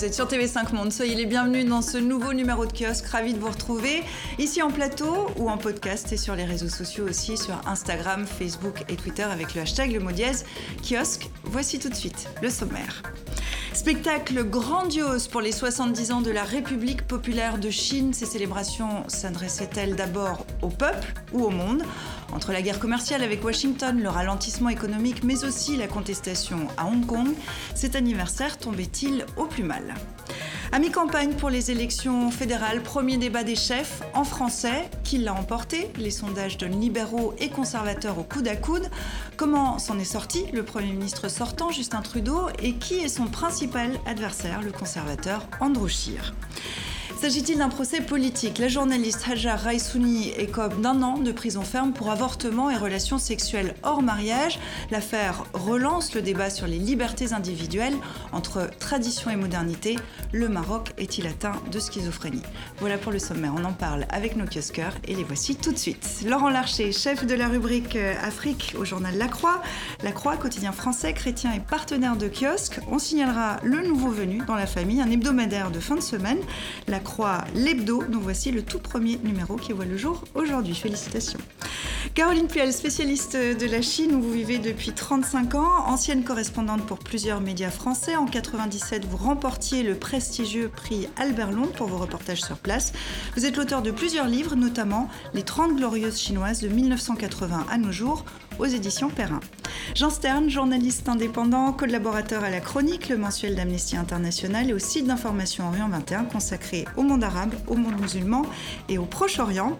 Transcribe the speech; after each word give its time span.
vous 0.00 0.06
êtes 0.06 0.14
sur 0.14 0.26
TV5 0.26 0.74
Monde. 0.74 0.92
Soyez 0.92 1.14
les 1.14 1.26
bienvenus 1.26 1.66
dans 1.66 1.82
ce 1.82 1.98
nouveau 1.98 2.32
numéro 2.32 2.64
de 2.64 2.72
kiosque. 2.72 3.04
Ravi 3.08 3.34
de 3.34 3.38
vous 3.38 3.50
retrouver 3.50 4.02
ici 4.38 4.62
en 4.62 4.70
plateau 4.70 5.26
ou 5.36 5.50
en 5.50 5.58
podcast 5.58 6.10
et 6.10 6.16
sur 6.16 6.34
les 6.34 6.46
réseaux 6.46 6.70
sociaux 6.70 7.06
aussi, 7.06 7.36
sur 7.36 7.60
Instagram, 7.66 8.24
Facebook 8.26 8.82
et 8.88 8.96
Twitter 8.96 9.24
avec 9.24 9.54
le 9.54 9.60
hashtag 9.60 9.92
le 9.92 10.00
mot 10.00 10.10
dièse 10.10 10.46
kiosque. 10.82 11.28
Voici 11.44 11.78
tout 11.78 11.90
de 11.90 11.94
suite 11.94 12.30
le 12.40 12.48
sommaire. 12.48 13.02
Spectacle 13.74 14.42
grandiose 14.44 15.28
pour 15.28 15.42
les 15.42 15.52
70 15.52 16.12
ans 16.12 16.20
de 16.22 16.30
la 16.30 16.44
République 16.44 17.06
populaire 17.06 17.58
de 17.58 17.68
Chine. 17.68 18.14
Ces 18.14 18.24
célébrations 18.24 19.04
s'adressaient-elles 19.06 19.96
d'abord 19.96 20.46
au 20.62 20.68
peuple 20.68 21.12
ou 21.34 21.44
au 21.44 21.50
monde? 21.50 21.82
Entre 22.32 22.52
la 22.52 22.62
guerre 22.62 22.78
commerciale 22.78 23.22
avec 23.22 23.44
Washington, 23.44 24.00
le 24.00 24.08
ralentissement 24.08 24.68
économique, 24.68 25.24
mais 25.24 25.44
aussi 25.44 25.76
la 25.76 25.86
contestation 25.86 26.68
à 26.76 26.86
Hong 26.86 27.04
Kong, 27.04 27.28
cet 27.74 27.96
anniversaire 27.96 28.58
tombait-il 28.58 29.24
au 29.36 29.46
plus 29.46 29.64
mal 29.64 29.94
à 30.72 30.78
mi-campagne 30.78 31.32
pour 31.34 31.50
les 31.50 31.72
élections 31.72 32.30
fédérales, 32.30 32.80
premier 32.80 33.16
débat 33.16 33.42
des 33.42 33.56
chefs 33.56 34.02
en 34.14 34.22
français. 34.22 34.88
Qui 35.02 35.18
l'a 35.18 35.34
emporté 35.34 35.90
Les 35.98 36.12
sondages 36.12 36.58
donnent 36.58 36.80
libéraux 36.80 37.34
et 37.40 37.48
conservateurs 37.48 38.20
au 38.20 38.22
coude 38.22 38.46
à 38.46 38.54
coude. 38.54 38.88
Comment 39.36 39.80
s'en 39.80 39.98
est 39.98 40.04
sorti 40.04 40.44
le 40.52 40.62
Premier 40.62 40.92
ministre 40.92 41.28
sortant, 41.28 41.72
Justin 41.72 42.02
Trudeau, 42.02 42.50
et 42.62 42.74
qui 42.74 43.00
est 43.00 43.08
son 43.08 43.26
principal 43.26 43.98
adversaire, 44.06 44.62
le 44.62 44.70
conservateur 44.70 45.48
Andrew 45.60 45.88
Scheer? 45.88 46.34
S'agit-il 47.20 47.58
d'un 47.58 47.68
procès 47.68 48.00
politique? 48.00 48.56
La 48.56 48.68
journaliste 48.68 49.26
Hajar 49.30 49.60
Raissouni 49.60 50.30
écope 50.38 50.80
d'un 50.80 51.02
an 51.02 51.18
de 51.18 51.32
prison 51.32 51.60
ferme 51.60 51.92
pour 51.92 52.10
avortement 52.10 52.70
et 52.70 52.78
relations 52.78 53.18
sexuelles 53.18 53.74
hors 53.82 54.00
mariage. 54.00 54.58
L'affaire 54.90 55.44
relance 55.52 56.14
le 56.14 56.22
débat 56.22 56.48
sur 56.48 56.66
les 56.66 56.78
libertés 56.78 57.34
individuelles 57.34 57.92
entre 58.32 58.70
tradition 58.78 59.30
et 59.30 59.36
modernité. 59.36 59.96
Le 60.32 60.48
Maroc 60.48 60.94
est-il 60.96 61.26
atteint 61.26 61.60
de 61.70 61.78
schizophrénie? 61.78 62.40
Voilà 62.78 62.96
pour 62.96 63.12
le 63.12 63.18
sommaire, 63.18 63.52
on 63.54 63.64
en 63.64 63.74
parle 63.74 64.06
avec 64.08 64.34
nos 64.34 64.46
kiosqueurs 64.46 64.94
et 65.06 65.14
les 65.14 65.24
voici 65.24 65.56
tout 65.56 65.72
de 65.72 65.78
suite. 65.78 66.22
Laurent 66.26 66.48
Larcher, 66.48 66.90
chef 66.90 67.26
de 67.26 67.34
la 67.34 67.48
rubrique 67.48 67.96
euh, 67.96 68.14
Afrique 68.22 68.74
au 68.78 68.86
journal 68.86 69.18
La 69.18 69.28
Croix. 69.28 69.60
La 70.02 70.12
Croix, 70.12 70.38
quotidien 70.38 70.72
français, 70.72 71.12
chrétien 71.12 71.52
et 71.52 71.60
partenaire 71.60 72.16
de 72.16 72.28
kiosque. 72.28 72.80
On 72.90 72.98
signalera 72.98 73.58
le 73.62 73.86
nouveau 73.86 74.08
venu 74.08 74.40
dans 74.46 74.56
la 74.56 74.66
famille, 74.66 75.02
un 75.02 75.10
hebdomadaire 75.10 75.70
de 75.70 75.80
fin 75.80 75.96
de 75.96 76.00
semaine. 76.00 76.38
La 76.88 76.98
l'hebdo, 77.54 78.02
dont 78.08 78.20
voici 78.20 78.50
le 78.50 78.62
tout 78.62 78.78
premier 78.78 79.18
numéro 79.22 79.56
qui 79.56 79.72
voit 79.72 79.84
le 79.84 79.96
jour 79.96 80.24
aujourd'hui. 80.34 80.74
Félicitations. 80.74 81.40
Caroline 82.14 82.46
Puel, 82.46 82.72
spécialiste 82.72 83.36
de 83.36 83.66
la 83.66 83.82
Chine 83.82 84.14
où 84.14 84.22
vous 84.22 84.32
vivez 84.32 84.58
depuis 84.58 84.92
35 84.92 85.54
ans, 85.54 85.86
ancienne 85.86 86.24
correspondante 86.24 86.84
pour 86.86 86.98
plusieurs 86.98 87.40
médias 87.40 87.70
français. 87.70 88.16
En 88.16 88.26
97, 88.26 89.04
vous 89.04 89.16
remportiez 89.16 89.82
le 89.82 89.94
prestigieux 89.94 90.68
prix 90.68 91.08
Albert 91.16 91.52
Londres 91.52 91.72
pour 91.72 91.88
vos 91.88 91.98
reportages 91.98 92.42
sur 92.42 92.56
place. 92.56 92.92
Vous 93.36 93.46
êtes 93.46 93.56
l'auteur 93.56 93.82
de 93.82 93.90
plusieurs 93.90 94.26
livres, 94.26 94.56
notamment 94.56 95.08
Les 95.34 95.42
30 95.42 95.76
glorieuses 95.76 96.18
chinoises 96.18 96.60
de 96.60 96.68
1980 96.68 97.66
à 97.70 97.78
nos 97.78 97.92
jours 97.92 98.24
aux 98.58 98.66
éditions 98.66 99.10
Perrin. 99.10 99.40
Jean 99.94 100.10
Stern, 100.10 100.48
journaliste 100.48 101.08
indépendant, 101.08 101.72
collaborateur 101.72 102.44
à 102.44 102.50
la 102.50 102.60
Chronique, 102.60 103.08
le 103.08 103.16
mensuel 103.16 103.54
d'Amnesty 103.54 103.96
International 103.96 104.70
et 104.70 104.72
au 104.72 104.78
site 104.78 105.06
d'information 105.06 105.68
Orient 105.68 105.88
21 105.88 106.24
consacré 106.24 106.84
au 106.96 107.02
monde 107.02 107.24
arabe, 107.24 107.54
au 107.66 107.74
monde 107.74 108.00
musulman 108.00 108.42
et 108.88 108.98
au 108.98 109.04
Proche-Orient. 109.04 109.76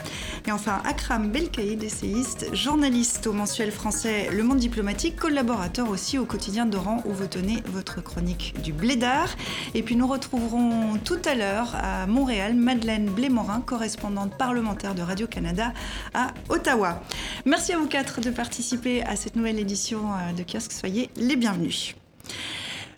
Et 0.47 0.53
enfin, 0.53 0.81
Akram 0.85 1.31
Belkaïd, 1.31 1.83
essayiste, 1.83 2.55
journaliste 2.55 3.27
au 3.27 3.33
mensuel 3.33 3.71
français 3.71 4.29
Le 4.33 4.43
Monde 4.43 4.59
diplomatique, 4.59 5.17
collaborateur 5.17 5.89
aussi 5.89 6.19
au 6.19 6.25
quotidien 6.25 6.67
d'Oran 6.67 7.03
où 7.05 7.13
vous 7.13 7.27
tenez 7.27 7.63
votre 7.67 8.03
chronique 8.03 8.55
du 8.63 8.73
Blédard. 8.73 9.29
Et 9.75 9.83
puis 9.83 9.97
nous 9.97 10.07
retrouverons 10.07 10.99
tout 11.05 11.21
à 11.25 11.35
l'heure 11.35 11.75
à 11.75 12.07
Montréal 12.07 12.55
Madeleine 12.55 13.07
Blémorin, 13.07 13.61
correspondante 13.61 14.37
parlementaire 14.37 14.95
de 14.95 15.03
Radio-Canada 15.03 15.73
à 16.15 16.29
Ottawa. 16.49 17.03
Merci 17.45 17.73
à 17.73 17.79
vous 17.79 17.87
quatre 17.87 18.21
de 18.21 18.31
participer 18.31 19.03
à 19.03 19.17
cette 19.17 19.37
nouvelle 19.37 19.59
édition 19.59 19.80
euh, 19.89 20.33
de 20.33 20.43
Kiosque, 20.43 20.73
soyez 20.73 21.11
les 21.17 21.37
bienvenus. 21.37 21.95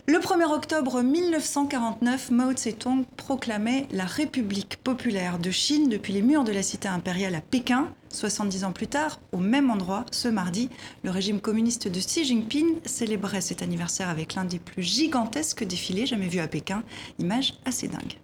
Le 0.05 0.17
1er 0.17 0.51
octobre 0.51 1.01
1949, 1.01 2.31
Mao 2.31 2.51
Tse-tung 2.51 3.05
proclamait 3.15 3.87
la 3.91 4.03
République 4.03 4.77
populaire 4.83 5.39
de 5.39 5.49
Chine 5.49 5.87
depuis 5.87 6.11
les 6.11 6.21
murs 6.21 6.43
de 6.43 6.51
la 6.51 6.61
cité 6.61 6.89
impériale 6.89 7.35
à 7.35 7.41
Pékin. 7.41 7.87
70 8.09 8.65
ans 8.65 8.73
plus 8.73 8.87
tard, 8.87 9.21
au 9.31 9.37
même 9.37 9.71
endroit, 9.71 10.05
ce 10.11 10.27
mardi, 10.27 10.69
le 11.03 11.09
régime 11.09 11.39
communiste 11.39 11.87
de 11.87 11.99
Xi 11.99 12.25
Jinping 12.25 12.79
célébrait 12.85 13.39
cet 13.39 13.61
anniversaire 13.61 14.09
avec 14.09 14.35
l'un 14.35 14.43
des 14.43 14.59
plus 14.59 14.83
gigantesques 14.83 15.63
défilés 15.63 16.05
jamais 16.05 16.27
vus 16.27 16.41
à 16.41 16.49
Pékin. 16.49 16.83
Image 17.17 17.53
assez 17.65 17.87
dingue. 17.87 18.17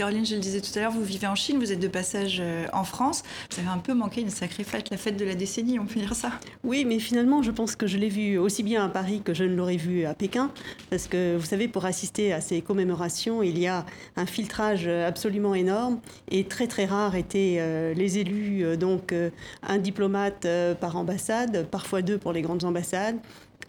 Caroline, 0.00 0.24
je 0.24 0.34
le 0.34 0.40
disais 0.40 0.62
tout 0.62 0.70
à 0.76 0.80
l'heure, 0.80 0.92
vous 0.92 1.04
vivez 1.04 1.26
en 1.26 1.34
Chine, 1.34 1.58
vous 1.58 1.72
êtes 1.72 1.78
de 1.78 1.86
passage 1.86 2.38
euh, 2.40 2.64
en 2.72 2.84
France. 2.84 3.22
Vous 3.50 3.58
avez 3.58 3.68
un 3.68 3.76
peu 3.76 3.92
manqué 3.92 4.22
une 4.22 4.30
sacrée 4.30 4.64
fête, 4.64 4.88
la 4.88 4.96
fête 4.96 5.18
de 5.18 5.26
la 5.26 5.34
décennie, 5.34 5.78
on 5.78 5.84
peut 5.84 6.00
dire 6.00 6.14
ça 6.14 6.30
Oui, 6.64 6.86
mais 6.86 6.98
finalement, 6.98 7.42
je 7.42 7.50
pense 7.50 7.76
que 7.76 7.86
je 7.86 7.98
l'ai 7.98 8.08
vu 8.08 8.38
aussi 8.38 8.62
bien 8.62 8.82
à 8.82 8.88
Paris 8.88 9.20
que 9.22 9.34
je 9.34 9.44
ne 9.44 9.54
l'aurais 9.54 9.76
vu 9.76 10.06
à 10.06 10.14
Pékin. 10.14 10.52
Parce 10.88 11.06
que 11.06 11.36
vous 11.36 11.44
savez, 11.44 11.68
pour 11.68 11.84
assister 11.84 12.32
à 12.32 12.40
ces 12.40 12.62
commémorations, 12.62 13.42
il 13.42 13.58
y 13.58 13.66
a 13.66 13.84
un 14.16 14.24
filtrage 14.24 14.88
absolument 14.88 15.54
énorme. 15.54 16.00
Et 16.30 16.44
très 16.44 16.66
très 16.66 16.86
rare 16.86 17.14
étaient 17.14 17.58
euh, 17.58 17.92
les 17.92 18.16
élus, 18.16 18.64
euh, 18.64 18.76
donc 18.76 19.14
un 19.62 19.76
diplomate 19.76 20.46
par 20.80 20.96
ambassade, 20.96 21.66
parfois 21.70 22.00
deux 22.00 22.16
pour 22.16 22.32
les 22.32 22.40
grandes 22.40 22.64
ambassades 22.64 23.18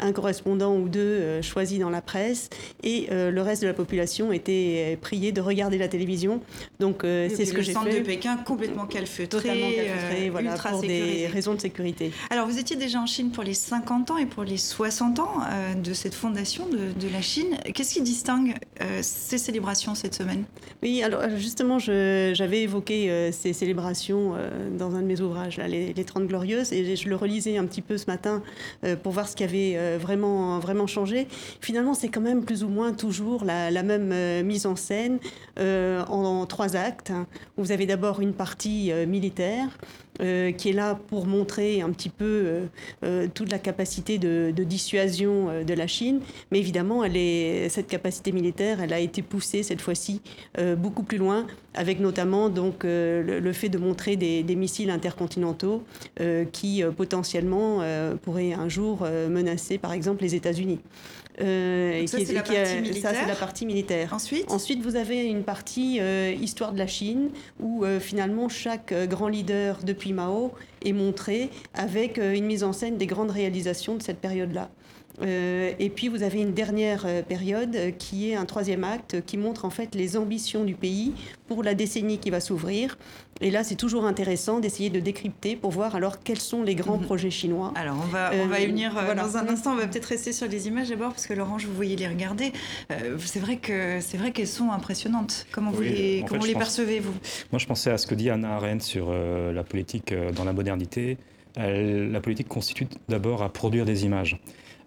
un 0.01 0.11
correspondant 0.11 0.75
ou 0.75 0.89
deux 0.89 0.99
euh, 0.99 1.41
choisis 1.41 1.79
dans 1.79 1.89
la 1.89 2.01
presse 2.01 2.49
et 2.83 3.07
euh, 3.11 3.31
le 3.31 3.41
reste 3.41 3.61
de 3.61 3.67
la 3.67 3.73
population 3.73 4.31
était 4.31 4.97
prié 5.01 5.31
de 5.31 5.41
regarder 5.41 5.77
la 5.77 5.87
télévision. 5.87 6.41
Donc 6.79 7.03
euh, 7.03 7.29
c'est 7.29 7.45
ce 7.45 7.53
que 7.53 7.61
j'ai 7.61 7.73
fait. 7.73 7.79
Le 7.79 7.85
centre 7.85 7.99
de 7.99 8.03
Pékin 8.03 8.37
complètement 8.37 8.85
calfeutré, 8.85 9.27
totalement 9.27 9.69
calfeutré, 9.69 10.29
voilà, 10.29 10.55
pour 10.55 10.81
des 10.81 11.27
raisons 11.27 11.53
de 11.53 11.61
sécurité. 11.61 12.11
Alors 12.29 12.47
vous 12.47 12.59
étiez 12.59 12.75
déjà 12.75 12.99
en 12.99 13.05
Chine 13.05 13.31
pour 13.31 13.43
les 13.43 13.53
50 13.53 14.11
ans 14.11 14.17
et 14.17 14.25
pour 14.25 14.43
les 14.43 14.57
60 14.57 15.19
ans 15.19 15.31
de 15.81 15.93
cette 15.93 16.15
fondation 16.15 16.67
de, 16.67 16.77
de 16.77 17.13
la 17.13 17.21
Chine. 17.21 17.57
Qu'est-ce 17.73 17.93
qui 17.93 18.01
distingue 18.01 18.55
ces 19.01 19.37
célébrations 19.37 19.95
cette 19.95 20.15
semaine? 20.15 20.43
Oui, 20.81 21.03
alors 21.03 21.21
justement, 21.37 21.79
j'avais 21.79 22.61
évoqué 22.61 23.31
ces 23.31 23.53
célébrations 23.53 24.35
dans 24.77 24.95
un 24.95 25.01
de 25.01 25.07
mes 25.07 25.21
ouvrages, 25.21 25.57
là, 25.57 25.67
les, 25.67 25.93
les 25.93 26.03
30 26.03 26.27
glorieuses, 26.27 26.73
et 26.73 26.95
je 26.95 27.09
le 27.09 27.15
relisais 27.15 27.57
un 27.57 27.65
petit 27.65 27.81
peu 27.81 27.97
ce 27.97 28.05
matin 28.07 28.41
pour 29.03 29.11
voir 29.11 29.27
ce 29.27 29.35
qu'il 29.35 29.45
y 29.45 29.49
avait 29.49 29.90
euh, 29.90 29.90
vraiment, 29.97 30.59
vraiment 30.59 30.87
changé. 30.87 31.27
Finalement, 31.59 31.93
c'est 31.93 32.09
quand 32.09 32.21
même 32.21 32.43
plus 32.43 32.63
ou 32.63 32.67
moins 32.67 32.93
toujours 32.93 33.43
la, 33.45 33.83
même 33.83 34.11
euh, 34.11 34.43
mise 34.43 34.65
en 34.65 34.75
scène 34.75 35.19
euh, 35.59 36.03
en, 36.05 36.45
trois 36.45 36.75
actes. 36.75 37.11
Vous 37.57 37.71
avez 37.71 37.85
d'abord 37.85 38.21
une 38.21 38.33
partie 38.33 38.91
militaire 39.07 39.77
euh, 40.19 40.51
qui 40.51 40.69
est 40.69 40.73
là 40.73 40.99
pour 41.07 41.25
montrer 41.25 41.81
un 41.81 41.89
petit 41.89 42.09
peu 42.09 42.25
euh, 42.25 42.65
euh, 43.03 43.27
toute 43.33 43.49
la 43.49 43.57
capacité 43.57 44.17
de, 44.17 44.51
dissuasion 44.51 45.63
de 45.65 45.73
la 45.73 45.87
Chine. 45.87 46.19
Mais 46.51 46.59
évidemment, 46.59 47.03
elle 47.03 47.17
est, 47.17 47.69
cette 47.69 47.87
capacité 47.87 48.31
militaire, 48.31 48.81
elle 48.81 48.93
a 48.93 48.99
été 48.99 49.21
poussée 49.21 49.63
cette 49.63 49.81
fois-ci 49.81 50.21
beaucoup 50.77 51.03
plus 51.03 51.17
loin, 51.17 51.47
avec 51.73 51.99
notamment 51.99 52.49
donc, 52.49 52.83
le, 52.83 53.51
fait 53.53 53.69
de 53.69 53.77
montrer 53.79 54.15
des, 54.15 54.43
des 54.43 54.55
missiles 54.55 54.91
intercontinentaux 54.91 55.83
qui 56.51 56.83
potentiellement 56.95 57.81
pourraient 58.21 58.53
un 58.53 58.69
jour 58.69 59.07
menacer, 59.29 59.77
par 59.77 59.93
exemple, 59.93 60.21
les 60.21 60.35
États-Unis. 60.35 60.79
Euh, 61.39 62.05
ça, 62.07 62.17
c'est 62.19 62.33
la, 62.33 63.27
la, 63.27 63.35
partie 63.35 63.65
militaire. 63.65 64.13
Ensuite 64.13 64.51
Ensuite, 64.51 64.81
vous 64.81 64.95
avez 64.95 65.23
une 65.23 65.43
partie 65.43 65.99
euh, 65.99 66.33
histoire 66.39 66.73
de 66.73 66.77
la 66.77 66.87
Chine, 66.87 67.29
où 67.59 67.85
euh, 67.85 67.99
finalement 67.99 68.49
chaque 68.49 68.93
grand 69.07 69.27
leader 69.27 69.79
depuis 70.01 70.13
Mao 70.13 70.51
est 70.83 70.93
montré 70.93 71.51
avec 71.75 72.17
une 72.17 72.45
mise 72.45 72.63
en 72.63 72.73
scène 72.73 72.97
des 72.97 73.05
grandes 73.05 73.29
réalisations 73.29 73.95
de 73.95 74.01
cette 74.01 74.17
période-là. 74.19 74.71
Euh, 75.21 75.73
et 75.79 75.89
puis 75.89 76.07
vous 76.07 76.23
avez 76.23 76.41
une 76.41 76.53
dernière 76.53 77.03
euh, 77.05 77.21
période 77.21 77.75
euh, 77.75 77.91
qui 77.91 78.31
est 78.31 78.35
un 78.35 78.45
troisième 78.45 78.83
acte 78.83 79.23
qui 79.25 79.37
montre 79.37 79.65
en 79.65 79.69
fait 79.69 79.93
les 79.95 80.17
ambitions 80.17 80.63
du 80.63 80.73
pays 80.73 81.13
pour 81.47 81.63
la 81.63 81.73
décennie 81.73 82.17
qui 82.17 82.29
va 82.29 82.39
s'ouvrir. 82.39 82.97
Et 83.39 83.49
là, 83.49 83.63
c'est 83.63 83.75
toujours 83.75 84.05
intéressant 84.05 84.59
d'essayer 84.59 84.89
de 84.89 84.99
décrypter 84.99 85.55
pour 85.55 85.71
voir 85.71 85.95
alors 85.95 86.21
quels 86.21 86.39
sont 86.39 86.63
les 86.63 86.75
grands 86.75 86.97
mhm. 86.97 87.05
projets 87.05 87.31
chinois. 87.31 87.73
Alors 87.75 87.97
on 88.01 88.07
va, 88.07 88.31
on 88.33 88.47
va 88.47 88.59
y 88.59 88.67
venir 88.67 88.93
dans 89.15 89.37
un 89.37 89.47
instant. 89.47 89.73
On 89.73 89.77
va 89.77 89.87
peut-être 89.87 90.05
rester 90.05 90.31
sur 90.31 90.47
les 90.47 90.67
images 90.67 90.89
d'abord 90.89 91.09
parce 91.09 91.25
que 91.25 91.33
Laurent, 91.33 91.57
je 91.57 91.67
vous 91.67 91.73
voyez 91.73 91.95
les 91.95 92.07
regarder. 92.07 92.51
c'est 93.17 93.39
vrai 93.39 93.57
que 93.57 93.99
c'est 93.99 94.17
vrai 94.17 94.31
qu'elles 94.31 94.47
sont 94.47 94.71
impressionnantes. 94.71 95.47
Comment 95.51 95.71
vous 95.71 95.81
les, 95.81 96.23
comment 96.27 96.45
les 96.45 96.53
percevez 96.53 96.99
vous 96.99 97.13
Moi, 97.51 97.59
je 97.59 97.65
pensais 97.65 97.89
à 97.89 97.97
ce 97.97 98.05
que 98.05 98.13
dit 98.13 98.29
Anna 98.29 98.55
Arendt 98.55 98.83
sur 98.83 99.11
la 99.11 99.63
politique 99.63 100.13
dans 100.35 100.43
la 100.43 100.53
modernité. 100.53 101.17
la 101.55 102.21
politique 102.21 102.47
constitue 102.47 102.87
d'abord 103.09 103.41
à 103.41 103.49
produire 103.49 103.85
des 103.85 104.05
images. 104.05 104.39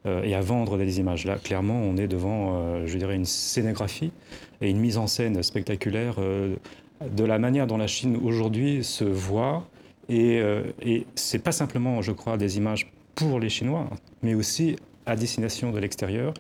Euh, 0.07 0.23
et 0.23 0.35
à 0.35 0.43
vendre 0.43 0.77
des 0.77 1.01
images. 1.01 1.25
Là, 1.25 1.37
clairement, 1.37 1.81
on 1.81 1.97
est 1.97 2.09
devant, 2.09 2.57
euh, 2.57 2.87
je 2.87 2.99
dirais, 2.99 3.15
une 3.15 3.25
scénographie 3.25 4.13
et 4.61 4.69
une 4.69 4.79
mise 4.79 4.99
en 4.99 5.07
scène 5.07 5.43
spectaculaire 5.43 6.17
euh, 6.19 6.57
de 7.11 7.25
la 7.25 7.39
manière 7.39 7.67
dont 7.67 7.79
la 7.79 7.87
Chine 7.87 8.19
aujourd'hui 8.23 8.85
se 8.85 9.05
voit. 9.05 9.67
Et, 10.11 10.43
et 10.83 11.07
c'est 11.15 11.39
pas 11.39 11.51
simplement, 11.51 12.03
je 12.03 12.13
crois, 12.13 12.37
des 12.37 12.59
images 12.59 12.93
pour 13.15 13.41
les 13.41 13.49
Chinois, 13.49 13.89
mais 14.23 14.35
aussi 14.35 14.77
à 15.07 15.17
destination 15.17 15.73
de 15.73 15.79
l'extérieur. 15.79 16.35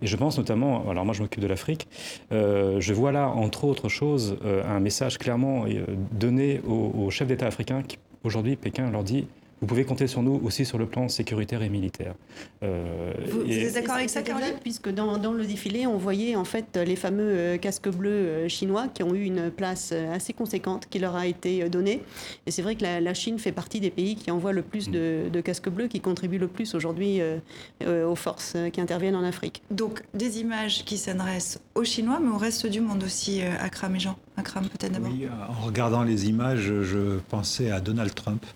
Et 0.00 0.06
je 0.06 0.16
pense 0.16 0.38
notamment, 0.38 0.88
alors 0.88 1.04
moi 1.04 1.12
je 1.12 1.20
m'occupe 1.20 1.42
de 1.42 1.46
l'Afrique, 1.46 1.86
je 2.30 2.92
vois 2.94 3.12
là, 3.12 3.28
entre 3.28 3.64
autres 3.64 3.90
choses, 3.90 4.38
un 4.66 4.80
message 4.80 5.18
clairement 5.18 5.66
donné 6.12 6.62
aux, 6.66 6.92
aux 6.98 7.10
chefs 7.10 7.28
d'État 7.28 7.46
africains 7.46 7.82
qui, 7.82 7.98
aujourd'hui, 8.24 8.56
Pékin 8.56 8.90
leur 8.90 9.04
dit 9.04 9.26
vous 9.60 9.66
pouvez 9.66 9.84
compter 9.84 10.06
sur 10.06 10.22
nous 10.22 10.40
aussi 10.42 10.64
sur 10.64 10.78
le 10.78 10.86
plan 10.86 11.08
sécuritaire 11.08 11.62
et 11.62 11.68
militaire. 11.68 12.14
Euh, 12.62 13.12
vous, 13.30 13.50
êtes 13.50 13.74
d'accord 13.74 13.96
avec 13.96 14.08
ça, 14.08 14.22
Caroline? 14.22 14.54
Puisque 14.62 14.88
dans, 14.88 15.18
dans, 15.18 15.32
le 15.32 15.44
défilé, 15.44 15.86
on 15.86 15.98
voyait 15.98 16.34
en 16.34 16.44
fait 16.44 16.78
les 16.78 16.96
fameux 16.96 17.32
euh, 17.36 17.58
casques 17.58 17.90
bleus 17.90 18.10
euh, 18.10 18.48
chinois 18.48 18.88
qui 18.88 19.02
ont 19.02 19.14
eu 19.14 19.22
une 19.22 19.50
place 19.50 19.92
assez 19.92 20.32
conséquente 20.32 20.86
qui 20.88 20.98
leur 20.98 21.14
a 21.14 21.26
été 21.26 21.68
donnée. 21.68 22.02
Et 22.46 22.50
c'est 22.50 22.62
vrai 22.62 22.74
que 22.74 22.84
la, 22.84 23.12
Chine 23.12 23.38
fait 23.38 23.52
partie 23.52 23.80
des 23.80 23.90
pays 23.90 24.16
qui 24.16 24.30
envoient 24.30 24.52
le 24.52 24.62
plus 24.62 24.88
de, 24.88 25.24
mm. 25.26 25.30
de 25.30 25.40
casques 25.42 25.68
bleus, 25.68 25.88
qui 25.88 26.00
contribuent 26.00 26.38
le 26.38 26.48
plus 26.48 26.74
aujourd'hui 26.74 27.20
aux 27.84 28.14
forces 28.14 28.56
qui 28.72 28.80
interviennent 28.80 29.16
en 29.16 29.24
Afrique. 29.24 29.62
Donc 29.70 30.02
des 30.14 30.40
images 30.40 30.84
qui 30.84 30.96
s'adressent 30.96 31.60
aux 31.74 31.84
Chinois, 31.84 32.18
mais 32.22 32.30
au 32.30 32.38
reste 32.38 32.66
du 32.66 32.80
monde 32.80 33.02
aussi, 33.02 33.42
Akram 33.42 33.94
et 33.96 34.00
Jean. 34.00 34.16
Akram 34.36 34.64
peut-être 34.68 34.92
d'abord. 34.92 35.10
Oui, 35.12 35.26
en 35.26 35.66
regardant 35.66 36.02
les 36.02 36.28
images, 36.28 36.72
je 36.82 37.18
pensais 37.28 37.70
à 37.70 37.80
Donald 37.80 38.14
Trump. 38.14 38.46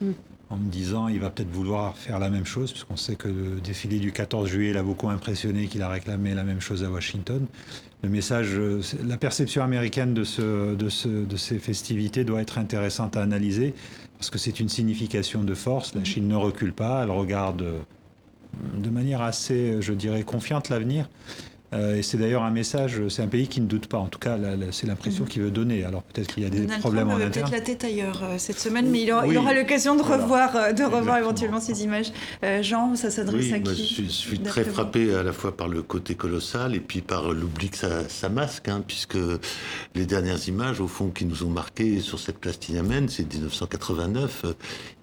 Mm 0.00 0.12
en 0.50 0.56
me 0.56 0.70
disant 0.70 1.08
il 1.08 1.20
va 1.20 1.30
peut-être 1.30 1.50
vouloir 1.50 1.96
faire 1.96 2.18
la 2.18 2.30
même 2.30 2.44
chose, 2.44 2.70
puisqu'on 2.70 2.96
sait 2.96 3.16
que 3.16 3.28
le 3.28 3.60
défilé 3.60 3.98
du 3.98 4.12
14 4.12 4.48
juillet 4.48 4.72
l'a 4.72 4.82
beaucoup 4.82 5.08
impressionné, 5.08 5.66
qu'il 5.66 5.82
a 5.82 5.88
réclamé 5.88 6.34
la 6.34 6.44
même 6.44 6.60
chose 6.60 6.84
à 6.84 6.90
Washington. 6.90 7.46
Le 8.02 8.08
message, 8.08 8.56
la 9.04 9.16
perception 9.16 9.62
américaine 9.62 10.14
de, 10.14 10.20
de, 10.74 10.88
ce, 10.88 11.08
de 11.08 11.36
ces 11.36 11.58
festivités 11.58 12.24
doit 12.24 12.42
être 12.42 12.58
intéressante 12.58 13.16
à 13.16 13.22
analyser, 13.22 13.74
parce 14.18 14.30
que 14.30 14.38
c'est 14.38 14.60
une 14.60 14.68
signification 14.68 15.42
de 15.42 15.54
force. 15.54 15.94
La 15.94 16.04
Chine 16.04 16.28
ne 16.28 16.36
recule 16.36 16.72
pas, 16.72 17.02
elle 17.02 17.10
regarde 17.10 17.64
de 18.76 18.90
manière 18.90 19.22
assez, 19.22 19.80
je 19.80 19.92
dirais, 19.92 20.22
confiante 20.22 20.68
l'avenir. 20.68 21.08
Euh, 21.72 21.96
et 21.96 22.02
c'est 22.02 22.16
d'ailleurs 22.16 22.42
un 22.42 22.50
message, 22.50 23.00
c'est 23.08 23.22
un 23.22 23.28
pays 23.28 23.48
qui 23.48 23.60
ne 23.60 23.66
doute 23.66 23.86
pas. 23.88 23.98
En 23.98 24.06
tout 24.06 24.18
cas, 24.18 24.38
c'est 24.70 24.86
l'impression 24.86 25.24
mhm. 25.24 25.30
qu'il 25.30 25.42
veut 25.42 25.50
donner. 25.50 25.84
Alors 25.84 26.02
peut-être 26.02 26.34
qu'il 26.34 26.42
y 26.42 26.46
a 26.46 26.50
des 26.50 26.66
problèmes 26.66 27.08
Trump 27.08 27.20
en 27.20 27.26
interne. 27.26 27.32
peut-être 27.32 27.50
la 27.50 27.60
tête 27.60 27.84
ailleurs 27.84 28.22
euh, 28.22 28.38
cette 28.38 28.58
semaine, 28.58 28.88
mais 28.90 29.02
il 29.02 29.12
aura, 29.12 29.54
l'occasion 29.54 29.96
de 29.96 30.02
revoir, 30.02 30.54
euh, 30.56 30.72
de 30.72 30.84
revoir 30.84 31.18
éventuellement 31.18 31.60
ces 31.60 31.82
images. 31.82 32.12
Jean, 32.62 32.94
ça 32.94 33.10
s'adresse 33.10 33.52
à 33.52 33.58
qui 33.58 33.94
Je 33.96 34.08
suis 34.08 34.38
très 34.38 34.64
frappé 34.64 35.14
à 35.14 35.22
la 35.22 35.32
fois 35.32 35.56
par 35.56 35.68
le 35.68 35.82
côté 35.82 36.14
colossal 36.14 36.74
et 36.74 36.80
puis 36.80 37.00
par 37.00 37.32
l'oubli 37.32 37.70
que 37.70 37.76
ça, 37.76 38.28
masque, 38.28 38.68
hein, 38.68 38.82
puisque 38.86 39.18
les 39.94 40.06
dernières 40.06 40.48
images, 40.48 40.80
au 40.80 40.88
fond, 40.88 41.10
qui 41.10 41.24
nous 41.24 41.44
ont 41.44 41.50
marqué 41.50 42.00
sur 42.00 42.18
cette 42.18 42.38
place 42.38 42.58
Tiananmen, 42.58 43.08
c'est 43.08 43.32
1989, 43.32 44.44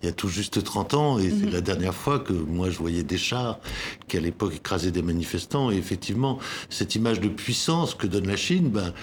il 0.04 0.08
y 0.08 0.10
a 0.10 0.12
tout 0.12 0.28
juste 0.28 0.62
30 0.62 0.94
ans, 0.94 1.18
et 1.18 1.30
c'est 1.30 1.46
mhm. 1.46 1.54
la 1.54 1.62
dernière 1.62 1.96
fois 1.96 2.20
que 2.20 2.34
moi 2.34 2.70
je 2.70 2.78
voyais 2.78 3.04
des 3.04 3.18
chars 3.18 3.60
qui 4.08 4.18
à 4.18 4.20
l'époque 4.20 4.56
écrasaient 4.56 4.92
des 4.92 5.02
manifestants, 5.02 5.72
et 5.72 5.78
effectivement, 5.78 6.40
cette 6.70 6.96
image 6.96 7.22
de 7.22 7.30
puissance 7.30 7.96
que 7.96 8.06
donne 8.06 8.28
la 8.28 8.36
Chine, 8.36 8.70
ben, 8.70 8.94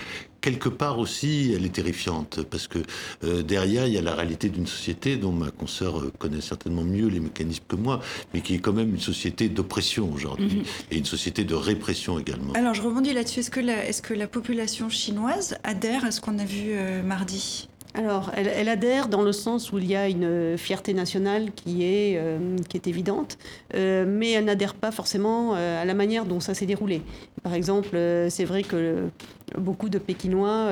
quelque 0.41 0.69
part 0.69 0.99
aussi, 0.99 1.53
elle 1.57 1.65
est 1.65 1.75
terrifiante 1.75 2.43
parce 2.51 2.67
que 2.67 2.79
euh, 3.25 3.43
derrière, 3.43 3.87
il 3.87 3.95
y 3.95 3.99
a 3.99 4.03
la 4.03 4.15
réalité 4.15 4.49
d'une 4.49 4.67
société 4.67 5.17
dont 5.17 5.33
ma 5.33 5.51
consoeur 5.51 6.01
euh, 6.01 6.13
connaît 6.19 6.41
certainement 6.41 6.85
mieux 6.85 7.09
les 7.09 7.21
mécanismes 7.21 7.65
que 7.69 7.77
moi, 7.77 8.01
mais 8.35 8.41
qui 8.41 8.55
est 8.55 8.59
quand 8.59 8.73
même 8.73 8.91
une 8.91 9.01
société 9.01 9.49
d'oppression 9.49 10.13
aujourd'hui 10.13 10.59
mhm. 10.59 10.65
et 10.91 10.99
une 10.99 11.05
société 11.05 11.45
de 11.45 11.55
répression 11.55 12.19
également. 12.19 12.53
Alors, 12.55 12.75
je 12.75 12.83
rebondis 12.83 13.13
là-dessus. 13.13 13.41
Est-ce 13.41 13.51
que, 13.51 13.61
la, 13.61 13.87
est 13.87 13.93
-ce 13.93 14.03
que 14.03 14.15
la 14.15 14.27
population 14.27 14.89
chinoise 14.89 15.57
adhère 15.65 16.05
à 16.05 16.11
ce 16.11 16.21
qu'on 16.21 16.39
a 16.39 16.45
vu 16.45 16.73
euh, 16.73 17.03
mardi? 17.03 17.70
Alors, 17.95 18.31
elle, 18.37 18.69
adhère 18.69 19.09
dans 19.09 19.23
le 19.23 19.33
sens 19.33 19.73
où 19.73 19.79
il 19.79 19.87
y 19.87 19.97
a 19.97 20.09
une 20.09 20.57
fierté 20.57 20.95
nationale 20.95 21.51
qui 21.53 21.83
est, 21.83 22.17
euh, 22.19 22.57
qui 22.69 22.77
est 22.77 22.87
évidente, 22.87 23.37
euh, 23.75 24.05
mais 24.07 24.31
elle 24.31 24.45
n'adhère 24.45 24.75
pas 24.75 24.93
forcément 24.93 25.57
euh, 25.57 25.83
à 25.83 25.85
la 25.85 25.95
manière 25.95 26.25
dont 26.25 26.39
ça 26.39 26.55
s'est 26.55 26.67
déroulé. 26.67 27.03
Par 27.43 27.53
exemple, 27.53 27.99
c'est 28.29 28.45
vrai 28.45 28.63
que 28.63 29.09
beaucoup 29.59 29.89
de 29.89 29.99
Pékinois 29.99 30.71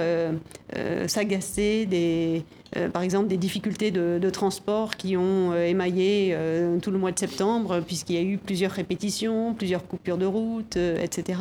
s'agaçaient 1.06 1.86
des, 1.86 2.44
par 2.92 3.02
exemple, 3.02 3.28
des 3.28 3.36
difficultés 3.36 3.90
de, 3.90 4.18
de 4.20 4.30
transport 4.30 4.96
qui 4.96 5.16
ont 5.16 5.54
émaillé 5.54 6.36
tout 6.82 6.90
le 6.90 6.98
mois 6.98 7.12
de 7.12 7.18
septembre, 7.18 7.80
puisqu'il 7.80 8.16
y 8.16 8.18
a 8.18 8.22
eu 8.22 8.38
plusieurs 8.38 8.72
répétitions, 8.72 9.54
plusieurs 9.54 9.86
coupures 9.86 10.18
de 10.18 10.26
route, 10.26 10.76
etc. 10.76 11.38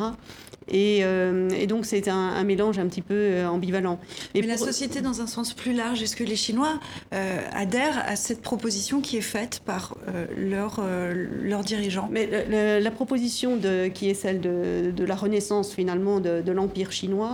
Euh, 0.74 1.48
et, 1.50 1.66
donc 1.66 1.86
c'est 1.86 2.08
un, 2.08 2.42
mélange 2.44 2.78
un 2.78 2.86
petit 2.86 3.02
peu 3.02 3.14
euh, 3.14 3.48
ambivalent. 3.48 3.98
Mais 4.34 4.42
la 4.42 4.56
société 4.56 5.00
dans 5.00 5.20
un 5.20 5.26
sens 5.26 5.54
plus 5.54 5.72
large, 5.72 6.02
est-ce 6.02 6.16
que 6.16 6.24
les 6.24 6.36
Chinois 6.36 6.78
euh, 7.14 7.40
adhèrent 7.52 8.02
à 8.06 8.16
cette 8.16 8.42
proposition 8.42 9.00
qui 9.00 9.16
est 9.16 9.22
faite 9.22 9.60
par 9.64 9.96
leurs 10.36 10.80
leur 11.42 11.62
dirigeants? 11.62 12.08
Mais 12.10 12.80
la, 12.80 12.90
proposition 12.90 13.56
de, 13.56 13.88
qui 13.88 14.08
est 14.08 14.14
celle 14.14 14.40
de, 14.40 15.04
la 15.04 15.14
renaissance 15.14 15.72
finalement 15.72 16.20
de, 16.20 16.52
l'Empire 16.52 16.92
chinois, 16.92 17.27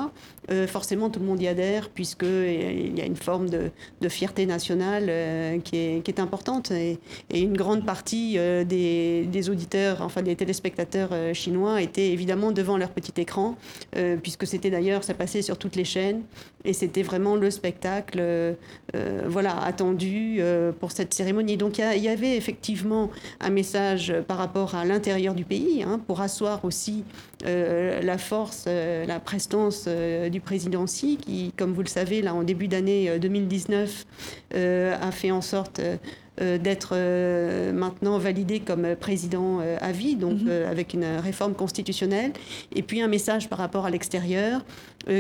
forcément 0.66 1.10
tout 1.10 1.20
le 1.20 1.26
monde 1.26 1.40
y 1.40 1.48
adhère 1.48 1.88
puisqu'il 1.88 2.96
y 2.96 3.00
a 3.00 3.06
une 3.06 3.16
forme 3.16 3.48
de, 3.48 3.70
fierté 4.08 4.46
nationale 4.46 5.60
qui, 5.62 5.76
est, 5.76 6.04
qui, 6.04 6.10
est, 6.10 6.20
importante. 6.20 6.70
Et, 6.70 6.98
une 7.32 7.56
grande 7.56 7.84
partie 7.84 8.34
des, 8.34 9.26
des, 9.30 9.50
auditeurs, 9.50 10.02
enfin 10.02 10.22
des 10.22 10.36
téléspectateurs 10.36 11.34
chinois 11.34 11.80
étaient 11.82 12.10
évidemment 12.10 12.52
devant 12.52 12.76
leur 12.76 12.90
petite 12.90 13.18
écran, 13.18 13.56
euh, 13.96 14.16
puisque 14.16 14.46
c'était 14.46 14.70
d'ailleurs, 14.70 15.04
ça 15.04 15.14
passait 15.14 15.42
sur 15.42 15.58
toutes 15.58 15.76
les 15.76 15.84
chaînes, 15.84 16.22
et 16.64 16.72
c'était 16.72 17.02
vraiment 17.02 17.36
le 17.36 17.50
spectacle 17.50 18.18
euh, 18.20 18.54
euh, 18.94 19.22
voilà, 19.26 19.58
attendu 19.58 20.40
pour 20.80 20.92
cette 20.92 21.14
cérémonie. 21.14 21.56
Donc 21.56 21.78
il 21.78 22.02
y, 22.02 22.08
avait 22.08 22.36
effectivement 22.36 23.10
un 23.40 23.50
message 23.50 24.14
par 24.26 24.38
rapport 24.38 24.74
à 24.74 24.84
l'intérieur 24.84 25.34
du 25.34 25.44
pays, 25.44 25.82
hein, 25.82 26.00
pour 26.06 26.20
asseoir 26.20 26.64
aussi 26.64 27.04
la 27.44 28.18
force, 28.18 28.66
la 28.66 29.20
prestance 29.20 29.86
du 29.86 30.40
président 30.40 30.84
Xi, 30.84 31.18
qui, 31.18 31.52
comme 31.56 31.72
vous 31.72 31.82
le 31.82 31.88
savez, 31.88 32.22
là, 32.22 32.34
en 32.34 32.42
début 32.42 32.68
d'année 32.68 33.18
2019, 33.18 34.06
a 34.54 35.10
fait 35.10 35.30
en 35.30 35.42
sorte 35.42 35.80
d'être 36.38 36.96
maintenant 37.72 38.18
validé 38.18 38.60
comme 38.60 38.96
président 38.96 39.60
à 39.80 39.92
vie, 39.92 40.16
donc 40.16 40.42
mhm. 40.42 40.50
avec 40.68 40.94
une 40.94 41.04
réforme 41.04 41.54
constitutionnelle, 41.54 42.32
et 42.74 42.82
puis 42.82 43.00
un 43.00 43.08
message 43.08 43.48
par 43.48 43.58
rapport 43.58 43.86
à 43.86 43.90
l'extérieur, 43.90 44.64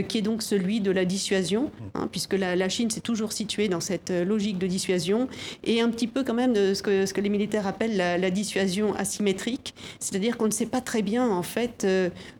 qui 0.08 0.18
est 0.18 0.22
donc 0.22 0.42
celui 0.42 0.80
de 0.80 0.90
la 0.90 1.04
dissuasion, 1.04 1.70
hein, 1.94 2.08
puisque 2.10 2.34
la, 2.34 2.68
Chine 2.68 2.90
s'est 2.90 3.00
toujours 3.00 3.32
située 3.32 3.68
dans 3.68 3.80
cette 3.80 4.10
logique 4.10 4.58
de 4.58 4.66
dissuasion, 4.66 5.28
et 5.62 5.80
un 5.80 5.90
petit 5.90 6.06
peu 6.06 6.24
quand 6.24 6.34
même 6.34 6.52
de 6.52 6.74
ce 6.74 6.82
que, 6.82 7.06
ce 7.06 7.14
que 7.14 7.20
les 7.20 7.28
militaires 7.28 7.66
appellent 7.66 7.96
la, 7.96 8.18
la 8.18 8.30
dissuasion 8.30 8.94
asymétrique, 8.94 9.74
c'est-à-dire 10.00 10.36
qu'on 10.36 10.46
ne 10.46 10.52
sait 10.52 10.66
pas 10.66 10.80
très 10.80 11.02
bien 11.02 11.28
en 11.28 11.42
fait 11.42 11.86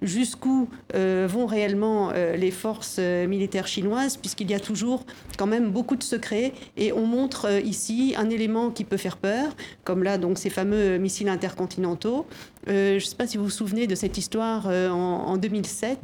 jusqu'où 0.03 0.69
vont 0.95 1.47
réellement 1.47 2.13
les 2.13 2.51
forces 2.51 2.99
militaires 2.99 3.67
chinoises, 3.67 4.17
puisqu'il 4.17 4.51
y 4.51 4.55
a 4.55 4.61
toujours 4.61 5.05
quand 5.37 5.47
même 5.47 5.71
beaucoup 5.71 5.97
de 5.97 6.03
secrets. 6.03 6.53
Et 6.77 6.93
on 6.93 7.07
montre 7.07 7.47
euh, 7.47 7.61
ici 7.61 8.15
un 8.17 8.31
élément 8.31 8.64
qui 8.71 8.85
peut 8.85 8.97
faire 8.97 9.17
peur, 9.17 9.55
comme 9.85 10.03
là 10.03 10.19
donc 10.19 10.39
ces 10.39 10.51
fameux 10.51 10.99
missiles 10.99 11.29
intercontinentaux. 11.29 12.27
Euh, 12.69 12.99
je 12.99 13.05
ne 13.05 13.09
sais 13.09 13.17
pas 13.17 13.27
si 13.27 13.37
vous 13.37 13.45
vous 13.45 13.51
souvenez 13.51 13.87
de 13.87 13.95
cette 13.95 14.19
histoire 14.19 14.67
euh, 14.69 14.91
en, 14.91 15.37
2007, 15.37 15.99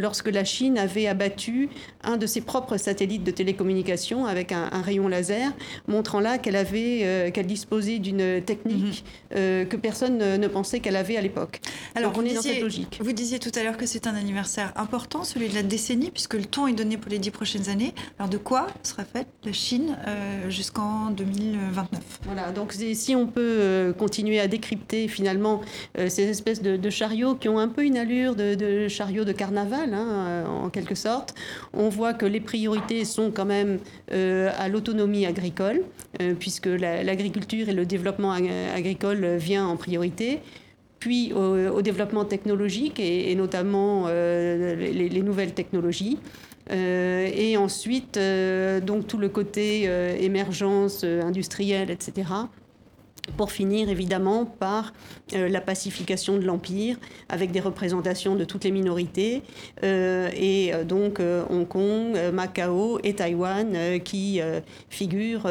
lorsque 0.00 0.28
la 0.28 0.44
Chine 0.44 0.78
avait 0.78 1.06
abattu 1.06 1.68
un 2.02 2.16
de 2.16 2.26
ses 2.26 2.40
propres 2.40 2.76
satellites 2.76 3.24
de 3.24 3.30
télécommunication 3.30 4.26
avec 4.26 4.52
un, 4.52 4.68
rayon 4.82 5.08
laser, 5.08 5.52
montrant 5.86 6.20
là 6.20 6.38
qu'elle 6.38 6.56
avait, 6.56 7.30
qu'elle 7.32 7.46
disposait 7.46 7.98
d'une 7.98 8.42
technique 8.42 9.04
mhm. 9.30 9.66
que 9.66 9.76
personne 9.76 10.18
ne, 10.18 10.48
pensait 10.48 10.80
qu'elle 10.80 10.96
avait 10.96 11.16
à 11.16 11.20
l'époque. 11.20 11.60
Alors 11.94 12.12
on 12.16 12.24
est 12.24 12.34
dans 12.34 12.42
cette 12.42 12.60
logique. 12.60 12.98
Vous 13.00 13.12
disiez 13.12 13.38
tout 13.38 13.52
à 13.54 13.62
l'heure 13.62 13.76
que 13.76 13.86
c'est 13.86 14.06
un 14.06 14.14
anniversaire 14.14 14.72
important, 14.76 15.24
celui 15.24 15.48
de 15.48 15.54
la 15.54 15.62
décennie, 15.62 16.10
puisque 16.10 16.34
le 16.34 16.44
ton 16.44 16.66
est 16.66 16.72
donné 16.72 16.96
pour 16.96 17.10
les 17.10 17.18
dix 17.18 17.30
prochaines 17.30 17.68
années. 17.68 17.94
Alors 18.18 18.28
de 18.28 18.38
quoi 18.38 18.66
sera 18.82 19.04
faite 19.04 19.28
la 19.44 19.52
Chine 19.52 19.96
euh, 20.06 20.50
jusqu'en 20.50 21.10
2029 21.10 22.20
Voilà, 22.24 22.50
donc 22.50 22.72
si 22.72 23.14
on 23.14 23.26
peut 23.26 23.40
euh, 23.40 23.92
continuer 23.92 24.40
à 24.40 24.48
décrypter 24.48 25.08
finalement 25.08 25.60
euh, 25.60 25.77
ces 26.08 26.28
espèces 26.28 26.62
de, 26.62 26.90
chariots 26.90 27.34
qui 27.34 27.48
ont 27.48 27.58
un 27.58 27.68
peu 27.68 27.84
une 27.84 27.96
allure 27.96 28.34
de, 28.34 28.88
chariots 28.88 29.24
de 29.24 29.32
carnaval, 29.32 29.94
hein, 29.94 30.44
en 30.46 30.70
quelque 30.70 30.94
sorte, 30.94 31.34
on 31.72 31.88
voit 31.88 32.14
que 32.14 32.26
les 32.26 32.40
priorités 32.40 33.04
sont 33.04 33.30
quand 33.30 33.44
même 33.44 33.78
à 34.10 34.68
l'autonomie 34.68 35.26
agricole, 35.26 35.82
puisque 36.38 36.66
l'agriculture 36.66 37.68
et 37.68 37.72
le 37.72 37.84
développement 37.86 38.32
agricole 38.32 39.36
vient 39.36 39.66
en 39.66 39.76
priorité. 39.76 40.40
Puis 40.98 41.32
au, 41.32 41.82
développement 41.82 42.24
technologique 42.24 42.98
et, 42.98 43.34
notamment 43.34 44.08
les, 44.08 45.22
nouvelles 45.22 45.54
technologies. 45.54 46.18
Euh, 46.70 47.30
et 47.34 47.56
ensuite, 47.56 48.16
euh, 48.16 48.80
donc 48.80 49.06
tout 49.06 49.18
le 49.18 49.28
côté 49.28 49.84
euh, 49.86 50.16
émergence 50.18 51.04
industrielle, 51.04 51.90
etc 51.90 52.24
pour 53.36 53.52
finir 53.52 53.88
évidemment 53.88 54.44
par 54.44 54.92
la 55.32 55.60
pacification 55.60 56.36
de 56.36 56.44
l'Empire 56.44 56.96
avec 57.28 57.50
des 57.50 57.60
représentations 57.60 58.36
de 58.36 58.44
toutes 58.44 58.64
les 58.64 58.70
minorités 58.70 59.42
et 59.82 60.72
donc 60.86 61.20
Hong 61.20 61.66
Kong, 61.68 62.16
Macao 62.32 62.98
et 63.04 63.14
Taïwan 63.14 64.00
qui 64.02 64.40
figurent 64.88 65.46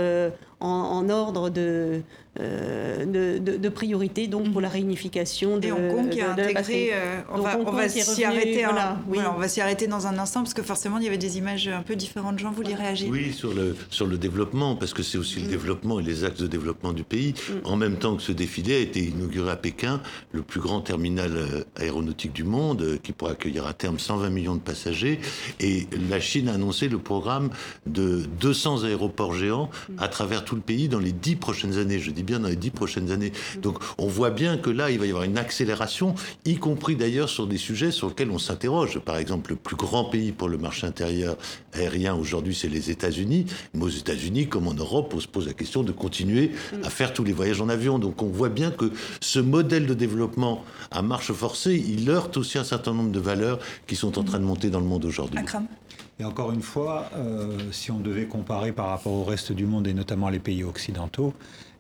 en, 0.60 1.10
ordre 1.10 1.50
de, 1.50 2.02
euh, 2.40 3.06
de, 3.06 3.70
priorité 3.70 4.28
donc 4.28 4.52
pour 4.52 4.62
la 4.62 4.70
réunification 4.70 5.58
de, 5.58 5.68
et 5.68 5.72
Hong 5.72 5.94
Kong 5.94 6.10
qui 6.10 6.22
a 6.22 6.32
intégré, 6.32 6.92
euh, 6.94 7.20
on, 7.32 7.42
va, 7.42 7.58
on 7.60 7.72
va 7.72 7.90
s'y 7.90 8.24
arrêter, 8.24 8.66
oui. 9.08 9.20
on 9.36 9.40
va 9.40 9.48
s'y 9.48 9.62
arrêter 9.62 9.88
dans 9.88 10.08
un 10.08 10.18
instant 10.18 10.42
parce 10.42 10.54
que 10.54 10.64
forcément 10.64 10.98
il 10.98 11.04
y 11.04 11.08
avait 11.08 11.18
des 11.18 11.38
images 11.38 11.68
un 11.68 11.82
peu 11.82 11.96
différentes. 11.96 12.40
Jean, 12.40 12.50
vous 12.50 12.56
voulez 12.56 12.76
réagir 12.76 13.10
Oui, 13.10 13.34
sur 13.34 13.54
le, 13.54 13.76
sur 13.90 14.08
le 14.08 14.18
développement, 14.18 14.76
parce 14.76 14.94
que 14.94 15.04
c'est 15.04 15.18
aussi 15.18 15.40
le 15.40 15.48
mm. 15.48 15.50
développement 15.50 16.00
et 16.00 16.04
les 16.04 16.24
axes 16.24 16.40
de 16.40 16.48
développement 16.48 16.94
du 16.94 17.04
pays. 17.04 17.34
Mm. 17.34 17.54
En 17.66 17.76
même 17.76 17.98
temps 17.98 18.16
que 18.16 18.22
ce 18.22 18.32
défilé 18.32 18.76
a 18.76 18.80
été 18.80 19.00
inauguré 19.02 19.52
à 19.52 19.56
Pékin, 19.56 20.02
le 20.32 20.42
plus 20.42 20.60
grand 20.60 20.82
terminal 20.82 21.32
euh, 21.36 21.64
aéronautique 21.76 22.34
du 22.34 22.44
monde, 22.44 23.00
qui 23.04 23.12
pourra 23.12 23.32
accueillir 23.32 23.66
à 23.66 23.74
terme 23.74 24.00
120 24.00 24.30
millions 24.30 24.56
de 24.56 24.62
passagers. 24.62 25.20
Et 25.60 25.88
la 26.10 26.20
Chine 26.20 26.50
a 26.50 26.54
annoncé 26.54 26.88
le 26.88 27.00
programme 27.00 27.50
de 27.86 28.24
200 28.40 28.84
aéroports 28.86 29.34
géants 29.34 29.70
mm. 29.90 29.94
à 30.00 30.08
travers 30.08 30.46
tout 30.46 30.56
le 30.56 30.62
pays 30.62 30.88
dans 30.88 31.00
les 31.00 31.12
dix 31.12 31.36
prochaines 31.36 31.78
années. 31.78 32.00
Je 32.00 32.12
dis 32.12 32.24
dans 32.36 32.48
les 32.48 32.56
dix 32.56 32.72
prochaines 32.72 33.12
années. 33.12 33.32
Donc 33.62 33.80
on 33.98 34.08
voit 34.08 34.30
bien 34.30 34.58
que 34.58 34.70
là, 34.70 34.92
il 34.92 35.00
va 35.00 35.06
y 35.06 35.10
avoir 35.10 35.24
une 35.24 35.38
accélération, 35.38 36.16
y 36.46 36.56
compris 36.58 36.96
d'ailleurs 36.96 37.30
sur 37.30 37.48
des 37.48 37.58
sujets 37.58 37.92
sur 37.92 38.10
lesquels 38.10 38.32
on 38.32 38.40
s'interroge. 38.40 39.00
Par 39.00 39.18
exemple, 39.18 39.52
le 39.52 39.56
plus 39.56 39.76
grand 39.76 40.06
pays 40.06 40.32
pour 40.32 40.50
le 40.50 40.58
marché 40.58 40.86
intérieur 40.86 41.38
aérien 41.74 42.16
aujourd'hui, 42.16 42.56
c'est 42.56 42.70
les 42.70 42.92
États-Unis. 42.92 43.46
Mais 43.74 43.84
aux 43.84 43.90
États-Unis, 43.90 44.48
comme 44.48 44.68
en 44.68 44.74
Europe, 44.74 45.14
on 45.16 45.20
se 45.20 45.28
pose 45.28 45.48
la 45.48 45.54
question 45.54 45.84
de 45.84 45.92
continuer 45.92 46.52
à 46.84 46.90
faire 46.90 47.14
tous 47.14 47.24
les 47.24 47.34
voyages 47.34 47.62
en 47.62 47.70
avion. 47.70 48.00
Donc 48.00 48.22
on 48.22 48.28
voit 48.28 48.50
bien 48.50 48.72
que 48.72 48.92
ce 49.22 49.40
modèle 49.40 49.86
de 49.86 49.94
développement 49.94 50.64
à 50.92 51.02
marche 51.02 51.32
forcée, 51.32 51.76
il 51.88 52.10
heurte 52.10 52.38
aussi 52.38 52.58
un 52.58 52.64
certain 52.64 52.94
nombre 52.94 53.12
de 53.12 53.20
valeurs 53.20 53.60
qui 53.88 53.96
sont 53.96 54.18
en 54.20 54.24
train 54.24 54.40
de 54.40 54.46
monter 54.46 54.70
dans 54.70 54.80
le 54.80 54.86
monde 54.86 55.06
aujourd'hui. 55.06 55.40
Et 56.20 56.24
encore 56.24 56.52
une 56.52 56.64
fois, 56.64 57.10
euh, 57.16 57.72
si 57.72 57.92
on 57.92 58.00
devait 58.00 58.26
comparer 58.26 58.72
par 58.72 58.88
rapport 58.88 59.14
au 59.14 59.24
reste 59.24 59.52
du 59.52 59.66
monde 59.66 59.88
et 59.88 59.94
notamment 59.94 60.30
les 60.30 60.40
pays 60.40 60.64
occidentaux, 60.64 61.34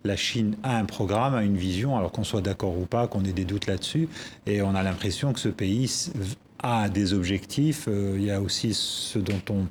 la 0.03 0.15
Chine 0.15 0.55
a 0.61 0.77
un 0.77 0.85
programme, 0.85 1.33
a 1.33 1.43
une 1.43 1.57
vision, 1.57 1.97
alors 1.97 2.11
qu'on 2.11 2.23
soit 2.23 2.41
d'accord 2.41 2.77
ou 2.77 2.85
pas, 2.85 3.07
qu'on 3.07 3.25
ait 3.25 3.33
des 3.33 3.45
doutes 3.45 3.65
là-dessus, 3.65 4.07
et 4.45 4.61
on 4.61 4.75
a 4.75 4.83
l'impression 4.83 5.33
que 5.33 5.39
ce 5.39 5.49
pays 5.49 5.91
a 6.61 6.89
des 6.89 7.13
objectifs. 7.13 7.85
Euh, 7.87 8.15
il 8.17 8.25
y 8.25 8.31
a 8.31 8.41
aussi 8.41 8.73
ce 8.73 9.19
dont 9.19 9.41
on, 9.49 9.65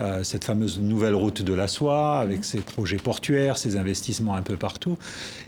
euh, 0.00 0.22
cette 0.24 0.44
fameuse 0.44 0.80
nouvelle 0.80 1.14
route 1.14 1.42
de 1.42 1.54
la 1.54 1.68
soie, 1.68 2.18
avec 2.18 2.44
ses 2.44 2.58
projets 2.58 2.96
portuaires, 2.96 3.58
ses 3.58 3.76
investissements 3.76 4.34
un 4.34 4.42
peu 4.42 4.56
partout. 4.56 4.98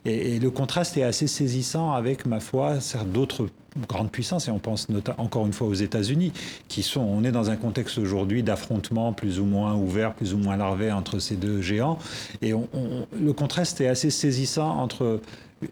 Et, 0.05 0.37
et 0.37 0.39
le 0.39 0.51
contraste 0.51 0.97
est 0.97 1.03
assez 1.03 1.27
saisissant 1.27 1.93
avec, 1.93 2.27
ma 2.27 2.41
foi, 2.41 2.79
d'autres 3.13 3.49
grande 3.89 4.11
puissance, 4.11 4.49
et 4.49 4.51
on 4.51 4.59
pense 4.59 4.89
encore 5.19 5.47
une 5.47 5.53
fois 5.53 5.67
aux 5.67 5.75
États-Unis, 5.75 6.33
qui 6.69 6.83
sont, 6.83 7.01
on 7.01 7.25
est 7.25 7.33
dans 7.33 7.51
un 7.51 7.57
contexte 7.57 7.99
aujourd'hui 7.99 8.43
d'affrontement 8.43 9.13
plus 9.13 9.39
ou 9.39 9.45
moins 9.45 9.75
ouvert, 9.75 10.15
plus 10.15 10.35
ou 10.35 10.39
moins 10.39 10.57
larvé 10.57 10.91
entre 10.93 11.19
ces 11.19 11.37
deux 11.37 11.61
géants, 11.61 11.99
et 12.43 12.53
le 12.53 13.33
contraste 13.33 13.81
est 13.81 13.89
assez 13.89 14.11
saisissant 14.11 14.79
entre 14.79 15.21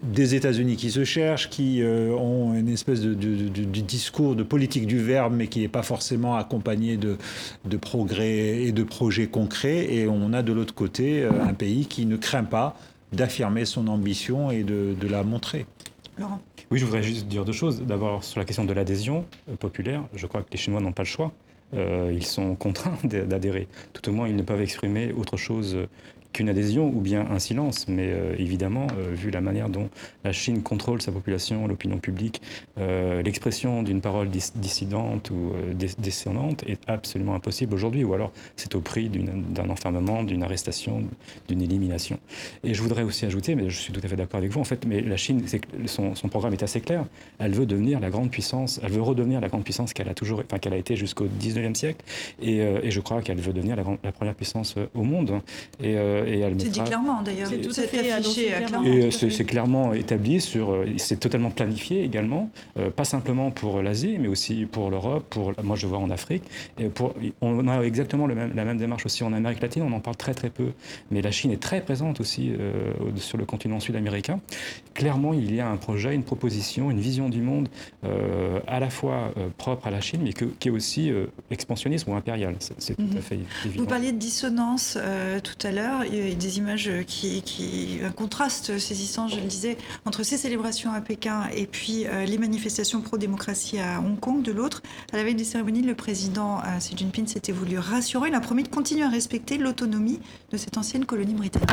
des 0.03 0.35
États-Unis 0.35 0.77
qui 0.77 0.91
se 0.91 1.05
cherchent, 1.05 1.51
qui 1.51 1.83
euh, 1.83 2.11
ont 2.15 2.55
une 2.55 2.69
espèce 2.69 3.03
de, 3.03 3.13
discours 3.13 4.35
de 4.35 4.43
politique 4.43 4.87
du 4.87 4.99
verbe, 4.99 5.35
mais 5.37 5.47
qui 5.47 5.61
n'est 5.61 5.69
pas 5.69 5.83
forcément 5.83 6.37
accompagné 6.37 6.97
de, 6.97 7.19
de, 7.67 7.77
progrès 7.77 8.63
et 8.63 8.73
de 8.73 8.83
projets 8.83 9.27
concrets. 9.27 9.93
Et 9.93 10.09
on 10.09 10.33
a 10.33 10.43
de 10.43 10.53
l'autre 10.53 10.75
côté 10.75 11.23
euh, 11.23 11.31
un 11.43 11.53
pays 11.53 11.87
qui 11.87 12.07
ne 12.07 12.17
craint 12.17 12.45
pas 12.45 12.77
d'affirmer 13.13 13.65
son 13.65 13.89
ambition 13.89 14.51
et 14.51 14.65
de, 14.65 14.97
la 15.09 15.23
montrer. 15.23 15.67
Laurent. 16.19 16.41
Oui, 16.71 16.79
je 16.79 16.87
voudrais 16.87 17.03
juste 17.03 17.29
dire 17.29 17.45
deux 17.45 17.53
choses. 17.53 17.83
D'abord, 17.83 18.25
sur 18.25 18.39
la 18.39 18.47
question 18.47 18.65
de 18.65 18.73
l'adhésion 18.73 19.27
euh, 19.51 19.57
populaire, 19.57 20.03
je 20.15 20.27
crois 20.27 20.43
que 20.43 20.51
les 20.51 20.59
Chinois 20.59 20.81
n'ont 20.81 20.93
pas 20.93 21.03
le 21.03 21.09
choix. 21.09 21.33
Euh, 21.75 22.11
ils 22.15 22.25
sont 22.25 22.55
contraints 22.55 22.97
d'adhérer. 23.05 23.69
Tout 23.93 24.09
au 24.09 24.13
moins, 24.13 24.29
ils 24.29 24.37
ne 24.37 24.43
peuvent 24.43 24.63
exprimer 24.63 25.13
autre 25.13 25.37
chose 25.37 25.77
qu'une 26.35 26.51
adhésion 26.51 26.89
ou 26.89 27.01
bien 27.01 27.27
un 27.31 27.39
silence. 27.39 27.87
Mais 27.89 28.09
euh, 28.11 28.35
évidemment, 28.39 28.87
euh, 28.99 29.15
vu 29.15 29.31
la 29.31 29.41
manière 29.41 29.71
dont 29.71 29.89
la 30.25 30.33
Chine 30.33 30.63
contrôle 30.63 31.01
sa 31.01 31.13
population, 31.13 31.67
l'opinion 31.67 31.99
publique, 31.99 32.43
euh, 32.79 33.23
l'expression 33.23 33.83
d'une 33.83 34.03
parole 34.03 34.29
dissidente 34.29 35.31
ou 35.31 35.53
descendante 35.99 36.65
est 36.67 36.81
absolument 36.87 37.35
impossible 37.35 37.73
aujourd'hui. 37.75 38.05
Ou 38.05 38.13
alors 38.13 38.33
c'est 38.57 38.75
au 38.75 38.81
prix 38.81 39.09
d'un 39.09 39.71
enfermement, 39.71 40.25
d'une 40.25 40.43
arrestation, 40.43 41.05
d'une 41.49 41.63
élimination. 41.63 42.19
Et 42.65 42.75
je 42.75 42.83
voudrais 42.83 43.05
aussi 43.05 43.25
ajouter, 43.25 43.55
mais 43.55 43.71
je 43.71 43.79
suis 43.79 43.93
tout 43.93 44.01
à 44.03 44.09
fait 44.09 44.17
d'accord 44.17 44.39
avec 44.39 44.51
vous, 44.51 44.61
en 44.61 44.65
fait, 44.65 44.85
mais 44.87 45.01
la 45.01 45.17
Chine, 45.17 45.45
son, 45.87 46.13
programme 46.29 46.53
est 46.53 46.63
assez 46.63 46.81
clair. 46.81 47.05
Elle 47.39 47.53
veut 47.53 47.67
devenir 47.67 48.01
la 48.01 48.11
grande 48.11 48.31
puissance, 48.31 48.81
elle 48.83 48.91
veut 48.91 49.03
redevenir 49.03 49.41
la 49.41 49.49
grande 49.49 49.63
puissance 49.63 49.93
qu'elle 49.93 50.09
a 50.09 50.15
toujours, 50.15 50.43
enfin 50.45 50.59
qu'elle 50.59 50.73
a 50.73 50.79
été 50.79 50.97
jusqu'au 50.97 51.27
19e 51.27 51.75
siècle. 51.75 52.05
Et, 52.43 52.65
je 52.91 53.01
crois 53.01 53.23
qu'elle 53.23 53.41
veut 53.41 53.53
devenir 53.53 53.77
la, 53.77 54.13
première 54.13 54.35
puissance 54.35 54.75
au 54.95 55.03
monde. 55.03 55.41
C'est 56.59 56.69
dit 56.69 56.81
clairement 56.81 57.23
d'ailleurs. 57.23 57.49
C'est 57.49 57.61
tout 57.61 57.81
à 57.81 57.83
fait 57.83 58.11
affiché 58.11 58.53
clairement. 58.67 58.85
Et 58.85 59.11
c'est 59.11 59.45
clairement 59.45 59.93
établi 59.93 60.41
sur. 60.41 60.73
Euh, 60.73 60.87
c'est 60.97 61.19
totalement 61.19 61.51
planifié 61.51 62.05
également, 62.05 62.51
euh, 62.79 62.91
pas 62.91 63.05
simplement 63.05 63.51
pour 63.51 63.83
l'Asie, 63.83 64.17
mais 64.19 64.29
aussi 64.29 64.67
pour 64.67 64.91
l'Europe. 64.91 65.25
Pour 65.31 65.53
moi, 65.63 65.77
je 65.77 65.87
vois 65.87 65.99
en 65.99 66.11
Afrique. 66.11 66.45
Et 66.79 66.89
pour, 66.89 67.15
on 67.41 67.67
a 67.69 67.83
exactement 67.83 68.27
le 68.27 68.35
même, 68.35 68.53
la 68.55 68.65
même 68.65 68.79
démarche 68.79 69.07
aussi 69.07 69.25
en 69.25 69.33
Amérique 69.33 69.61
latine. 69.61 69.83
On 69.83 69.93
en 69.93 70.01
parle 70.01 70.17
très 70.17 70.35
très 70.35 70.51
peu, 70.51 70.73
mais 71.11 71.23
la 71.23 71.31
Chine 71.31 71.51
est 71.51 71.63
très 71.63 71.81
présente 71.81 72.21
aussi 72.21 72.53
euh, 72.53 72.93
sur 73.17 73.39
le 73.39 73.45
continent 73.45 73.81
sud-américain. 73.81 74.41
Clairement, 74.95 75.33
il 75.33 75.55
y 75.55 75.61
a 75.61 75.69
un 75.69 75.77
projet, 75.77 76.15
une 76.15 76.25
proposition, 76.25 76.91
une 76.91 77.01
vision 77.01 77.29
du 77.29 77.41
monde 77.41 77.69
à 78.67 78.81
la 78.81 78.91
fois 78.91 79.33
propre 79.57 79.87
à 79.87 79.91
la 79.91 80.01
Chine, 80.01 80.21
mais 80.23 80.33
qui 80.33 80.69
est 80.69 80.71
aussi 80.71 81.13
expansionniste 81.51 82.07
ou 82.07 82.15
impérial. 82.15 82.57
C'est 82.59 82.95
tout 82.95 83.03
à 83.03 83.17
mhm. 83.17 83.23
fait 83.23 83.39
évident. 83.65 83.83
Vous 83.83 83.89
parliez 83.89 84.13
de 84.13 84.19
dissonance 84.19 84.99
tout 85.43 85.67
à 85.67 85.73
l'heure 85.73 86.05
des 86.15 86.59
images 86.59 86.91
qui, 87.07 87.43
qui, 87.43 87.99
un 88.05 88.11
contraste 88.11 88.79
saisissant, 88.79 89.29
je 89.29 89.37
le 89.37 89.47
disais, 89.47 89.77
entre 90.05 90.23
ces 90.23 90.37
célébrations 90.37 90.93
à 90.93 91.01
Pékin 91.01 91.49
et 91.55 91.67
puis 91.67 92.07
euh, 92.07 92.25
les 92.25 92.39
manifestations 92.39 93.01
pro-démocratie 93.01 93.79
à 93.79 94.01
Hong 94.01 94.19
Kong 94.19 94.43
de 94.43 94.53
l'autre. 94.53 94.83
À 95.13 95.17
la 95.17 95.25
veille 95.25 95.35
des 95.35 95.45
cérémonies, 95.45 95.83
le 95.83 95.95
président 95.95 96.59
euh, 96.59 96.79
Xi 96.79 96.97
Jinping 96.97 97.27
s'était 97.27 97.53
voulu 97.53 97.79
rassurer. 97.79 98.29
Il 98.29 98.35
a 98.35 98.41
promis 98.41 98.63
de 98.63 98.69
continuer 98.69 99.05
à 99.05 99.09
respecter 99.09 99.59
l'autonomie 99.59 100.21
de 100.51 100.57
cette 100.57 100.77
ancienne 100.79 101.05
colonie 101.05 101.35
britannique. 101.35 101.69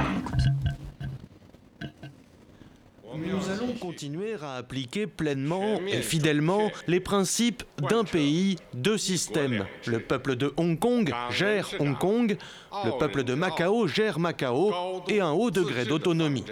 Nous 3.15 3.49
allons 3.49 3.73
continuer 3.73 4.35
à 4.41 4.55
appliquer 4.55 5.07
pleinement 5.07 5.79
et 5.87 6.01
fidèlement 6.01 6.71
les 6.87 6.99
principes 6.99 7.63
d'un 7.89 8.03
pays, 8.03 8.57
deux 8.73 8.97
systèmes. 8.97 9.65
Le 9.85 9.99
peuple 9.99 10.35
de 10.35 10.53
Hong 10.57 10.79
Kong 10.79 11.13
gère 11.29 11.69
Hong 11.79 11.97
Kong, 11.97 12.37
le 12.85 12.97
peuple 12.97 13.23
de 13.23 13.33
Macao 13.33 13.87
gère 13.87 14.19
Macao 14.19 14.73
et 15.07 15.19
un 15.19 15.31
haut 15.31 15.51
degré 15.51 15.85
d'autonomie. 15.85 16.45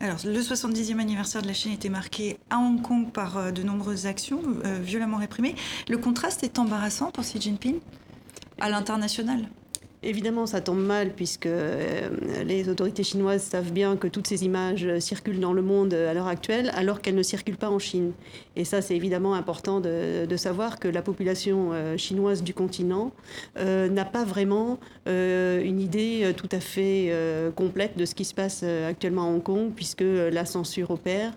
Alors, 0.00 0.18
le 0.26 0.40
70e 0.40 0.98
anniversaire 0.98 1.40
de 1.40 1.46
la 1.46 1.54
Chine 1.54 1.72
était 1.72 1.88
marqué 1.88 2.36
à 2.50 2.58
Hong 2.58 2.82
Kong 2.82 3.10
par 3.12 3.38
euh, 3.38 3.50
de 3.50 3.62
nombreuses 3.62 4.04
actions 4.04 4.42
euh, 4.66 4.78
violemment 4.78 5.16
réprimées. 5.16 5.54
Le 5.88 5.96
contraste 5.96 6.42
est 6.44 6.58
embarrassant 6.58 7.10
pour 7.10 7.24
Xi 7.24 7.40
Jinping 7.40 7.80
à 8.60 8.68
l'international. 8.68 9.48
Évidemment, 10.06 10.46
ça 10.46 10.60
tombe 10.60 10.78
mal 10.78 11.10
puisque 11.10 11.46
euh, 11.46 12.08
les 12.44 12.68
autorités 12.68 13.02
chinoises 13.02 13.42
savent 13.42 13.72
bien 13.72 13.96
que 13.96 14.06
toutes 14.06 14.28
ces 14.28 14.44
images 14.44 14.86
circulent 15.00 15.40
dans 15.40 15.52
le 15.52 15.62
monde 15.62 15.94
à 15.94 16.14
l'heure 16.14 16.28
actuelle 16.28 16.70
alors 16.76 17.00
qu'elles 17.00 17.16
ne 17.16 17.24
circulent 17.24 17.56
pas 17.56 17.70
en 17.70 17.80
Chine. 17.80 18.12
Et 18.54 18.64
ça, 18.64 18.82
c'est 18.82 18.94
évidemment 18.94 19.34
important 19.34 19.80
de, 19.80 20.36
savoir 20.36 20.78
que 20.78 20.86
la 20.86 21.02
population 21.02 21.70
euh, 21.72 21.96
chinoise 21.96 22.44
du 22.44 22.54
continent 22.54 23.10
euh, 23.58 23.88
n'a 23.88 24.04
pas 24.04 24.24
vraiment 24.24 24.78
une 25.06 25.80
idée 25.80 26.32
tout 26.36 26.48
à 26.52 26.60
fait 26.60 27.12
complète 27.54 27.96
de 27.96 28.04
ce 28.04 28.14
qui 28.14 28.24
se 28.24 28.34
passe 28.34 28.62
actuellement 28.62 29.22
à 29.22 29.26
Hong 29.26 29.42
Kong 29.42 29.70
puisque 29.74 30.02
la 30.02 30.44
censure 30.44 30.90
opère. 30.90 31.32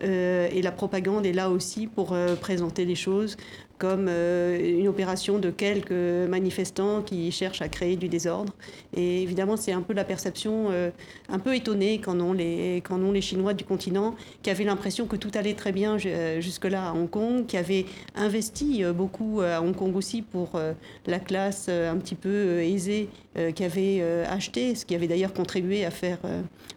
et 0.00 0.62
la 0.62 0.72
propagande 0.72 1.26
est 1.26 1.32
là 1.32 1.50
aussi 1.50 1.86
pour 1.86 2.16
présenter 2.40 2.84
les 2.84 2.94
choses 2.94 3.36
comme 3.78 4.06
euh, 4.08 4.58
une 4.78 4.88
opération 4.88 5.38
de 5.38 5.50
quelques 5.50 5.92
manifestants 5.92 7.02
qui 7.02 7.30
cherchent 7.30 7.62
à 7.62 7.68
créer 7.68 7.96
du 7.96 8.08
désordre. 8.08 8.52
Et 8.96 9.22
évidemment, 9.22 9.56
c'est 9.56 9.72
un 9.72 9.82
peu 9.82 9.94
la 9.94 10.04
perception 10.04 10.66
euh, 10.70 10.90
un 11.28 11.38
peu 11.38 11.54
étonnée 11.54 11.98
qu'en 12.00 12.18
ont, 12.20 12.32
les, 12.32 12.82
ont 12.90 13.12
les 13.12 13.20
Chinois 13.20 13.54
du 13.54 13.64
continent, 13.64 14.16
qui 14.42 14.50
avaient 14.50 14.64
l'impression 14.64 15.06
que 15.06 15.16
tout 15.16 15.30
allait 15.34 15.54
très 15.54 15.72
bien 15.72 15.96
euh, 16.04 16.40
jusque-là 16.40 16.90
à 16.90 16.92
Hong 16.92 17.08
Kong, 17.08 17.46
qui 17.46 17.56
avaient 17.56 17.86
investi 18.16 18.82
beaucoup 18.94 19.40
à 19.40 19.62
Hong 19.62 19.74
Kong 19.74 19.94
aussi 19.96 20.22
pour 20.22 20.60
la 21.06 21.18
classe 21.18 21.68
un 21.68 21.96
petit 21.96 22.14
peu 22.14 22.60
aisée, 22.60 23.08
qui 23.54 23.64
avait 23.64 24.02
acheté, 24.26 24.74
ce 24.74 24.84
qui 24.84 24.94
avait 24.94 25.06
d'ailleurs 25.06 25.32
contribué 25.32 25.84
à 25.84 25.90
faire 25.90 26.18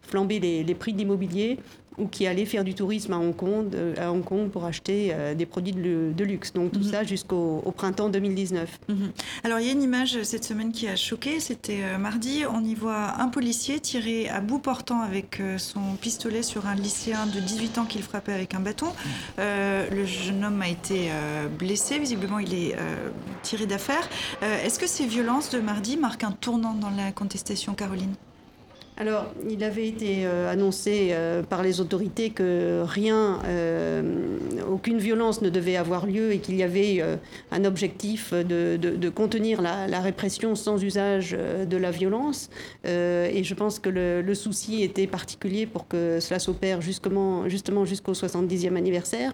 flamber 0.04 0.40
les, 0.40 0.64
les 0.64 0.76
prix 0.76 0.94
de 0.94 1.00
l'immobilier 1.00 1.58
ou 1.98 2.08
qui 2.08 2.26
allaient 2.26 2.46
faire 2.46 2.64
du 2.64 2.74
tourisme 2.74 3.14
à 3.14 3.18
Hong 3.18 3.36
Kong, 3.36 3.76
à 3.98 4.12
Hong 4.12 4.24
Kong 4.24 4.50
pour 4.50 4.66
acheter 4.66 5.12
euh, 5.12 5.36
des 5.36 5.46
produits 5.46 5.74
de, 5.74 6.24
luxe. 6.24 6.54
Donc 6.54 6.72
tout 6.72 6.80
mhm. 6.80 6.92
ça 6.92 7.04
jusqu'au 7.04 7.62
printemps 7.76 8.10
2019. 8.10 8.80
Mhm. 8.88 9.12
Alors 9.44 9.60
il 9.60 9.66
y 9.66 9.70
a 9.70 9.72
une 9.72 9.82
image 9.82 10.22
cette 10.24 10.44
semaine 10.44 10.72
qui 10.72 10.88
a 10.88 10.96
choqué, 10.96 11.40
c'était 11.40 11.82
euh, 11.84 11.98
mardi, 11.98 12.44
on 12.52 12.64
y 12.64 12.76
voit 12.76 13.20
un 13.20 13.28
policier 13.28 13.80
tirer 13.80 14.30
à 14.30 14.40
bout 14.40 14.60
portant 14.60 15.02
avec 15.02 15.40
euh, 15.40 15.58
son 15.58 15.96
pistolet 16.00 16.44
sur 16.44 16.68
un 16.68 16.76
lycéen 16.76 17.26
de 17.26 17.40
18 17.40 17.78
ans 17.80 17.86
qu'il 17.86 18.04
frappait 18.04 18.34
avec 18.34 18.54
un 18.54 18.60
bâton. 18.60 18.88
le 19.38 20.06
jeune 20.06 20.44
homme 20.44 20.62
a 20.62 20.70
été 20.70 21.10
blessé, 21.58 22.00
visiblement 22.00 22.40
il 22.40 22.54
est 22.54 22.76
tiré 23.44 23.66
d'affaire. 23.66 24.08
Est-ce 24.42 24.80
que 24.80 24.88
ces 24.88 25.06
violences 25.06 25.50
de 25.50 25.60
mardi 25.60 25.98
marquent 25.98 26.24
un 26.24 26.32
tournant 26.32 26.74
dans 26.74 26.90
la 26.90 27.12
contestation, 27.12 27.74
Caroline? 27.74 28.16
Alors, 29.02 29.34
il 29.50 29.64
avait 29.64 29.88
été 29.88 30.28
euh, 30.28 30.52
annoncé 30.52 31.08
euh, 31.10 31.42
par 31.42 31.64
les 31.64 31.82
autorités 31.82 32.30
que 32.30 32.84
rien, 32.86 33.40
euh, 33.48 34.38
aucune 34.70 35.00
violence 35.00 35.42
ne 35.42 35.50
devait 35.50 35.76
avoir 35.76 36.06
lieu 36.06 36.34
et 36.34 36.38
qu'il 36.38 36.56
y 36.56 36.62
avait 36.62 37.04
un 37.50 37.66
objectif 37.66 38.32
de, 38.32 39.10
contenir 39.10 39.60
la, 39.64 40.00
répression 40.02 40.54
sans 40.54 40.84
usage 40.84 41.32
de 41.32 41.78
la 41.78 41.90
violence. 41.90 42.52
et 42.86 43.44
je 43.44 43.54
pense 43.56 43.80
que 43.80 43.90
le, 43.90 44.36
souci 44.36 44.84
était 44.84 45.08
particulier 45.08 45.66
pour 45.66 45.88
que 45.88 46.20
cela 46.20 46.38
s'opère 46.38 46.82
justement, 46.82 47.50
justement 47.50 47.86
jusqu'au 47.86 48.14
70e 48.14 48.76
anniversaire. 48.76 49.34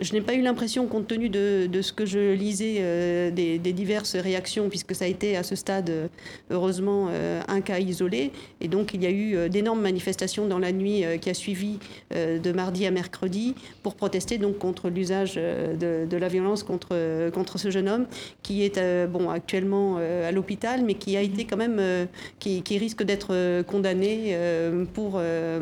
Je 0.00 0.12
n'ai 0.12 0.20
pas 0.20 0.34
eu 0.34 0.42
l'impression, 0.42 0.86
compte 0.86 1.06
tenu 1.06 1.28
de, 1.28 1.68
ce 1.80 1.92
que 1.92 2.04
je 2.04 2.32
lisais 2.32 2.76
euh, 2.78 3.30
des, 3.30 3.58
diverses 3.58 4.16
réactions, 4.16 4.68
puisque 4.68 4.94
ça 4.94 5.04
a 5.04 5.08
été 5.08 5.36
à 5.36 5.42
ce 5.44 5.54
stade, 5.54 5.90
euh, 5.90 6.08
heureusement, 6.50 7.08
euh, 7.10 7.40
un 7.46 7.60
cas 7.60 7.78
isolé. 7.78 8.32
Et 8.60 8.66
donc, 8.66 8.92
il 8.94 9.02
y 9.02 9.06
a 9.06 9.10
eu 9.10 9.48
d'énormes 9.48 9.80
manifestations 9.80 10.46
dans 10.46 10.58
la 10.58 10.72
nuit 10.72 11.04
qui 11.20 11.30
a 11.30 11.34
suivi 11.34 11.78
de 12.12 12.52
mardi 12.52 12.86
à 12.86 12.90
mercredi 12.90 13.54
pour 13.82 13.94
protester 13.94 14.38
donc 14.38 14.58
contre 14.58 14.88
l'usage 14.88 15.34
de, 15.34 16.16
la 16.16 16.28
violence 16.28 16.62
contre, 16.62 17.30
contre 17.30 17.58
ce 17.58 17.70
jeune 17.70 17.88
homme 17.88 18.06
qui 18.42 18.64
est 18.64 19.06
bon, 19.06 19.30
actuellement 19.30 19.98
à 19.98 20.32
l'hôpital, 20.32 20.82
mais 20.84 20.94
qui 20.94 21.16
a 21.16 21.20
été 21.20 21.44
quand 21.44 21.56
même, 21.56 22.08
qui, 22.38 22.62
risque 22.78 23.02
d'être 23.02 23.62
condamné 23.62 24.36
pour, 24.94 25.20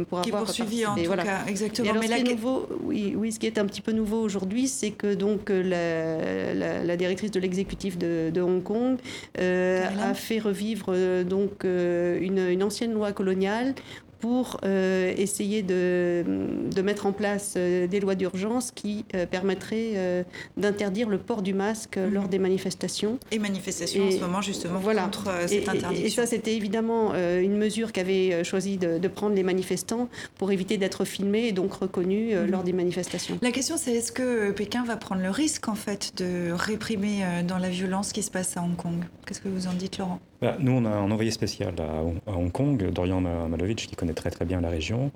pour 0.09 0.21
qui 0.21 0.31
avoir. 0.31 0.45
Qui 0.45 0.63
est 0.63 0.65
poursuivi 0.65 0.87
en 0.87 0.95
tout 0.95 1.11
cas, 1.11 1.45
exactement. 1.47 1.95
mais 1.95 2.07
ce, 2.07 2.15
qui 2.15 2.21
est 2.21 2.35
nouveau, 2.35 2.69
oui, 2.83 3.15
oui, 3.17 3.33
ce 3.33 3.39
qui 3.39 3.47
est 3.47 3.59
un 3.59 3.67
petit 3.67 3.83
peu 3.83 3.93
nouveau 3.93 4.22
aujourd'hui, 4.23 4.69
c'est 4.69 4.91
que 4.91 5.15
donc 5.15 5.51
euh, 5.51 6.85
la, 6.85 6.97
directrice 6.97 7.31
de 7.31 7.41
l'exécutif 7.41 7.99
de, 7.99 8.41
Hong 8.41 8.63
Kong 8.63 8.99
euh, 9.39 9.85
a 10.01 10.15
fait 10.15 10.39
revivre 10.39 10.87
euh, 10.89 11.25
donc 11.25 11.65
une, 11.65 12.39
une, 12.39 12.63
ancienne 12.63 12.93
loi 12.93 13.13
coloniale 13.13 13.75
pour 14.23 14.59
euh, 14.65 15.13
essayer 15.17 15.63
de, 15.65 16.25
de, 16.73 16.81
mettre 16.81 17.07
en 17.07 17.13
place 17.13 17.55
euh, 17.57 17.89
des 17.89 17.99
lois 17.99 18.15
d'urgence 18.15 18.71
qui 18.71 19.05
euh, 19.17 19.27
permettraient 19.27 20.25
d'interdire 20.57 21.09
le 21.09 21.19
port 21.19 21.43
du 21.43 21.55
masque 21.55 21.97
mhm. 21.97 22.15
lors 22.15 22.29
des 22.29 22.39
manifestations. 22.39 23.19
Et 23.33 23.41
manifestations 23.41 24.07
en 24.07 24.11
ce 24.13 24.19
moment 24.19 24.41
justement 24.41 24.79
voilà. 24.79 25.03
contre 25.03 25.29
cette 25.49 25.69
interdiction. 25.69 26.07
Et, 26.07 26.11
ça, 26.11 26.27
c'était 26.27 26.55
évidemment 26.55 27.15
une 27.15 27.57
mesure 27.57 27.91
qu'avaient 27.91 28.45
choisi 28.45 28.79
de, 28.79 29.09
prendre 29.09 29.35
les 29.35 29.43
manifestants 29.43 30.09
pour 30.39 30.53
éviter 30.53 30.77
d'être 30.79 31.05
filmés 31.05 31.49
et 31.49 31.53
donc 31.53 31.73
reconnus 31.73 32.37
mhm. 32.37 32.49
lors 32.49 32.63
des 32.63 32.73
manifestations. 32.73 33.39
La 33.43 33.51
question, 33.51 33.77
c'est 33.77 33.93
est-ce 33.93 34.13
que 34.13 34.53
Pékin 34.53 34.85
va 34.85 34.97
prendre 34.97 35.23
le 35.23 35.31
risque 35.31 35.69
en 35.69 35.75
fait 35.75 36.13
de 36.17 36.53
réprimer 36.53 37.25
dans 37.49 37.59
la 37.59 37.71
violence 37.71 38.13
qui 38.13 38.23
se 38.23 38.31
passe 38.31 38.57
à 38.57 38.63
Hong 38.63 38.77
Kong? 38.77 39.05
Qu'est-ce 39.27 39.41
que 39.41 39.49
vous 39.49 39.67
en 39.67 39.73
dites, 39.73 39.99
Laurent? 39.99 40.21
Bah, 40.43 40.57
Nous, 40.59 40.73
on 40.73 40.85
a 40.85 40.91
un 40.91 41.11
envoyé 41.11 41.31
spécial 41.31 41.75
à, 41.79 42.33
Hong 42.33 42.51
Kong, 42.51 42.91
Dorian 42.91 43.21
Malovic, 43.21 43.87
qui 43.87 43.97
connaît 43.97 44.13
très 44.13 44.31
très 44.31 44.45
bien 44.45 44.61
la 44.61 44.69
région. 44.69 45.13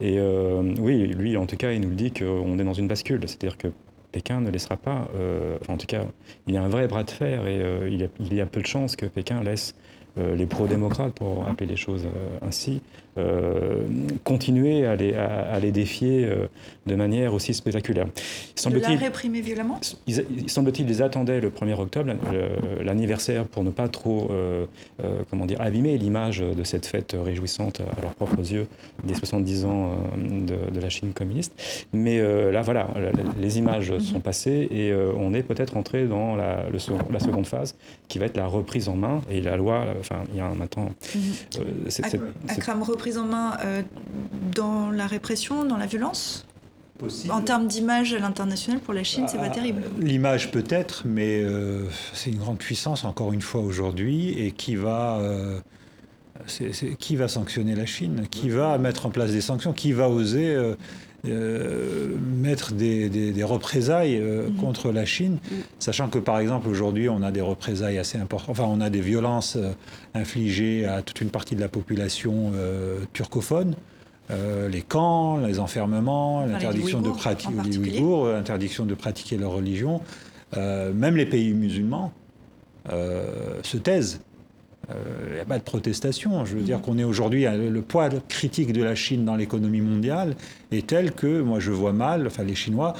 Et 0.00 0.18
euh, 0.18 0.74
oui, 0.80 1.06
lui, 1.06 1.36
en 1.36 1.46
tout 1.46 1.56
cas, 1.56 1.72
il 1.72 1.82
nous 1.82 1.90
le 1.90 1.94
dit 1.94 2.10
qu'on 2.10 2.58
est 2.58 2.64
dans 2.64 2.72
une 2.72 2.88
bascule. 2.88 3.20
C'est-à-dire 3.26 3.58
que 3.58 3.68
Pékin 4.10 4.40
ne 4.40 4.50
laissera 4.50 4.78
pas, 4.78 5.08
euh, 5.14 5.58
en 5.68 5.76
tout 5.76 5.86
cas, 5.86 6.04
il 6.46 6.54
y 6.54 6.56
a 6.56 6.62
un 6.62 6.68
vrai 6.68 6.88
bras 6.88 7.04
de 7.04 7.10
fer 7.10 7.46
et 7.46 7.60
euh, 7.60 7.88
il, 7.88 8.34
y 8.34 8.40
a, 8.40 8.46
peu 8.46 8.60
de 8.60 8.66
chances 8.66 8.96
que 8.96 9.06
Pékin 9.06 9.42
laisse 9.42 9.74
les 10.16 10.44
pro-démocrates, 10.44 11.14
pour 11.14 11.46
appeler 11.46 11.70
les 11.70 11.76
choses 11.76 12.06
ainsi, 12.42 12.82
continuer 14.24 14.84
à 14.84 14.96
les, 14.96 15.14
à, 15.14 15.60
défier 15.60 16.28
de 16.90 16.96
manière 16.96 17.34
aussi 17.34 17.54
spectaculaire. 17.54 18.06
Semble 18.54 18.80
de 18.80 18.82
la 18.82 18.88
réprimer 18.96 19.40
violemment? 19.40 19.80
Il, 20.06 20.50
Semble-t-il, 20.50 20.88
ils 20.90 21.02
attendaient 21.02 21.40
le 21.40 21.50
1er 21.50 21.74
octobre, 21.74 22.12
l'anniversaire, 22.82 23.46
pour 23.46 23.64
ne 23.64 23.70
pas 23.70 23.88
trop 23.88 24.28
euh, 24.30 24.66
comment 25.30 25.46
dire, 25.46 25.60
abîmer 25.60 25.96
l'image 25.96 26.40
de 26.40 26.64
cette 26.64 26.86
fête 26.86 27.16
réjouissante 27.18 27.80
à 27.80 28.00
leurs 28.02 28.14
propres 28.14 28.40
yeux 28.52 28.66
des 29.04 29.14
70 29.14 29.64
ans 29.64 29.92
de, 30.16 30.80
la 30.80 30.88
Chine 30.88 31.12
communiste. 31.12 31.52
Mais 31.92 32.20
là, 32.50 32.62
voilà, 32.62 32.88
les 33.38 33.58
images 33.58 33.90
mhm. 33.92 34.00
sont 34.00 34.20
passées 34.20 34.68
et 34.70 34.92
on 34.94 35.32
est 35.34 35.42
peut-être 35.42 35.76
entré 35.76 36.06
dans 36.06 36.36
la, 36.36 36.64
le 36.70 36.78
la 37.10 37.20
seconde 37.20 37.46
phase 37.46 37.76
qui 38.08 38.18
va 38.18 38.26
être 38.26 38.36
la 38.36 38.46
reprise 38.46 38.88
en 38.88 38.96
main 38.96 39.20
et 39.30 39.40
la 39.40 39.56
loi, 39.56 39.84
enfin, 40.00 40.22
il 40.30 40.38
y 40.38 40.40
a 40.40 40.46
un 40.46 40.54
maintenant. 40.54 40.90
Mhm. 41.14 42.30
Akram, 42.48 42.82
prise 42.96 43.18
en 43.18 43.24
main 43.24 43.56
euh, 43.64 43.82
dans 44.54 44.90
la 44.90 45.06
répression, 45.06 45.64
dans 45.64 45.76
la 45.76 45.86
violence? 45.86 46.46
En 47.30 47.40
termes 47.40 47.66
d'image 47.66 48.14
à 48.14 48.18
l'international, 48.18 48.80
pour 48.80 48.94
la 48.94 49.04
Chine, 49.04 49.26
c'est 49.28 49.38
pas 49.38 49.44
ah, 49.46 49.50
terrible. 49.50 49.82
L'image 49.98 50.50
peut-être, 50.50 51.02
mais 51.04 51.42
euh, 51.42 51.84
c'est 52.12 52.30
une 52.30 52.38
grande 52.38 52.58
puissance, 52.58 53.04
encore 53.04 53.32
une 53.32 53.42
fois, 53.42 53.60
aujourd'hui, 53.60 54.30
et 54.38 54.52
qui 54.52 54.76
va... 54.76 55.18
Euh, 55.20 55.60
qui 56.98 57.16
va 57.16 57.28
sanctionner 57.28 57.74
la 57.74 57.84
Chine 57.84 58.26
Qui 58.30 58.48
va 58.48 58.78
mettre 58.78 59.04
en 59.04 59.10
place 59.10 59.30
des 59.30 59.42
sanctions 59.42 59.74
Qui 59.74 59.92
va 59.92 60.08
oser 60.08 60.56
euh, 61.26 62.16
mettre 62.34 62.72
des, 62.72 63.44
représailles 63.44 64.16
euh, 64.16 64.48
mhm. 64.48 64.56
contre 64.56 64.90
la 64.90 65.04
Chine, 65.04 65.36
sachant 65.78 66.08
que 66.08 66.18
par 66.18 66.38
exemple 66.38 66.66
aujourd'hui 66.66 67.10
on 67.10 67.22
a 67.22 67.30
des 67.30 67.42
représailles 67.42 67.98
assez 67.98 68.16
importantes, 68.16 68.50
enfin 68.50 68.64
on 68.66 68.80
a 68.80 68.88
des 68.88 69.02
violences 69.02 69.58
infligées 70.14 70.86
à 70.86 71.02
toute 71.02 71.20
une 71.20 71.28
partie 71.28 71.54
de 71.54 71.60
la 71.60 71.68
population 71.68 72.52
turcophone. 73.12 73.74
Les 74.70 74.82
camps, 74.82 75.38
les 75.38 75.58
enfermements, 75.58 76.46
l'interdiction 76.46 77.00
de 77.00 77.10
pratiquer 77.10 77.54
les 77.64 77.78
Ouïghours, 77.78 78.28
l'interdiction 78.28 78.86
de 78.86 78.94
pratiquer 78.94 79.36
leur 79.36 79.52
religion, 79.52 80.00
même 80.56 81.16
les 81.16 81.26
pays 81.26 81.52
musulmans 81.52 82.12
se 82.88 83.76
taisent. 83.76 84.20
Il 84.90 84.96
euh, 84.96 85.34
n'y 85.34 85.40
a 85.40 85.44
pas 85.44 85.58
de 85.58 85.62
protestation. 85.62 86.44
Je 86.44 86.56
veux 86.56 86.62
dire 86.62 86.80
qu'on 86.80 86.98
est 86.98 87.04
aujourd'hui, 87.04 87.44
le 87.44 87.82
poids 87.82 88.08
critique 88.28 88.72
de 88.72 88.82
la 88.82 88.94
Chine 88.94 89.24
dans 89.24 89.36
l'économie 89.36 89.80
mondiale 89.80 90.34
est 90.72 90.86
tel 90.86 91.12
que 91.12 91.40
moi 91.42 91.60
je 91.60 91.70
vois 91.70 91.92
mal, 91.92 92.26
enfin 92.26 92.42
les 92.42 92.54
Chinois, 92.54 92.94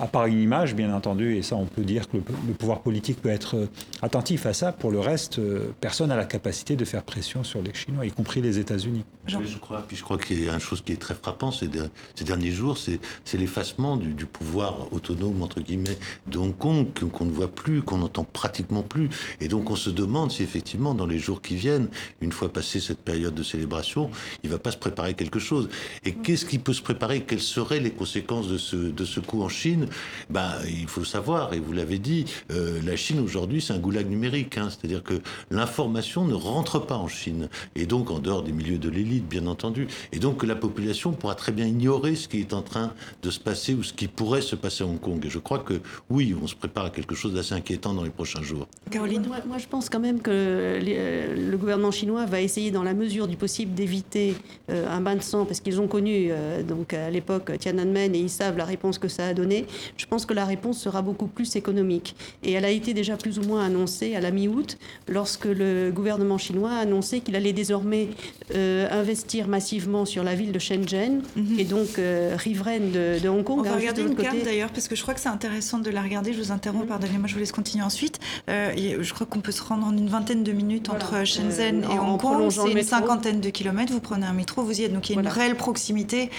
à 0.00 0.06
part 0.06 0.26
une 0.26 0.40
image, 0.40 0.74
bien 0.74 0.92
entendu, 0.94 1.36
et 1.36 1.42
ça 1.42 1.56
on 1.56 1.66
peut 1.66 1.82
dire 1.82 2.08
que 2.08 2.16
le, 2.16 2.22
pouvoir 2.54 2.80
politique 2.80 3.20
peut 3.20 3.28
être 3.28 3.56
euh, 3.56 3.66
attentif 4.02 4.46
à 4.46 4.54
ça. 4.54 4.72
Pour 4.72 4.90
le 4.90 4.98
reste, 4.98 5.38
euh, 5.38 5.72
personne 5.80 6.08
n'a 6.08 6.16
la 6.16 6.24
capacité 6.24 6.74
de 6.74 6.84
faire 6.84 7.02
pression 7.02 7.44
sur 7.44 7.62
les 7.62 7.74
Chinois, 7.74 8.06
y 8.06 8.10
compris 8.10 8.40
les 8.40 8.58
États-Unis. 8.58 9.04
je 9.26 9.58
crois, 9.58 9.84
puis 9.86 9.96
je 9.96 10.02
crois 10.02 10.18
qu'il 10.18 10.42
y 10.42 10.48
a 10.48 10.54
une 10.54 10.60
chose 10.60 10.80
qui 10.82 10.92
est 10.92 11.00
très 11.00 11.14
frappant 11.14 11.52
ces, 11.52 11.68
ces 12.14 12.24
derniers 12.24 12.50
jours, 12.50 12.78
c'est 12.78 13.38
l'effacement 13.38 13.96
du, 13.96 14.26
pouvoir 14.26 14.92
autonome 14.92 15.42
entre 15.42 15.60
guillemets 15.60 15.98
de 16.28 16.38
Hong 16.38 16.56
Kong 16.56 16.86
qu'on 17.12 17.24
ne 17.24 17.30
voit 17.30 17.52
plus, 17.52 17.82
qu'on 17.82 17.98
n'entend 17.98 18.24
pratiquement 18.24 18.82
plus, 18.82 19.10
et 19.40 19.48
donc 19.48 19.70
on 19.70 19.76
se 19.76 19.90
demande 19.90 20.30
si 20.30 20.42
effectivement 20.42 20.94
dans 20.94 21.06
les 21.06 21.18
jours 21.18 21.42
qui 21.42 21.56
viennent, 21.56 21.88
une 22.20 22.32
fois 22.32 22.50
passée 22.50 22.80
cette 22.80 23.00
période 23.00 23.34
de 23.34 23.42
célébration, 23.42 24.10
il 24.42 24.48
ne 24.48 24.54
va 24.54 24.58
pas 24.58 24.70
se 24.70 24.78
préparer 24.78 25.14
quelque 25.14 25.38
chose. 25.38 25.68
Et 26.04 26.14
qu'est-ce 26.14 26.46
qui 26.46 26.58
peut 26.58 26.72
se 26.72 26.82
préparer? 26.82 27.22
Quelles 27.22 27.40
seraient 27.40 27.80
les 27.80 27.90
conséquences 27.90 28.48
de 28.48 28.56
ce, 28.58 28.76
de 28.76 29.04
ce 29.04 29.20
coup 29.20 29.42
en 29.42 29.48
Chine? 29.48 29.88
Ben, 30.28 30.52
il 30.68 30.86
faut 30.86 31.04
savoir, 31.04 31.52
et 31.54 31.60
vous 31.60 31.72
l'avez 31.72 31.98
dit, 31.98 32.24
euh, 32.50 32.80
la 32.84 32.96
Chine 32.96 33.20
aujourd'hui, 33.20 33.60
c'est 33.60 33.72
un 33.72 33.78
goulag 33.78 34.08
numérique. 34.08 34.58
Hein. 34.58 34.68
C'est-à-dire 34.70 35.02
que 35.02 35.14
l'information 35.50 36.24
ne 36.24 36.34
rentre 36.34 36.78
pas 36.78 36.96
en 36.96 37.08
Chine. 37.08 37.48
Et 37.74 37.86
donc, 37.86 38.10
en 38.10 38.18
dehors 38.18 38.42
des 38.42 38.52
milieux 38.52 38.78
de 38.78 38.88
l'élite, 38.88 39.28
bien 39.28 39.46
entendu. 39.46 39.88
Et 40.12 40.18
donc, 40.18 40.44
la 40.44 40.56
population 40.56 41.12
pourra 41.12 41.34
très 41.34 41.52
bien 41.52 41.66
ignorer 41.66 42.14
ce 42.14 42.28
qui 42.28 42.40
est 42.40 42.52
en 42.52 42.62
train 42.62 42.92
de 43.22 43.30
se 43.30 43.40
passer 43.40 43.74
ou 43.74 43.82
ce 43.82 43.92
qui 43.92 44.08
pourrait 44.08 44.42
se 44.42 44.56
passer 44.56 44.84
à 44.84 44.86
Hong 44.86 45.00
Kong. 45.00 45.24
Et 45.24 45.30
je 45.30 45.38
crois 45.38 45.58
que, 45.58 45.80
oui, 46.08 46.34
on 46.40 46.46
se 46.46 46.54
prépare 46.54 46.86
à 46.86 46.90
quelque 46.90 47.14
chose 47.14 47.34
d'assez 47.34 47.54
inquiétant 47.54 47.94
dans 47.94 48.04
les 48.04 48.10
prochains 48.10 48.42
jours. 48.42 48.66
Caroline 48.90 49.26
moi, 49.46 49.58
je 49.58 49.66
pense 49.66 49.88
quand 49.88 50.00
même 50.00 50.20
que 50.20 50.30
euh, 50.32 51.50
le 51.50 51.56
gouvernement 51.56 51.90
chinois 51.90 52.26
va 52.26 52.40
essayer, 52.40 52.70
dans 52.70 52.82
la 52.82 52.94
mesure 52.94 53.28
du 53.28 53.36
possible, 53.36 53.74
d'éviter 53.74 54.34
euh, 54.70 54.88
un 54.88 55.00
bain 55.00 55.16
de 55.16 55.22
sang, 55.22 55.44
parce 55.44 55.60
qu'ils 55.60 55.80
ont 55.80 55.88
connu, 55.88 56.30
donc 56.66 56.94
à 56.94 57.10
l'époque, 57.10 57.52
Tiananmen, 57.58 58.14
et 58.14 58.18
ils 58.18 58.30
savent 58.30 58.56
la 58.56 58.64
réponse 58.64 58.98
que 58.98 59.08
ça 59.08 59.26
a 59.26 59.34
donné. 59.34 59.66
Je 59.96 60.06
pense 60.06 60.26
que 60.26 60.34
la 60.34 60.44
réponse 60.44 60.78
sera 60.78 61.02
beaucoup 61.02 61.26
plus 61.26 61.56
économique. 61.56 62.14
Et 62.42 62.52
elle 62.52 62.64
a 62.64 62.70
été 62.70 62.94
déjà 62.94 63.16
plus 63.16 63.38
ou 63.38 63.42
moins 63.42 63.64
annoncée 63.64 64.16
à 64.16 64.20
la 64.20 64.30
mi-août, 64.30 64.78
lorsque 65.08 65.46
le 65.46 65.90
gouvernement 65.90 66.38
chinois 66.38 66.72
a 66.72 66.78
annoncé 66.78 67.20
qu'il 67.20 67.36
allait 67.36 67.52
désormais 67.52 68.08
euh, 68.54 68.88
investir 68.90 69.48
massivement 69.48 70.04
sur 70.04 70.24
la 70.24 70.34
ville 70.34 70.52
de 70.52 70.58
Shenzhen, 70.58 71.22
mhm. 71.36 71.58
et 71.58 71.64
donc 71.64 71.98
euh, 71.98 72.34
riveraine 72.36 72.90
de, 72.90 73.28
Hong 73.28 73.44
Kong. 73.44 73.60
On 73.60 73.62
va 73.62 73.76
regarder 73.76 74.02
une 74.02 74.14
carte 74.14 74.42
d'ailleurs, 74.44 74.70
parce 74.70 74.88
que 74.88 74.96
je 74.96 75.02
crois 75.02 75.14
que 75.14 75.20
c'est 75.20 75.28
intéressant 75.28 75.78
de 75.78 75.90
la 75.90 76.02
regarder. 76.02 76.32
Je 76.32 76.40
vous 76.40 76.52
interromps, 76.52 76.84
mhm. 76.84 76.88
pardonnez-moi, 76.88 77.28
je 77.28 77.34
vous 77.34 77.40
laisse 77.40 77.52
continuer 77.52 77.84
ensuite. 77.84 78.18
Euh, 78.48 78.98
je 79.00 79.14
crois 79.14 79.26
qu'on 79.26 79.40
peut 79.40 79.52
se 79.52 79.62
rendre 79.62 79.86
en 79.86 79.96
une 79.96 80.08
vingtaine 80.08 80.42
de 80.42 80.52
minutes 80.52 80.88
entre 80.90 81.24
Shenzhen 81.24 81.84
et 81.84 81.98
Hong 81.98 82.20
Kong. 82.20 82.50
C'est 82.50 82.72
une 82.72 82.82
cinquantaine 82.82 83.40
de 83.40 83.50
kilomètres. 83.50 83.92
Vous 83.92 84.00
prenez 84.00 84.26
un 84.26 84.32
métro, 84.32 84.62
vous 84.62 84.80
y 84.80 84.84
êtes. 84.84 84.92
Donc 84.92 85.08
il 85.10 85.14
y 85.14 85.18
a 85.18 85.20
une 85.20 85.28
réelle 85.28 85.56
proximité 85.56 86.30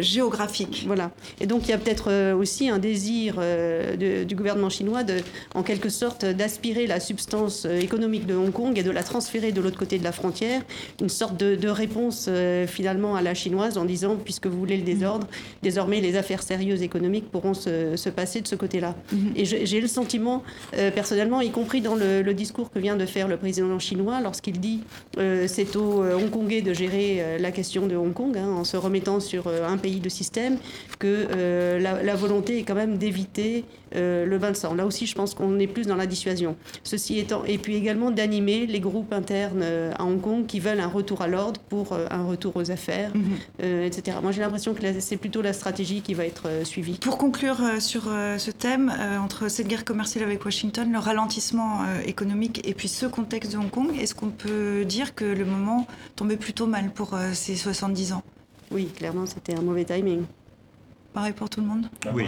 géographique. 0.00 0.84
Voilà. 0.86 1.10
Et 1.40 1.46
donc 1.46 1.62
il 1.64 1.70
y 1.70 1.74
a 1.74 1.78
peut-être 1.78 2.33
aussi 2.36 2.68
un 2.68 2.78
désir 2.78 3.36
euh, 3.38 4.24
du 4.24 4.34
gouvernement 4.34 4.70
chinois 4.70 5.02
de, 5.02 5.16
en 5.54 5.62
quelque 5.62 5.88
sorte, 5.88 6.24
d'aspirer 6.24 6.86
la 6.86 7.00
substance 7.00 7.66
euh, 7.66 7.78
économique 7.78 8.26
de 8.26 8.34
Hong 8.34 8.52
Kong 8.52 8.78
et 8.78 8.82
de 8.82 8.90
la 8.90 9.02
transférer 9.02 9.52
de 9.52 9.60
l'autre 9.60 9.78
côté 9.78 9.98
de 9.98 10.04
la 10.04 10.12
frontière, 10.12 10.62
une 11.00 11.08
sorte 11.08 11.36
de, 11.36 11.68
réponse 11.68 12.26
euh, 12.28 12.66
finalement 12.66 13.16
à 13.16 13.22
la 13.22 13.34
chinoise 13.34 13.78
en 13.78 13.84
disant, 13.84 14.16
puisque 14.16 14.46
vous 14.46 14.58
voulez 14.58 14.76
le 14.76 14.82
désordre, 14.82 15.26
désormais 15.62 16.00
les 16.00 16.16
affaires 16.16 16.42
sérieuses 16.42 16.82
économiques 16.82 17.30
pourront 17.30 17.54
se, 17.54 18.08
passer 18.10 18.40
de 18.40 18.46
ce 18.46 18.54
côté-là. 18.54 18.94
Mhm. 19.12 19.32
Et 19.34 19.44
j'ai 19.44 19.80
le 19.80 19.88
sentiment, 19.88 20.42
personnellement, 20.94 21.40
y 21.40 21.50
compris 21.50 21.80
dans 21.80 21.94
le, 21.94 22.34
discours 22.34 22.70
que 22.70 22.78
vient 22.78 22.96
de 22.96 23.06
faire 23.06 23.28
le 23.28 23.36
président 23.36 23.78
chinois, 23.78 24.20
lorsqu'il 24.20 24.60
dit 24.60 24.80
c'est 25.46 25.76
aux 25.76 26.04
Hongkongais 26.04 26.62
de 26.62 26.72
gérer 26.72 27.38
la 27.38 27.50
question 27.50 27.86
de 27.86 27.96
Hong 27.96 28.12
Kong, 28.12 28.36
hein, 28.36 28.48
en 28.48 28.64
se 28.64 28.76
remettant 28.76 29.20
sur 29.20 29.48
un 29.48 29.76
pays 29.78 30.00
de 30.00 30.08
système, 30.08 30.58
que 30.98 31.78
la, 31.80 32.02
la 32.02 32.14
volonté 32.24 32.58
est 32.58 32.62
quand 32.62 32.74
même 32.74 32.96
d'éviter 32.96 33.64
euh, 33.94 34.24
le 34.24 34.38
bain 34.38 34.50
de 34.50 34.56
sang. 34.56 34.74
Là 34.74 34.86
aussi, 34.86 35.06
je 35.06 35.14
pense 35.14 35.34
qu'on 35.34 35.58
est 35.58 35.66
plus 35.66 35.86
dans 35.86 35.96
la 35.96 36.06
dissuasion. 36.06 36.56
Ceci 36.82 37.18
étant, 37.18 37.44
et 37.44 37.58
puis 37.58 37.76
également 37.76 38.10
d'animer 38.10 38.66
les 38.66 38.80
groupes 38.80 39.12
internes 39.12 39.60
euh, 39.62 39.92
à 39.98 40.04
Hong 40.04 40.20
Kong 40.20 40.46
qui 40.46 40.58
veulent 40.58 40.80
un 40.80 40.88
retour 40.88 41.20
à 41.20 41.28
l'ordre 41.28 41.60
pour 41.68 41.92
euh, 41.92 42.06
un 42.10 42.24
retour 42.24 42.56
aux 42.56 42.70
affaires, 42.70 43.12
mhm. 43.14 43.82
etc. 43.82 44.18
Moi, 44.22 44.32
j'ai 44.32 44.40
l'impression 44.40 44.74
que 44.74 44.80
c'est 45.00 45.16
plutôt 45.16 45.42
la 45.42 45.52
stratégie 45.52 46.00
qui 46.00 46.14
va 46.14 46.24
être 46.24 46.48
suivie. 46.64 46.98
Pour 46.98 47.18
conclure 47.18 47.58
sur 47.78 48.04
ce 48.04 48.50
thème, 48.50 48.92
entre 49.22 49.48
cette 49.48 49.68
guerre 49.68 49.84
commerciale 49.84 50.24
avec 50.24 50.44
Washington, 50.44 50.90
le 50.90 50.98
ralentissement 50.98 51.80
économique 52.06 52.66
et 52.66 52.74
puis 52.74 52.88
ce 52.88 53.06
contexte 53.06 53.52
de 53.52 53.58
Hong 53.58 53.70
Kong, 53.70 53.90
est-ce 54.00 54.14
qu'on 54.14 54.30
peut 54.30 54.84
dire 54.84 55.14
que 55.14 55.24
le 55.24 55.44
moment 55.44 55.86
tombait 56.16 56.36
plutôt 56.36 56.66
mal 56.66 56.90
pour 56.90 57.16
ces 57.32 57.56
70 57.56 58.12
ans? 58.12 58.22
Oui, 58.70 58.86
clairement, 58.86 59.26
c'était 59.26 59.54
un 59.54 59.62
mauvais 59.62 59.84
timing 59.84 60.22
pareil 61.14 61.32
pour 61.32 61.48
tout 61.48 61.60
le 61.60 61.66
monde 61.66 61.86
Oui. 62.12 62.26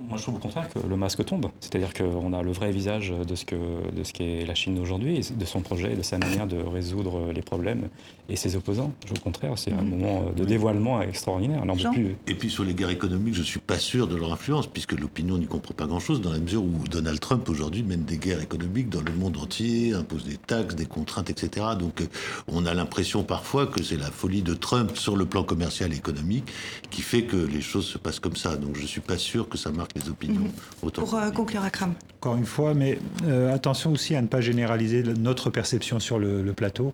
Moi, 0.00 0.16
je 0.16 0.22
trouve 0.22 0.36
au 0.36 0.38
contraire 0.38 0.68
que 0.70 0.78
le 0.78 0.96
masque 0.96 1.22
tombe. 1.24 1.46
C'est-à-dire 1.60 1.92
qu'on 1.92 2.32
a 2.32 2.42
le 2.42 2.52
vrai 2.52 2.70
visage 2.70 3.10
de 3.12 3.34
ce, 3.34 3.44
que, 3.44 3.56
de 3.56 4.04
ce 4.04 4.12
qu'est 4.12 4.46
la 4.46 4.54
Chine 4.54 4.78
aujourd'hui, 4.78 5.20
de 5.20 5.44
son 5.44 5.60
projet, 5.60 5.94
de 5.94 6.02
sa 6.02 6.16
manière 6.16 6.46
de 6.46 6.56
résoudre 6.56 7.32
les 7.32 7.42
problèmes 7.42 7.88
et 8.28 8.36
ses 8.36 8.56
opposants. 8.56 8.92
Au 9.10 9.20
contraire, 9.20 9.52
c'est 9.56 9.72
un 9.72 9.82
mhm. 9.82 9.90
moment 9.90 10.30
de 10.34 10.44
dévoilement 10.44 11.02
extraordinaire. 11.02 11.62
plus. 11.92 12.16
Et 12.26 12.34
puis 12.34 12.48
sur 12.48 12.64
les 12.64 12.74
guerres 12.74 12.90
économiques, 12.90 13.34
je 13.34 13.40
ne 13.40 13.44
suis 13.44 13.60
pas 13.60 13.78
sûr 13.78 14.06
de 14.06 14.16
leur 14.16 14.32
influence, 14.32 14.66
puisque 14.66 14.92
l'opinion 14.92 15.36
n'y 15.36 15.46
comprend 15.46 15.74
pas 15.74 15.86
grand-chose, 15.86 16.20
dans 16.20 16.32
la 16.32 16.38
mesure 16.38 16.62
où 16.62 16.84
Donald 16.90 17.20
Trump 17.20 17.48
aujourd'hui 17.48 17.82
mène 17.82 18.04
des 18.04 18.18
guerres 18.18 18.40
économiques 18.40 18.88
dans 18.88 19.02
le 19.02 19.12
monde 19.12 19.36
entier, 19.36 19.94
impose 19.94 20.24
des 20.24 20.36
taxes, 20.36 20.74
des 20.74 20.86
contraintes, 20.86 21.30
etc. 21.30 21.66
Donc 21.78 22.00
euh, 22.00 22.06
on 22.46 22.66
a 22.66 22.74
l'impression 22.74 23.24
parfois 23.24 23.66
que 23.66 23.82
c'est 23.82 23.96
la 23.96 24.10
folie 24.10 24.42
de 24.42 24.54
Trump 24.54 24.96
sur 24.96 25.16
le 25.16 25.26
plan 25.26 25.42
commercial 25.42 25.92
et 25.92 25.96
économique 25.96 26.44
qui 26.90 27.02
fait 27.02 27.22
que 27.22 27.36
les 27.36 27.60
choses 27.60 27.86
se 27.86 27.98
passent 27.98 28.20
comme 28.20 28.27
comme 28.28 28.36
ça. 28.36 28.56
Donc 28.56 28.76
je 28.76 28.82
ne 28.82 28.86
suis 28.86 29.00
pas 29.00 29.16
sûr 29.16 29.48
que 29.48 29.56
ça 29.56 29.70
marque 29.70 29.92
les 29.94 30.10
opinions 30.10 30.42
mhm. 30.42 30.50
autant. 30.82 31.02
Pour 31.02 31.14
euh, 31.14 31.30
conclure, 31.30 31.62
Akram. 31.62 31.94
Encore 32.20 32.36
une 32.36 32.44
fois, 32.44 32.74
mais 32.74 32.98
euh, 33.24 33.54
attention 33.54 33.92
aussi 33.92 34.14
à 34.14 34.22
ne 34.22 34.26
pas 34.26 34.42
généraliser 34.42 35.02
notre 35.02 35.48
perception 35.48 35.98
sur 35.98 36.18
le, 36.18 36.52
plateau. 36.52 36.92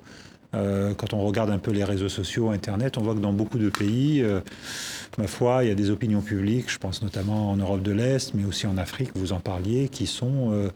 Euh, 0.54 0.94
quand 0.94 1.12
on 1.12 1.24
regarde 1.24 1.50
un 1.50 1.58
peu 1.58 1.72
les 1.72 1.82
réseaux 1.82 2.08
sociaux, 2.08 2.50
Internet, 2.50 2.98
on 2.98 3.02
voit 3.02 3.14
que 3.14 3.20
dans 3.20 3.32
beaucoup 3.32 3.58
de 3.58 3.68
pays, 3.68 4.24
ma 5.18 5.26
foi, 5.26 5.64
il 5.64 5.68
y 5.68 5.72
a 5.72 5.74
des 5.74 5.90
opinions 5.90 6.20
publiques, 6.20 6.70
je 6.70 6.78
pense 6.78 7.02
notamment 7.02 7.50
en 7.50 7.56
Europe 7.56 7.82
de 7.82 7.90
l'Est, 7.90 8.34
mais 8.34 8.44
aussi 8.44 8.68
en 8.68 8.78
Afrique, 8.78 9.10
vous 9.16 9.32
en 9.32 9.40
parliez, 9.40 9.88
qui 9.88 10.06
sont 10.06 10.70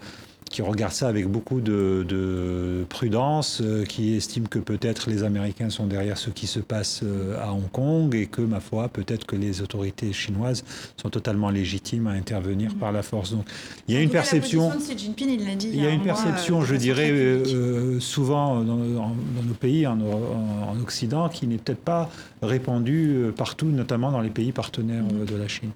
qui 0.48 0.62
regarde 0.62 0.92
ça 0.92 1.08
avec 1.08 1.28
beaucoup 1.28 1.60
de, 1.60 2.84
prudence, 2.88 3.60
euh, 3.62 3.84
qui 3.84 4.14
estime 4.14 4.48
que 4.48 4.58
peut-être 4.58 5.10
les 5.10 5.22
Américains 5.22 5.70
sont 5.70 5.86
derrière 5.86 6.18
ce 6.18 6.30
qui 6.30 6.46
se 6.46 6.60
passe 6.60 7.00
euh, 7.02 7.40
à 7.42 7.52
Hong 7.52 7.70
Kong 7.70 8.14
et 8.14 8.26
que, 8.26 8.40
ma 8.40 8.60
foi, 8.60 8.88
peut-être 8.88 9.26
que 9.26 9.36
les 9.36 9.62
autorités 9.62 10.12
chinoises 10.12 10.64
sont 10.96 11.10
totalement 11.10 11.50
légitimes 11.50 12.06
à 12.06 12.12
intervenir 12.12 12.74
par 12.74 12.92
la 12.92 13.02
force. 13.02 13.32
Donc, 13.32 13.46
il 13.86 13.94
y 13.94 13.98
a 13.98 14.00
une 14.00 14.10
perception. 14.10 14.72
il, 15.20 15.76
y 15.76 15.86
a 15.86 15.90
une 15.90 16.02
perception, 16.02 16.62
je 16.62 16.74
dirais, 16.76 17.10
euh, 17.10 18.00
souvent 18.00 18.60
dans, 18.62 18.76
nos 18.76 19.54
pays, 19.58 19.86
en, 19.86 19.98
en 20.00 20.80
Occident, 20.80 21.28
qui 21.28 21.46
n'est 21.46 21.58
peut-être 21.58 21.78
pas 21.78 22.10
répandue 22.42 23.32
partout, 23.36 23.66
notamment 23.66 24.10
dans 24.10 24.20
les 24.20 24.30
pays 24.30 24.52
partenaires 24.52 25.04
de 25.04 25.36
la 25.36 25.48
Chine. 25.48 25.70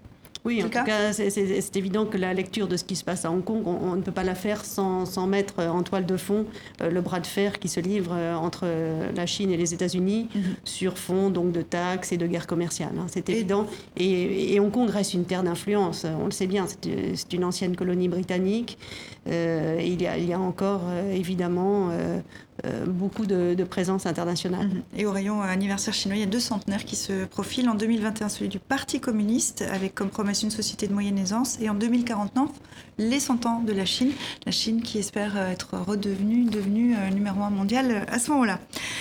Oui, 0.45 0.61
en, 0.63 0.69
tout 0.69 0.85
cas, 0.85 1.13
c'est 1.13 1.77
évident 1.77 2.05
que 2.05 2.19
la 2.19 2.35
lecture 2.35 2.67
de 2.67 2.77
ce 2.77 2.83
qui 2.83 2.97
se 2.97 3.05
passe 3.05 3.25
à 3.25 3.31
Hong 3.31 3.45
Kong, 3.45 3.63
on, 3.65 3.95
ne 3.95 4.03
peut 4.03 4.13
pas 4.13 4.25
la 4.25 4.35
faire 4.35 4.65
sans, 4.65 5.27
mettre 5.27 5.61
en 5.61 5.83
toile 5.83 6.05
de 6.05 6.17
fond 6.17 6.47
euh, 6.81 6.91
le 6.91 7.01
bras 7.01 7.21
de 7.21 7.27
fer 7.27 7.61
qui 7.61 7.69
se 7.69 7.79
livre 7.79 8.13
euh, 8.13 8.35
entre 8.35 8.67
la 9.15 9.27
Chine 9.27 9.51
et 9.53 9.57
les 9.57 9.73
États-Unis 9.73 10.29
mhm. 10.35 10.43
sur 10.65 10.99
fond 10.99 11.31
donc 11.31 11.53
de 11.53 11.63
taxes 11.63 12.13
et 12.13 12.17
de 12.17 12.27
guerre 12.27 12.49
commerciale. 12.49 12.93
Hein, 12.99 13.07
c'est 13.09 13.29
évident. 13.29 13.67
Et, 13.97 14.59
Hong 14.59 14.73
Kong 14.73 14.91
reste 14.91 15.15
une 15.15 15.25
terre 15.25 15.45
d'influence. 15.45 16.05
On 16.05 16.27
le 16.27 16.31
sait 16.31 16.47
bien. 16.47 16.67
C'est 16.67 17.33
une 17.33 17.45
ancienne 17.45 17.77
colonie 17.77 18.09
britannique. 18.09 18.79
Euh, 19.29 19.81
il, 19.81 20.03
y 20.03 20.07
a, 20.07 20.19
il, 20.19 20.29
y 20.29 20.33
a, 20.33 20.41
encore 20.41 20.83
évidemment 21.13 21.91
euh, 21.93 22.21
beaucoup 22.87 23.27
de, 23.27 23.65
présence 23.65 24.07
internationale. 24.07 24.67
Mhm. 24.67 24.83
Et 24.97 25.07
au 25.07 25.13
rayon 25.13 25.41
anniversaire 25.41 25.95
chinois, 25.95 26.17
il 26.17 26.21
y 26.21 26.25
a 26.25 26.27
deux 26.27 26.41
centenaires 26.41 26.85
qui 26.85 26.97
se 26.97 27.25
profilent. 27.25 27.69
En 27.69 27.75
2021, 27.75 28.29
celui 28.29 28.49
du 28.49 28.59
Parti 28.59 29.01
communiste, 29.01 29.63
avec 29.63 29.95
comme 29.95 30.11
promesse 30.11 30.43
une 30.43 30.51
société 30.51 30.87
de 30.87 30.93
moyenne 30.93 31.19
aisance. 31.19 31.59
Et 31.61 31.69
en 31.69 31.75
2049, 31.75 32.51
les 32.99 33.21
100 33.21 33.47
ans 33.47 33.61
de 33.61 33.73
la 33.73 33.85
Chine. 33.85 34.13
La 34.47 34.53
Chine 34.53 34.83
qui 34.83 34.99
espère 34.99 35.37
être 35.37 35.77
redevenue 35.77 36.45
devenue 36.45 36.95
euh, 36.97 37.11
numéro 37.11 37.43
un 37.43 37.51
mondial 37.51 38.07
à 38.11 38.19
ce 38.19 38.31
moment-là. 38.31 38.59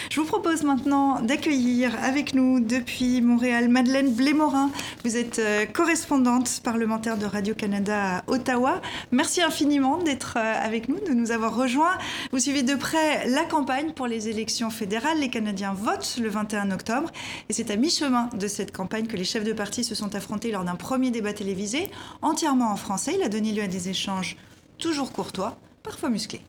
Je 0.10 0.20
vous 0.20 0.26
propose 0.26 0.64
maintenant 0.64 1.22
d'accueillir 1.22 1.92
avec 2.04 2.34
nous 2.34 2.60
depuis 2.60 3.22
Montréal 3.22 3.70
Madeleine 3.70 4.14
Blémorin. 4.14 4.72
Vous 5.04 5.18
êtes 5.18 5.40
euh, 5.40 5.66
correspondante 5.66 6.62
parlementaire 6.64 7.18
de 7.18 7.26
Radio-Canada 7.26 8.18
à 8.18 8.24
Ottawa. 8.28 8.82
Merci 9.12 9.42
infiniment 9.42 9.98
d'être 9.98 10.38
avec 10.38 10.90
nous, 10.90 11.00
de 11.00 11.14
nous 11.14 11.32
avoir 11.32 11.56
rejoints. 11.56 11.98
Vous 12.32 12.40
suivez 12.40 12.64
de 12.64 12.76
près 12.76 13.28
la 13.28 13.44
campagne 13.44 13.92
pour 13.92 14.08
les 14.08 14.30
élections 14.30 14.70
fédérales. 14.70 15.20
Les 15.20 15.30
Canadiens 15.30 15.74
votent 15.74 16.18
le 16.22 16.30
21 16.30 16.72
octobre 16.72 17.10
et 17.50 17.54
c'est 17.54 17.72
à 17.72 17.76
mi-chemin 17.76 18.30
de 18.34 18.48
cette 18.48 18.72
campagne 18.72 19.08
que 19.08 19.18
les 19.18 19.24
chefs 19.24 19.44
de 19.44 19.54
parti 19.54 19.84
se 19.84 19.96
sont 19.96 20.16
affrontés 20.16 20.52
lors 20.52 20.64
d'un 20.64 20.76
premier 20.76 21.12
débat 21.12 21.34
télévisé 21.34 21.90
entièrement 22.22 22.72
en 22.72 22.76
français. 22.78 23.14
Il 23.18 23.24
a 23.24 23.30
donné 23.30 23.52
lieu 23.52 23.64
à 23.64 23.68
des 23.68 23.81
échanges 23.88 24.38
toujours 24.78 25.12
courtois, 25.12 25.58
parfois 25.84 26.10
musclés. 26.10 26.42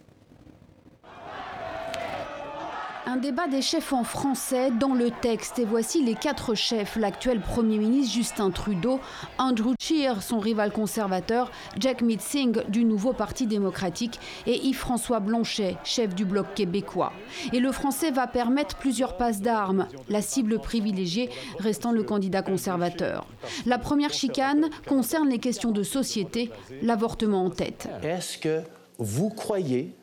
Un 3.05 3.17
débat 3.17 3.49
des 3.49 3.63
chefs 3.63 3.93
en 3.93 4.05
français 4.05 4.71
dans 4.71 4.95
le 4.95 5.11
texte. 5.11 5.59
Et 5.59 5.65
voici 5.65 6.05
les 6.05 6.15
quatre 6.15 6.55
chefs. 6.55 6.95
L'actuel 6.95 7.41
Premier 7.41 7.79
ministre 7.79 8.15
Justin 8.15 8.51
Trudeau, 8.51 9.01
Andrew 9.39 9.75
Scheer, 9.81 10.23
son 10.23 10.39
rival 10.39 10.71
conservateur, 10.71 11.51
Jack 11.79 12.05
Singh 12.21 12.63
du 12.69 12.85
nouveau 12.85 13.13
Parti 13.13 13.47
démocratique 13.47 14.21
et 14.47 14.57
Yves-François 14.67 15.19
Blanchet, 15.19 15.77
chef 15.83 16.15
du 16.15 16.25
Bloc 16.25 16.55
québécois. 16.55 17.13
Et 17.53 17.59
le 17.59 17.73
français 17.73 18.13
va 18.13 18.29
permettre 18.29 18.77
plusieurs 18.77 19.17
passes 19.17 19.41
d'armes, 19.41 19.89
la 20.09 20.23
cible 20.23 20.61
privilégiée 20.61 21.29
restant 21.59 21.91
le 21.91 22.05
candidat 22.05 22.43
conservateur. 22.43 23.27
La 23.67 23.79
première 23.79 24.13
chicane 24.13 24.71
concerne 24.87 25.29
les 25.29 25.39
questions 25.39 25.73
de 25.73 25.83
société, 25.83 26.51
l'avortement 26.83 27.45
en 27.45 27.51
tête. 27.51 27.89
Est-ce 28.05 28.39
que 28.39 28.61
vous 28.99 29.31
croyez 29.31 29.97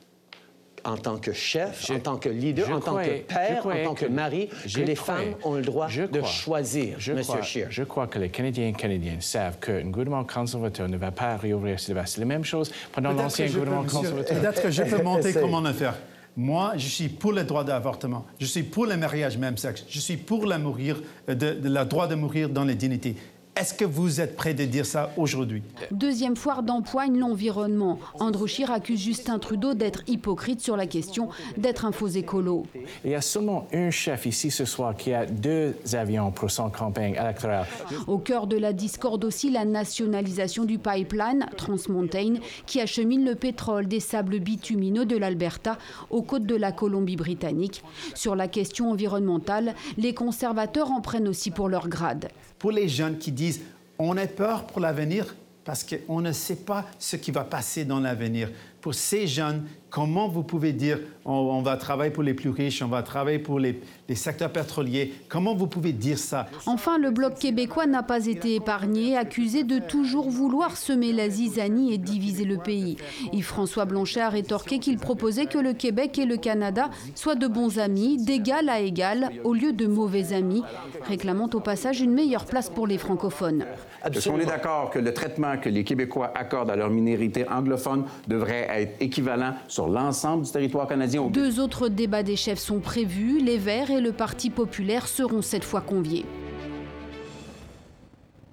en 0.86 0.98
tant 0.98 1.18
que 1.18 1.34
chef, 1.34 1.90
en 1.90 2.00
tant 2.00 2.18
que 2.18 2.30
leader, 2.30 2.70
en 2.72 2.80
tant 2.80 2.98
que 2.98 3.22
père, 3.22 3.66
en 3.66 3.84
tant 3.84 3.94
que 3.94 4.06
mari, 4.06 4.50
que 4.74 4.82
les 4.82 4.96
femmes 4.96 5.36
ont 5.44 5.56
le 5.56 5.62
droit 5.62 5.88
de 5.88 6.22
choisir, 6.24 6.96
je 7.00 7.14
M. 7.14 7.22
crois, 7.22 7.42
Scheer. 7.42 7.68
Je 7.70 7.84
crois 7.84 8.08
que 8.08 8.20
les 8.20 8.30
Canadiens 8.30 8.68
et 8.68 8.74
Canadiennes 8.74 9.22
savent 9.22 9.60
qu'un 9.60 9.86
gouvernement 9.86 10.24
conservateur 10.24 10.88
ne 10.88 10.98
va 10.98 11.12
pas 11.12 11.38
réouvrir 11.38 11.80
ce 11.80 11.88
débat. 11.88 12.06
C'est 12.06 12.20
la 12.20 12.26
même 12.26 12.44
chose 12.44 12.72
pendant 12.92 13.12
l'ancien 13.12 13.46
peux, 13.46 13.54
gouvernement 13.54 13.84
monsieur, 13.84 14.00
conservateur. 14.00 14.40
Peut-être 14.40 14.62
que 14.62 14.72
je 14.72 14.84
peux 14.84 15.04
montrer 15.04 15.30
Essaye. 15.30 15.42
comment 15.42 15.62
le 15.62 15.74
faire. 15.74 15.96
Moi, 16.38 16.74
je 16.78 16.88
suis 16.88 17.10
pour 17.10 17.34
le 17.34 17.44
droit 17.44 17.64
d'avortement. 17.64 18.26
Je 18.40 18.46
suis 18.46 18.64
pour 18.64 18.86
le 18.86 18.96
mariage 18.96 19.38
même 19.38 19.58
sexe. 19.58 19.84
Je 19.90 20.00
suis 20.00 20.18
pour 20.18 20.46
la 20.46 20.58
mourir, 20.58 21.02
de, 21.28 21.84
droit 21.84 22.08
de 22.08 22.16
mourir 22.16 22.50
dans 22.50 22.64
la 22.64 22.74
dignité. 22.74 23.16
Est-ce 23.60 23.74
que 23.74 23.84
vous 23.84 24.22
êtes 24.22 24.38
prêt 24.38 24.54
de 24.54 24.64
dire 24.64 24.86
ça 24.86 25.12
aujourd'hui? 25.18 25.62
Deuxième 25.92 26.38
foire 26.38 26.64
d'empoigne, 26.64 27.20
l'environnement. 27.20 28.00
Andrew 28.22 28.48
Scheer 28.48 28.72
accuse 28.72 29.02
Justin 29.02 29.38
Trudeau 29.38 29.74
d'être 29.74 30.02
hypocrite 30.08 30.62
sur 30.62 30.78
la 30.78 30.88
question 30.88 31.28
d'être 31.58 31.84
un 31.84 31.92
faux 31.92 32.08
écolo. 32.08 32.66
Il 33.04 33.12
y 33.12 33.16
a 33.16 33.22
seulement 33.22 33.68
un 33.74 33.92
chef 33.92 34.26
ici 34.26 34.50
ce 34.50 34.64
soir 34.64 34.96
qui 34.96 35.12
a 35.12 35.26
deux 35.26 35.76
avions 35.92 36.32
pour 36.32 36.50
son 36.50 36.70
campagne 36.70 37.16
électorale. 37.16 37.66
Au 38.08 38.18
cœur 38.18 38.48
de 38.48 38.56
la 38.56 38.72
discorde 38.72 39.26
aussi, 39.26 39.52
la 39.52 39.66
nationalisation 39.66 40.64
du 40.64 40.78
pipeline 40.80 41.46
Trans 41.58 41.76
Mountain 41.90 42.36
qui 42.66 42.80
achemine 42.80 43.26
le 43.26 43.36
pétrole 43.36 43.90
des 43.90 44.00
sables 44.00 44.40
bitumineux 44.40 45.06
de 45.06 45.18
l'Alberta 45.18 45.78
aux 46.10 46.22
côtes 46.22 46.46
de 46.46 46.56
la 46.56 46.72
Colombie-Britannique. 46.72 47.84
Sur 48.16 48.38
la 48.38 48.48
question 48.48 48.90
environnementale, 48.90 49.76
les 49.98 50.14
conservateurs 50.14 50.92
en 50.92 51.02
prennent 51.02 51.28
aussi 51.28 51.52
pour 51.52 51.68
leur 51.68 51.90
grade. 51.90 52.30
Pour 52.60 52.72
les 52.72 52.88
jeunes 52.88 53.18
qui 53.18 53.32
disent 53.32 53.62
on 53.98 54.16
a 54.18 54.28
peur 54.28 54.66
pour 54.68 54.80
l'avenir 54.80 55.36
parce 55.66 55.84
qu'on 55.84 56.22
ne 56.22 56.32
sait 56.32 56.56
pas 56.56 56.86
ce 56.98 57.16
qui 57.16 57.32
va 57.32 57.44
passer 57.44 57.86
dans 57.86 58.00
l'avenir. 58.00 58.50
Pour 58.82 58.94
ces 58.96 59.28
jeunes, 59.28 59.68
comment 59.90 60.28
vous 60.28 60.44
pouvez 60.44 60.74
dire 60.74 61.00
on, 61.26 61.34
on 61.34 61.62
va 61.62 61.78
travailler 61.78 62.12
pour 62.12 62.24
les 62.24 62.34
plus 62.34 62.50
riches, 62.50 62.82
on 62.82 62.88
va 62.88 63.04
travailler 63.04 63.40
pour 63.40 63.60
les, 63.60 63.80
les 64.08 64.16
secteurs 64.16 64.52
pétroliers 64.52 65.14
Comment 65.28 65.56
vous 65.56 65.68
pouvez 65.68 65.92
dire 65.92 66.18
ça? 66.18 66.48
Enfin, 66.66 66.98
le 66.98 67.12
Bloc 67.12 67.36
québécois 67.36 67.86
n'a 67.86 68.04
pas 68.04 68.26
été 68.26 68.56
épargné, 68.56 69.18
accusé 69.18 69.64
de 69.64 69.80
toujours 69.80 70.30
vouloir 70.30 70.78
semer 70.78 71.14
la 71.14 71.30
zizanie 71.30 71.94
et 71.94 71.98
diviser 71.98 72.46
le 72.46 72.58
pays. 72.58 72.98
Yves-François 73.34 73.86
Blanchet 73.86 74.22
a 74.22 74.30
rétorqué 74.30 74.80
qu'il 74.80 74.98
proposait 74.98 75.46
que 75.46 75.58
le 75.58 75.74
Québec 75.74 76.18
et 76.18 76.26
le 76.26 76.38
Canada 76.38 76.90
soient 77.16 77.36
de 77.36 77.48
bons 77.48 77.80
amis, 77.80 78.18
d'égal 78.18 78.70
à 78.70 78.80
égal, 78.80 79.30
au 79.44 79.54
lieu 79.54 79.74
de 79.74 79.88
mauvais 79.88 80.34
amis, 80.34 80.64
réclamant 81.08 81.50
au 81.54 81.60
passage 81.60 82.02
une 82.02 82.14
meilleure 82.14 82.46
place 82.46 82.70
pour 82.70 82.88
les 82.88 82.98
francophones. 82.98 83.66
Est-ce 84.06 84.30
qu'on 84.30 84.40
est 84.40 84.46
d'accord 84.46 84.90
que 84.90 85.00
le 85.00 85.14
traitement 85.14 85.58
que 85.58 85.70
les 85.70 85.84
Québécois 85.84 86.32
accordent 86.36 86.72
à 86.72 86.76
leur 86.76 86.90
minorité 86.90 87.48
anglophone 87.50 88.06
devrait 88.28 88.68
être 88.70 88.96
équivalent 89.00 89.54
sur 89.68 89.79
l'ensemble 89.88 90.44
du 90.46 90.52
territoire 90.52 90.88
canadien? 90.88 91.22
au- 91.24 91.30
Deux 91.30 91.60
autres 91.60 91.88
débats 91.88 92.24
des 92.24 92.36
chefs 92.36 92.60
sont 92.60 92.80
prévus. 92.80 93.40
Les 93.40 93.58
Verts 93.58 93.92
et 93.92 94.02
le 94.02 94.12
Parti 94.12 94.50
populaire 94.50 95.08
seront 95.08 95.42
cette 95.42 95.64
fois 95.64 95.82
conviés. 95.82 96.26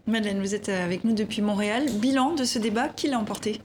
Madeleine, 0.07 0.41
vous 0.41 0.55
êtes 0.55 0.69
avec 0.69 1.03
nous 1.05 1.13
depuis 1.15 1.43
Montréal. 1.43 1.87
Bilan 1.95 2.35
de 2.35 2.45
ce 2.45 2.59
débat, 2.61 2.89
qui 2.89 3.09
l'a 3.09 3.19
emporté? 3.19 3.61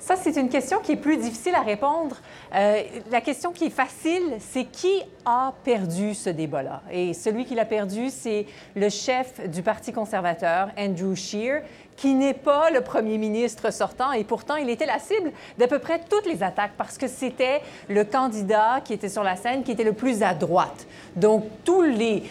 Ça, 0.00 0.16
c'est 0.16 0.36
une 0.40 0.48
question 0.48 0.80
qui 0.80 0.92
est 0.92 0.96
plus 0.96 1.16
difficile 1.18 1.54
à 1.54 1.60
répondre. 1.62 2.16
Euh, 2.54 2.82
la 3.10 3.20
question 3.20 3.52
qui 3.52 3.66
est 3.66 3.70
facile, 3.70 4.36
c'est 4.38 4.64
qui 4.64 5.02
a 5.24 5.52
perdu 5.64 6.14
ce 6.14 6.30
débat-là? 6.30 6.82
Et 6.90 7.12
celui 7.12 7.44
qui 7.44 7.54
l'a 7.54 7.64
perdu, 7.64 8.08
c'est 8.10 8.46
le 8.74 8.88
chef 8.88 9.48
du 9.48 9.62
Parti 9.62 9.92
conservateur, 9.92 10.70
Andrew 10.78 11.14
Scheer, 11.14 11.62
qui 11.98 12.14
n'est 12.14 12.34
pas 12.34 12.70
le 12.70 12.80
premier 12.80 13.18
ministre 13.18 13.72
sortant 13.72 14.12
et 14.12 14.22
pourtant 14.22 14.54
il 14.54 14.70
était 14.70 14.86
la 14.86 15.00
cible 15.00 15.32
d'à 15.58 15.66
peu 15.66 15.80
près 15.80 16.00
toutes 16.08 16.26
les 16.26 16.44
attaques 16.44 16.74
parce 16.78 16.96
que 16.96 17.08
c'était 17.08 17.60
le 17.88 18.04
candidat 18.04 18.80
qui 18.84 18.92
était 18.92 19.08
sur 19.08 19.24
la 19.24 19.34
scène 19.34 19.64
qui 19.64 19.72
était 19.72 19.82
le 19.82 19.92
plus 19.92 20.22
à 20.22 20.32
droite. 20.32 20.86
Donc 21.16 21.44
tous 21.64 21.82
les 21.82 22.22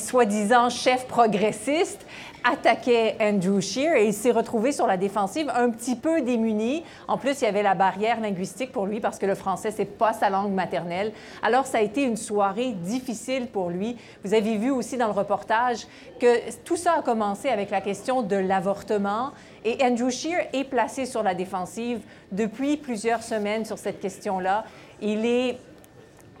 soi-disant 0.00 0.68
chefs 0.68 1.06
progressistes 1.06 2.04
attaquaient 2.44 3.16
Andrew 3.20 3.60
Scheer 3.60 3.96
et 3.96 4.06
il 4.06 4.14
s'est 4.14 4.30
retrouvé 4.30 4.72
sur 4.72 4.86
la 4.86 4.96
défensive 4.96 5.50
un 5.54 5.70
petit 5.70 5.96
peu 5.96 6.22
démuni. 6.22 6.82
En 7.08 7.18
plus, 7.18 7.40
il 7.40 7.44
y 7.44 7.46
avait 7.46 7.62
la 7.62 7.74
barrière 7.74 8.20
linguistique 8.20 8.72
pour 8.72 8.86
lui 8.86 9.00
parce 9.00 9.18
que 9.18 9.26
le 9.26 9.34
français, 9.34 9.70
c'est 9.70 9.84
pas 9.84 10.12
sa 10.12 10.30
langue 10.30 10.52
maternelle. 10.52 11.12
Alors, 11.42 11.66
ça 11.66 11.78
a 11.78 11.80
été 11.80 12.02
une 12.02 12.16
soirée 12.16 12.72
difficile 12.72 13.46
pour 13.46 13.70
lui. 13.70 13.96
Vous 14.24 14.34
avez 14.34 14.56
vu 14.56 14.70
aussi 14.70 14.96
dans 14.96 15.06
le 15.06 15.12
reportage 15.12 15.86
que 16.20 16.50
tout 16.64 16.76
ça 16.76 16.94
a 16.98 17.02
commencé 17.02 17.48
avec 17.48 17.70
la 17.70 17.80
question 17.80 18.22
de 18.22 18.36
l'avortement 18.36 19.30
et 19.64 19.78
Andrew 19.84 20.10
Scheer 20.10 20.48
est 20.52 20.64
placé 20.64 21.06
sur 21.06 21.22
la 21.22 21.34
défensive 21.34 22.00
depuis 22.32 22.76
plusieurs 22.76 23.22
semaines 23.22 23.64
sur 23.64 23.78
cette 23.78 24.00
question-là. 24.00 24.64
Il 25.00 25.24
est 25.24 25.58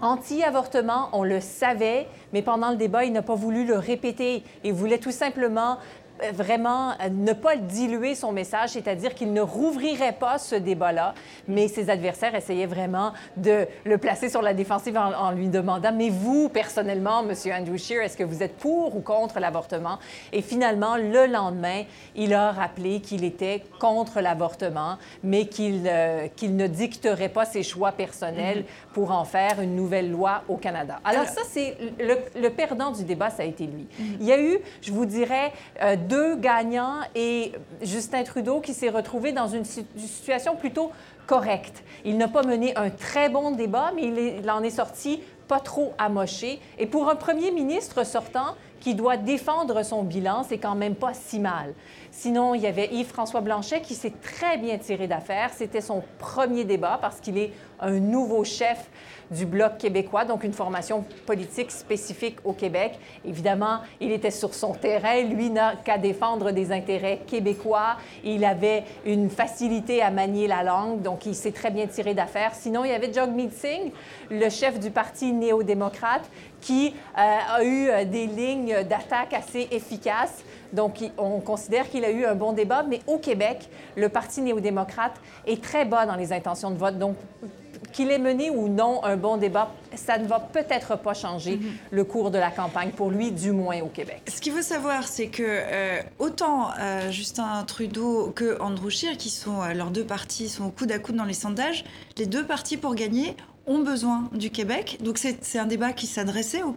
anti-avortement, 0.00 1.08
on 1.12 1.22
le 1.22 1.40
savait, 1.40 2.08
mais 2.32 2.42
pendant 2.42 2.70
le 2.70 2.76
débat, 2.76 3.04
il 3.04 3.12
n'a 3.12 3.22
pas 3.22 3.34
voulu 3.34 3.64
le 3.64 3.76
répéter. 3.76 4.42
Il 4.64 4.72
voulait 4.72 4.98
tout 4.98 5.10
simplement 5.10 5.78
euh, 6.22 6.30
vraiment 6.32 6.90
euh, 6.90 7.08
ne 7.10 7.32
pas 7.32 7.56
diluer 7.56 8.14
son 8.14 8.32
message, 8.32 8.70
c'est-à-dire 8.70 9.14
qu'il 9.14 9.32
ne 9.32 9.40
rouvrirait 9.40 10.12
pas 10.12 10.38
ce 10.38 10.54
débat-là, 10.54 11.14
mais 11.48 11.68
ses 11.68 11.90
adversaires 11.90 12.34
essayaient 12.34 12.66
vraiment 12.66 13.12
de 13.36 13.66
le 13.84 13.98
placer 13.98 14.28
sur 14.28 14.42
la 14.42 14.54
défensive 14.54 14.96
en, 14.96 15.12
en 15.12 15.30
lui 15.32 15.48
demandant, 15.48 15.92
mais 15.92 16.10
vous, 16.10 16.48
personnellement, 16.48 17.22
Monsieur 17.22 17.52
Andrew 17.52 17.76
Scheer, 17.76 18.02
est-ce 18.02 18.16
que 18.16 18.24
vous 18.24 18.42
êtes 18.42 18.56
pour 18.56 18.96
ou 18.96 19.00
contre 19.00 19.40
l'avortement? 19.40 19.98
Et 20.32 20.42
finalement, 20.42 20.96
le 20.96 21.26
lendemain, 21.26 21.82
il 22.14 22.34
a 22.34 22.52
rappelé 22.52 23.00
qu'il 23.00 23.24
était 23.24 23.64
contre 23.80 24.20
l'avortement, 24.20 24.98
mais 25.22 25.46
qu'il 25.46 25.84
euh, 25.86 26.28
ne 26.42 26.66
dicterait 26.66 27.30
pas 27.30 27.44
ses 27.44 27.62
choix 27.62 27.92
personnels 27.92 28.64
pour 28.92 29.10
en 29.10 29.24
faire 29.24 29.60
une 29.60 29.74
nouvelle 29.74 30.10
loi 30.10 30.42
au 30.48 30.56
Canada. 30.56 31.00
Alors, 31.04 31.26
ça, 31.26 31.42
c'est 31.48 31.76
le, 31.98 32.16
le 32.40 32.50
perdant 32.50 32.90
du 32.90 33.04
débat, 33.04 33.30
ça 33.30 33.42
a 33.42 33.46
été 33.46 33.66
lui. 33.66 33.86
Il 34.20 34.26
y 34.26 34.32
a 34.32 34.40
eu, 34.40 34.58
je 34.80 34.92
vous 34.92 35.06
dirais, 35.06 35.52
euh, 35.82 35.96
deux 35.96 36.36
gagnants 36.36 37.00
et 37.14 37.52
Justin 37.82 38.22
Trudeau 38.22 38.60
qui 38.60 38.74
s'est 38.74 38.88
retrouvé 38.90 39.32
dans 39.32 39.48
une 39.48 39.64
si- 39.64 39.86
une 39.96 40.02
situation 40.02 40.56
plutôt 40.56 40.90
correcte. 41.26 41.82
Il 42.04 42.16
n'a 42.16 42.28
pas 42.28 42.42
mené 42.42 42.76
un 42.76 42.90
très 42.90 43.28
bon 43.28 43.52
débat, 43.52 43.92
mais 43.94 44.02
il, 44.02 44.18
il 44.42 44.50
en 44.50 44.62
est 44.62 44.70
sorti 44.70 45.22
pas 45.48 45.60
trop 45.60 45.92
amoché. 45.98 46.60
Et 46.78 46.86
pour 46.86 47.08
un 47.10 47.16
premier 47.16 47.50
ministre 47.50 48.04
sortant 48.04 48.54
qui 48.80 48.94
doit 48.94 49.16
défendre 49.16 49.84
son 49.84 50.02
bilan, 50.02 50.42
c'est 50.48 50.58
quand 50.58 50.74
même 50.74 50.96
pas 50.96 51.14
si 51.14 51.38
mal. 51.38 51.72
Sinon, 52.10 52.54
il 52.54 52.62
y 52.62 52.66
avait 52.66 52.88
Yves-François 52.92 53.40
Blanchet 53.40 53.80
qui 53.80 53.94
s'est 53.94 54.12
très 54.22 54.56
bien 54.58 54.76
tiré 54.78 55.06
d'affaire. 55.06 55.50
C'était 55.54 55.80
son 55.80 56.02
premier 56.18 56.64
débat 56.64 56.98
parce 57.00 57.20
qu'il 57.20 57.38
est 57.38 57.52
un 57.80 58.00
nouveau 58.00 58.42
chef 58.44 58.90
du 59.32 59.46
Bloc 59.46 59.78
québécois, 59.78 60.24
donc 60.24 60.44
une 60.44 60.52
formation 60.52 61.04
politique 61.26 61.70
spécifique 61.70 62.36
au 62.44 62.52
Québec. 62.52 62.98
Évidemment, 63.24 63.78
il 64.00 64.12
était 64.12 64.30
sur 64.30 64.54
son 64.54 64.72
terrain. 64.72 65.22
Lui 65.22 65.50
n'a 65.50 65.76
qu'à 65.76 65.98
défendre 65.98 66.50
des 66.50 66.72
intérêts 66.72 67.20
québécois. 67.26 67.96
Il 68.24 68.44
avait 68.44 68.84
une 69.04 69.30
facilité 69.30 70.02
à 70.02 70.10
manier 70.10 70.46
la 70.46 70.62
langue, 70.62 71.02
donc 71.02 71.26
il 71.26 71.34
s'est 71.34 71.52
très 71.52 71.70
bien 71.70 71.86
tiré 71.86 72.14
d'affaire. 72.14 72.54
Sinon, 72.54 72.84
il 72.84 72.90
y 72.90 72.94
avait 72.94 73.12
Jagmeet 73.12 73.50
Singh, 73.50 73.92
le 74.30 74.48
chef 74.50 74.78
du 74.78 74.90
Parti 74.90 75.32
néo-démocrate, 75.32 76.28
qui 76.60 76.94
euh, 77.18 77.56
a 77.56 77.64
eu 77.64 77.88
euh, 77.88 78.04
des 78.04 78.26
lignes 78.26 78.82
d'attaque 78.88 79.34
assez 79.34 79.68
efficaces. 79.70 80.44
Donc, 80.72 80.98
on 81.18 81.40
considère 81.40 81.88
qu'il 81.90 82.04
a 82.04 82.10
eu 82.10 82.24
un 82.24 82.34
bon 82.34 82.52
débat, 82.52 82.82
mais 82.82 83.00
au 83.06 83.18
Québec, 83.18 83.68
le 83.96 84.08
Parti 84.08 84.40
néo-démocrate 84.40 85.14
est 85.46 85.62
très 85.62 85.84
bas 85.84 86.06
dans 86.06 86.16
les 86.16 86.32
intentions 86.32 86.70
de 86.70 86.76
vote. 86.78 86.98
Donc, 86.98 87.16
qu'il 87.92 88.10
ait 88.10 88.18
mené 88.18 88.50
ou 88.50 88.68
non 88.68 89.04
un 89.04 89.16
bon 89.16 89.36
débat, 89.36 89.72
ça 89.94 90.18
ne 90.18 90.26
va 90.26 90.40
peut-être 90.40 90.96
pas 90.96 91.14
changer 91.14 91.60
le 91.90 92.04
cours 92.04 92.30
de 92.30 92.38
la 92.38 92.50
campagne, 92.50 92.90
pour 92.90 93.10
lui, 93.10 93.30
du 93.30 93.52
moins 93.52 93.80
au 93.80 93.88
Québec. 93.88 94.22
Ce 94.28 94.40
qu'il 94.40 94.52
faut 94.52 94.62
savoir, 94.62 95.06
c'est 95.06 95.28
que 95.28 95.42
euh, 95.44 96.00
autant 96.18 96.70
euh, 96.78 97.10
Justin 97.10 97.64
Trudeau 97.66 98.32
que 98.34 98.60
Andrew 98.60 98.90
Scheer, 98.90 99.16
qui 99.16 99.30
sont 99.30 99.62
euh, 99.62 99.74
leurs 99.74 99.90
deux 99.90 100.04
partis, 100.04 100.48
sont 100.48 100.66
au 100.66 100.70
coude 100.70 100.92
à 100.92 100.98
coude 100.98 101.16
dans 101.16 101.24
les 101.24 101.34
sondages, 101.34 101.84
les 102.16 102.26
deux 102.26 102.44
partis 102.44 102.76
pour 102.76 102.94
gagner 102.94 103.36
ont 103.66 103.80
besoin 103.80 104.28
du 104.32 104.50
Québec. 104.50 104.98
Donc 105.02 105.18
c'est 105.18 105.58
un 105.58 105.66
débat 105.66 105.92
qui 105.92 106.06
s'adressait 106.06 106.62
aux 106.62 106.72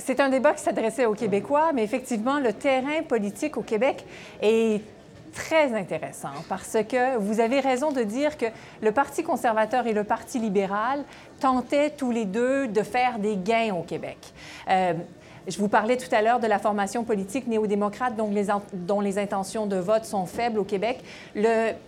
c'est 0.00 0.18
un 0.18 0.28
débat 0.28 0.54
qui 0.54 0.62
s'adressait 0.62 1.06
aux 1.06 1.14
Québécois, 1.14 1.72
mais 1.72 1.84
effectivement, 1.84 2.40
le 2.40 2.52
terrain 2.52 3.02
politique 3.06 3.56
au 3.56 3.62
Québec 3.62 4.04
est 4.42 4.80
très 5.32 5.74
intéressant 5.74 6.28
parce 6.48 6.76
que 6.88 7.16
vous 7.16 7.40
avez 7.40 7.60
raison 7.60 7.92
de 7.92 8.02
dire 8.02 8.36
que 8.36 8.46
le 8.82 8.92
Parti 8.92 9.22
conservateur 9.22 9.86
et 9.86 9.92
le 9.92 10.04
Parti 10.04 10.38
libéral 10.38 11.04
tentaient 11.40 11.90
tous 11.90 12.10
les 12.10 12.24
deux 12.24 12.68
de 12.68 12.82
faire 12.82 13.18
des 13.18 13.36
gains 13.36 13.74
au 13.74 13.82
Québec. 13.82 14.18
Euh, 14.68 14.94
je 15.48 15.58
vous 15.58 15.68
parlais 15.68 15.96
tout 15.96 16.12
à 16.14 16.20
l'heure 16.22 16.38
de 16.38 16.46
la 16.46 16.58
formation 16.58 17.02
politique 17.02 17.46
néo-démocrate 17.46 18.14
dont 18.14 18.30
les, 18.30 18.46
dont 18.72 19.00
les 19.00 19.18
intentions 19.18 19.66
de 19.66 19.76
vote 19.76 20.04
sont 20.04 20.26
faibles 20.26 20.58
au 20.58 20.64
Québec. 20.64 21.00
Il, 21.34 21.46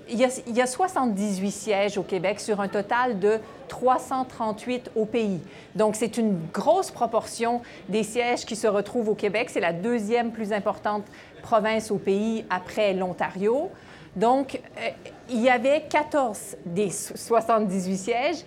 y 0.09 0.61
a, 0.61 0.67
78 0.67 1.51
sièges 1.51 1.99
au 1.99 2.03
Québec 2.03 2.41
sur 2.41 2.61
un 2.61 2.69
total 2.69 3.19
de 3.19 3.39
338 3.69 4.91
au 4.97 5.05
pays. 5.05 5.41
Donc, 5.75 5.97
c'est 5.97 6.17
une 6.17 6.39
grosse 6.53 6.91
proportion 6.91 7.61
des 7.89 8.03
sièges 8.03 8.45
qui 8.47 8.57
se 8.57 8.67
retrouvent 8.67 9.11
au 9.11 9.15
Québec. 9.15 9.51
C'est 9.51 9.61
la 9.61 9.73
deuxième 9.73 10.33
plus 10.33 10.53
importante 10.53 11.05
province 11.43 11.91
au 11.91 11.99
pays 11.99 12.45
après 12.49 12.95
l'Ontario. 12.95 13.71
Donc, 14.17 14.61
euh, 14.79 14.89
il 15.31 15.41
y 15.41 15.49
avait 15.49 15.85
14 15.89 16.57
des 16.67 16.91
78 16.91 17.97
sièges 17.97 18.45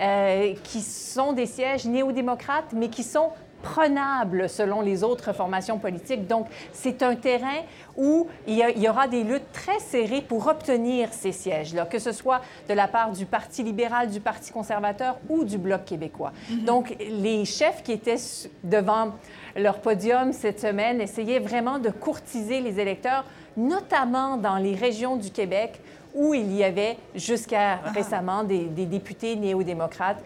euh, 0.00 0.54
qui 0.62 0.80
sont 0.80 1.32
des 1.32 1.46
sièges 1.46 1.86
néo-démocrates, 1.86 2.72
mais 2.72 2.88
qui 2.88 3.02
sont 3.02 3.30
prenables 3.66 4.48
selon 4.48 4.80
les 4.80 5.02
autres 5.02 5.32
formations 5.32 5.78
politiques. 5.78 6.28
Donc, 6.28 6.46
c'est 6.72 7.02
un 7.02 7.16
terrain 7.16 7.62
où 7.96 8.28
il 8.46 8.56
y, 8.58 8.88
aura 8.88 9.08
des 9.08 9.24
luttes 9.24 9.50
très 9.52 9.80
serrées 9.80 10.20
pour 10.20 10.46
obtenir 10.46 11.08
ces 11.12 11.32
sièges-là, 11.32 11.86
que 11.86 11.98
ce 11.98 12.12
soit 12.12 12.42
de 12.68 12.74
la 12.74 12.86
part 12.86 13.10
du 13.10 13.26
Parti 13.26 13.64
libéral, 13.64 14.08
du 14.08 14.20
Parti 14.20 14.52
conservateur 14.52 15.18
ou 15.28 15.44
du 15.44 15.58
Bloc 15.58 15.84
québécois. 15.84 16.32
Mm-hmm. 16.32 16.64
Donc, 16.64 16.96
les 17.00 17.44
chefs 17.44 17.82
qui 17.82 17.92
étaient 17.92 18.16
devant 18.62 19.14
leur 19.56 19.80
podium 19.80 20.32
cette 20.32 20.60
semaine 20.60 21.00
essayaient 21.00 21.40
vraiment 21.40 21.78
de 21.80 21.90
courtiser 21.90 22.60
les 22.60 22.78
électeurs, 22.78 23.24
notamment 23.56 24.36
dans 24.36 24.58
les 24.58 24.74
régions 24.74 25.16
du 25.16 25.30
Québec 25.30 25.80
où 26.16 26.34
il 26.34 26.52
y 26.56 26.64
avait 26.64 26.96
jusqu'à 27.14 27.80
ah. 27.84 27.90
récemment 27.94 28.42
des, 28.42 28.64
députés 28.66 29.36
néo-démocrates. 29.36 30.22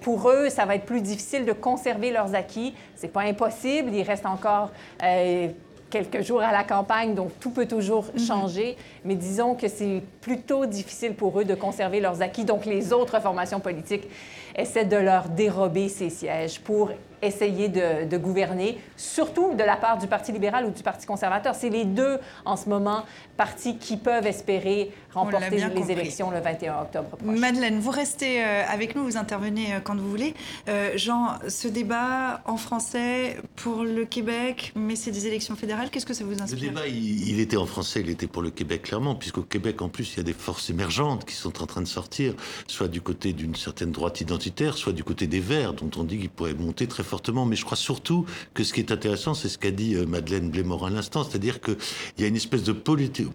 Pour 0.00 0.30
eux, 0.30 0.48
ça 0.48 0.64
va 0.64 0.74
être 0.74 0.86
plus 0.86 1.02
difficile 1.02 1.44
de 1.44 1.52
conserver 1.52 2.10
leurs 2.10 2.34
acquis. 2.34 2.74
C'est 2.96 3.12
pas 3.12 3.22
impossible. 3.22 3.90
Il 3.92 4.02
reste 4.02 4.26
encore 4.26 4.70
euh, 5.02 5.48
quelques 5.90 6.22
jours 6.22 6.40
à 6.40 6.50
la 6.50 6.64
campagne, 6.64 7.14
donc 7.14 7.30
tout 7.38 7.50
peut 7.50 7.66
toujours 7.66 8.06
mhm. 8.14 8.18
changer. 8.18 8.76
Mais 9.04 9.14
disons 9.14 9.54
que 9.54 9.68
c'est 9.68 10.02
plutôt 10.20 10.66
difficile 10.66 11.14
pour 11.14 11.38
eux 11.38 11.44
de 11.44 11.54
conserver 11.54 12.00
leurs 12.00 12.22
acquis. 12.22 12.44
Donc 12.44 12.64
les 12.64 12.92
autres 12.92 13.20
formations 13.20 13.60
politiques 13.60 14.08
essaient 14.56 14.84
de 14.84 14.96
leur 14.96 15.28
dérober 15.28 15.88
ces 15.88 16.10
sièges 16.10 16.60
pour 16.60 16.90
essayer 17.24 17.68
de, 17.68 18.16
gouverner, 18.16 18.78
surtout 18.96 19.54
de 19.54 19.62
la 19.62 19.76
part 19.76 19.98
du 19.98 20.06
Parti 20.06 20.32
libéral 20.32 20.66
ou 20.66 20.70
du 20.70 20.82
Parti 20.82 21.06
conservateur. 21.06 21.54
C'est 21.54 21.68
les 21.68 21.84
deux, 21.84 22.18
en 22.44 22.56
ce 22.56 22.68
moment, 22.68 23.04
partis 23.36 23.76
qui 23.78 23.96
peuvent 23.96 24.26
espérer 24.26 24.92
remporter 25.12 25.68
les 25.74 25.90
élections 25.90 26.30
le 26.30 26.40
21 26.40 26.82
octobre 26.82 27.08
prochain. 27.16 27.38
Madeleine, 27.38 27.78
vous 27.78 27.90
restez 27.90 28.42
euh, 28.42 28.64
avec 28.68 28.94
nous, 28.94 29.04
vous 29.04 29.16
intervenez 29.16 29.74
euh, 29.74 29.80
quand 29.80 29.96
vous 29.96 30.08
voulez. 30.08 30.34
Euh, 30.68 30.92
Jean, 30.96 31.38
ce 31.48 31.68
débat 31.68 32.42
en 32.46 32.56
français 32.56 33.36
pour 33.56 33.84
le 33.84 34.04
Québec, 34.04 34.72
mais 34.74 34.96
c'est 34.96 35.10
des 35.10 35.26
élections 35.26 35.56
fédérales, 35.56 35.90
qu'est-ce 35.90 36.06
que 36.06 36.14
ça 36.14 36.24
vous 36.24 36.40
inspire? 36.40 36.60
Le 36.60 36.68
débat, 36.68 36.86
il, 36.88 37.28
il, 37.28 37.40
était 37.40 37.56
en 37.56 37.66
français, 37.66 38.00
il 38.00 38.10
était 38.10 38.26
pour 38.26 38.42
le 38.42 38.50
Québec, 38.50 38.82
clairement, 38.82 39.14
puisqu'au 39.14 39.42
Québec, 39.42 39.82
en 39.82 39.88
plus, 39.88 40.14
il 40.14 40.16
y 40.18 40.20
a 40.20 40.24
des 40.24 40.32
forces 40.32 40.70
émergentes 40.70 41.24
qui 41.24 41.34
sont 41.34 41.62
en 41.62 41.66
train 41.66 41.80
de 41.80 41.86
sortir, 41.86 42.34
soit 42.66 42.88
du 42.88 43.00
côté 43.00 43.32
d'une 43.32 43.54
certaine 43.54 43.92
droite 43.92 44.20
identitaire, 44.20 44.76
soit 44.76 44.92
du 44.92 45.04
côté 45.04 45.26
des 45.26 45.40
Verts, 45.40 45.74
dont 45.74 45.90
on 45.96 46.04
dit 46.04 46.18
qu'ils 46.18 46.30
pourraient 46.30 46.54
monter 46.54 46.86
très 46.86 47.02
fortement. 47.02 47.13
Mais 47.46 47.56
je 47.56 47.64
crois 47.64 47.76
surtout 47.76 48.26
que 48.54 48.64
ce 48.64 48.72
qui 48.72 48.80
est 48.80 48.92
intéressant, 48.92 49.34
c'est 49.34 49.48
ce 49.48 49.58
qu'a 49.58 49.70
dit 49.70 49.96
Madeleine 50.06 50.50
Blémor 50.50 50.86
à 50.86 50.90
l'instant, 50.90 51.24
c'est-à-dire 51.24 51.60
qu'il 51.60 51.76
y 52.18 52.24
a 52.24 52.26
une 52.26 52.36
espèce 52.36 52.62
de 52.64 52.72
politique 52.72 53.28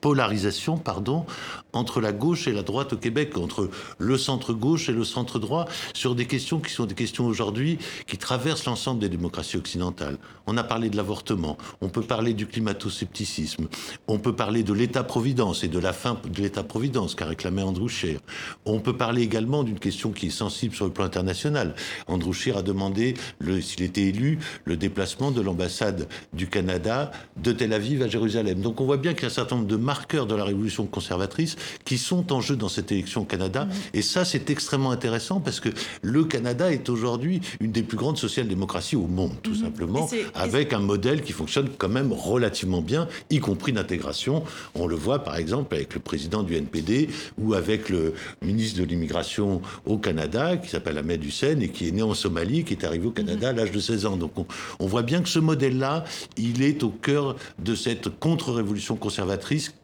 polarisation 0.00 0.76
pardon, 0.76 1.26
entre 1.72 2.00
la 2.00 2.12
gauche 2.12 2.46
et 2.48 2.52
la 2.52 2.62
droite 2.62 2.92
au 2.92 2.96
Québec, 2.96 3.36
entre 3.36 3.70
le 3.98 4.18
centre-gauche 4.18 4.88
et 4.88 4.92
le 4.92 5.04
centre-droit, 5.04 5.66
sur 5.94 6.14
des 6.14 6.26
questions 6.26 6.60
qui 6.60 6.72
sont 6.72 6.86
des 6.86 6.94
questions 6.94 7.26
aujourd'hui 7.26 7.78
qui 8.06 8.18
traversent 8.18 8.66
l'ensemble 8.66 9.00
des 9.00 9.08
démocraties 9.08 9.56
occidentales. 9.56 10.18
On 10.46 10.56
a 10.56 10.64
parlé 10.64 10.90
de 10.90 10.96
l'avortement, 10.96 11.56
on 11.80 11.88
peut 11.88 12.02
parler 12.02 12.34
du 12.34 12.46
climato-scepticisme, 12.46 13.68
on 14.06 14.18
peut 14.18 14.34
parler 14.34 14.62
de 14.62 14.72
l'État-providence 14.72 15.64
et 15.64 15.68
de 15.68 15.78
la 15.78 15.92
fin 15.92 16.20
de 16.24 16.42
l'État-providence 16.42 17.14
qu'a 17.14 17.26
réclamé 17.26 17.62
Andrew 17.62 17.88
Scheer. 17.88 18.20
On 18.64 18.80
peut 18.80 18.96
parler 18.96 19.22
également 19.22 19.64
d'une 19.64 19.78
question 19.78 20.12
qui 20.12 20.26
est 20.26 20.30
sensible 20.30 20.74
sur 20.74 20.84
le 20.84 20.92
plan 20.92 21.04
international. 21.04 21.74
Andrew 22.06 22.32
Scheer 22.32 22.56
a 22.56 22.62
demandé, 22.62 23.14
s'il 23.60 23.82
était 23.82 24.02
élu, 24.02 24.38
le 24.64 24.76
déplacement 24.76 25.30
de 25.30 25.40
l'ambassade 25.40 26.08
du 26.32 26.48
Canada 26.48 27.10
de 27.36 27.52
Tel 27.52 27.72
Aviv 27.72 28.02
à 28.02 28.08
Jérusalem. 28.08 28.60
Donc 28.60 28.80
on 28.80 28.84
voit 28.84 28.96
bien 28.96 29.14
qu'il 29.14 29.24
y 29.24 29.26
a 29.26 29.30
certain 29.32 29.56
nombre 29.56 29.68
de 29.68 29.76
marqueurs 29.76 30.26
de 30.26 30.34
la 30.34 30.44
révolution 30.44 30.86
conservatrice 30.86 31.56
qui 31.84 31.98
sont 31.98 32.32
en 32.32 32.40
jeu 32.40 32.56
dans 32.56 32.68
cette 32.68 32.92
élection 32.92 33.22
au 33.22 33.24
Canada. 33.24 33.66
Et 33.94 34.02
ça, 34.02 34.24
c'est 34.24 34.50
extrêmement 34.50 34.90
intéressant 34.90 35.40
parce 35.40 35.60
que 35.60 35.70
le 36.02 36.24
Canada 36.24 36.72
est 36.72 36.88
aujourd'hui 36.88 37.40
une 37.60 37.72
des 37.72 37.82
plus 37.82 37.96
grandes 37.96 38.18
social-démocraties 38.18 38.96
au 38.96 39.06
monde, 39.06 39.32
tout 39.42 39.52
mm-hmm. 39.52 39.60
simplement, 39.60 40.10
avec 40.34 40.72
un 40.72 40.80
modèle 40.80 41.22
qui 41.22 41.32
fonctionne 41.32 41.68
quand 41.78 41.88
même 41.88 42.12
relativement 42.12 42.82
bien, 42.82 43.08
y 43.30 43.40
compris 43.40 43.72
d'intégration. 43.72 44.44
On 44.74 44.86
le 44.86 44.96
voit 44.96 45.20
par 45.20 45.36
exemple 45.36 45.74
avec 45.74 45.94
le 45.94 46.00
président 46.00 46.42
du 46.42 46.54
NPD 46.56 47.08
ou 47.38 47.54
avec 47.54 47.88
le 47.88 48.14
ministre 48.42 48.80
de 48.80 48.84
l'immigration 48.84 49.62
au 49.86 49.98
Canada, 49.98 50.56
qui 50.56 50.68
s'appelle 50.68 50.98
Ahmed 50.98 51.24
Hussein 51.24 51.58
et 51.60 51.68
qui 51.68 51.88
est 51.88 51.92
né 51.92 52.02
en 52.02 52.14
Somalie, 52.14 52.64
qui 52.64 52.74
est 52.74 52.84
arrivé 52.84 53.06
au 53.06 53.10
Canada 53.10 53.48
à 53.48 53.52
mm-hmm. 53.52 53.56
l'âge 53.56 53.72
de 53.72 53.80
16 53.80 54.06
ans. 54.06 54.16
Donc 54.16 54.38
on, 54.38 54.46
on 54.78 54.86
voit 54.86 55.02
bien 55.02 55.22
que 55.22 55.28
ce 55.28 55.38
modèle-là, 55.38 56.04
il 56.36 56.62
est 56.62 56.82
au 56.82 56.90
cœur 56.90 57.36
de 57.58 57.74
cette 57.74 58.08
contre-révolution 58.18 58.96
conservatrice 58.96 59.21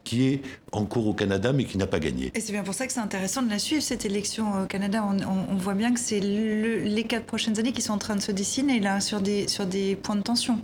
qui 0.03 0.27
est 0.27 0.41
en 0.71 0.85
cours 0.85 1.07
au 1.07 1.13
Canada 1.13 1.53
mais 1.53 1.65
qui 1.65 1.77
n'a 1.77 1.87
pas 1.87 1.99
gagné. 1.99 2.31
Et 2.35 2.39
c'est 2.39 2.51
bien 2.51 2.63
pour 2.63 2.73
ça 2.73 2.87
que 2.87 2.93
c'est 2.93 2.99
intéressant 2.99 3.41
de 3.41 3.49
la 3.49 3.59
suivre, 3.59 3.81
cette 3.81 4.05
élection 4.05 4.63
au 4.63 4.65
Canada. 4.65 5.03
On, 5.05 5.55
voit 5.55 5.73
bien 5.73 5.93
que 5.93 5.99
c'est 5.99 6.19
les 6.19 7.03
quatre 7.03 7.25
prochaines 7.25 7.59
années 7.59 7.73
qui 7.73 7.81
sont 7.81 7.93
en 7.93 7.97
train 7.97 8.15
de 8.15 8.21
se 8.21 8.31
dessiner 8.31 8.79
là 8.79 8.99
sur 8.99 9.21
des, 9.21 9.47
sur 9.47 9.65
des 9.65 9.95
points 9.95 10.15
de 10.15 10.21
tension. 10.21 10.59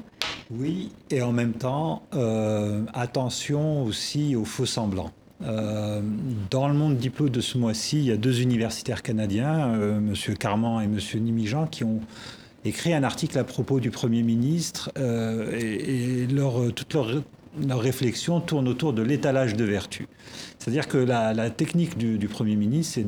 Oui, 0.52 0.92
et 1.10 1.22
en 1.22 1.32
même 1.32 1.54
temps, 1.54 2.04
euh, 2.14 2.84
attention 2.94 3.84
aussi 3.84 4.36
aux 4.36 4.46
faux 4.46 4.66
semblants. 4.66 5.12
Euh, 5.44 6.02
dans 6.50 6.68
le 6.68 6.74
monde 6.74 6.98
diplôme 6.98 7.30
de 7.30 7.42
ce 7.42 7.58
mois-ci, 7.58 7.98
il 7.98 8.06
y 8.06 8.12
a 8.12 8.18
deux 8.18 8.42
universitaires 8.42 9.02
canadiens, 9.02 9.74
euh, 9.76 9.98
M. 9.98 10.14
Carman 10.38 10.82
et 10.82 10.86
M. 10.86 11.00
Nimijan, 11.22 11.68
qui 11.68 11.84
ont 11.84 12.00
écrit 12.64 12.94
un 12.94 13.04
article 13.04 13.38
à 13.38 13.44
propos 13.44 13.80
du 13.80 13.92
Premier 13.92 14.24
ministre 14.24 14.92
et, 14.98 16.24
et 16.24 16.28
leur, 16.28 16.74
toute 16.74 16.94
leur 16.94 17.22
leur 17.68 17.80
réflexion 17.80 18.40
tourne 18.40 18.68
autour 18.68 18.94
de 18.94 19.02
l'étalage 19.02 19.56
de 19.56 19.64
vertu. 19.64 20.08
C'est-à-dire 20.60 20.88
que 20.88 20.98
la, 20.98 21.50
technique 21.50 21.98
du, 21.98 22.28
Premier 22.28 22.56
ministre, 22.56 22.96
c'est 22.96 23.08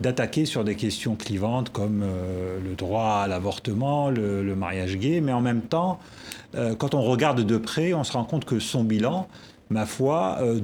d'attaquer 0.00 0.44
sur 0.44 0.64
des 0.64 0.74
questions 0.74 1.14
clivantes 1.14 1.70
comme 1.70 2.02
euh, 2.02 2.58
le 2.62 2.74
droit 2.74 3.22
à 3.24 3.26
l'avortement, 3.28 4.10
le, 4.10 4.54
mariage 4.56 4.96
gay, 4.96 5.20
mais 5.20 5.32
en 5.32 5.40
même 5.40 5.62
temps, 5.62 5.98
euh, 6.54 6.74
quand 6.74 6.94
on 6.94 7.02
regarde 7.02 7.42
de 7.42 7.56
près, 7.56 7.94
on 7.94 8.04
se 8.04 8.12
rend 8.12 8.24
compte 8.24 8.44
que 8.44 8.58
son 8.58 8.84
bilan, 8.84 9.28
ma 9.70 9.86
foi, 9.86 10.38
euh, 10.40 10.60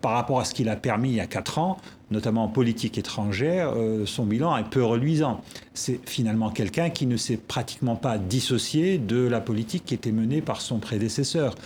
par 0.00 0.12
rapport 0.12 0.40
à 0.40 0.44
ce 0.44 0.54
qu'il 0.54 0.68
a 0.68 0.76
permis 0.76 1.10
il 1.10 1.16
y 1.16 1.20
a 1.20 1.26
quatre 1.26 1.58
ans, 1.58 1.78
notamment 2.10 2.44
en 2.44 2.48
politique 2.48 2.96
étrangère, 2.96 3.72
son 4.04 4.24
bilan 4.24 4.56
est 4.56 4.68
peu 4.70 4.84
reluisant. 4.84 5.40
C'est 5.74 5.98
finalement 6.08 6.50
quelqu'un 6.50 6.90
qui 6.90 7.06
ne 7.06 7.16
s'est 7.16 7.38
pratiquement 7.38 7.96
pas 7.96 8.16
dissocié 8.16 8.98
de 8.98 9.26
la 9.26 9.40
politique 9.40 9.84
qui 9.84 9.94
était 9.94 10.12
menée 10.12 10.42
par 10.42 10.60
son 10.60 10.78
prédécesseur. 10.78 11.56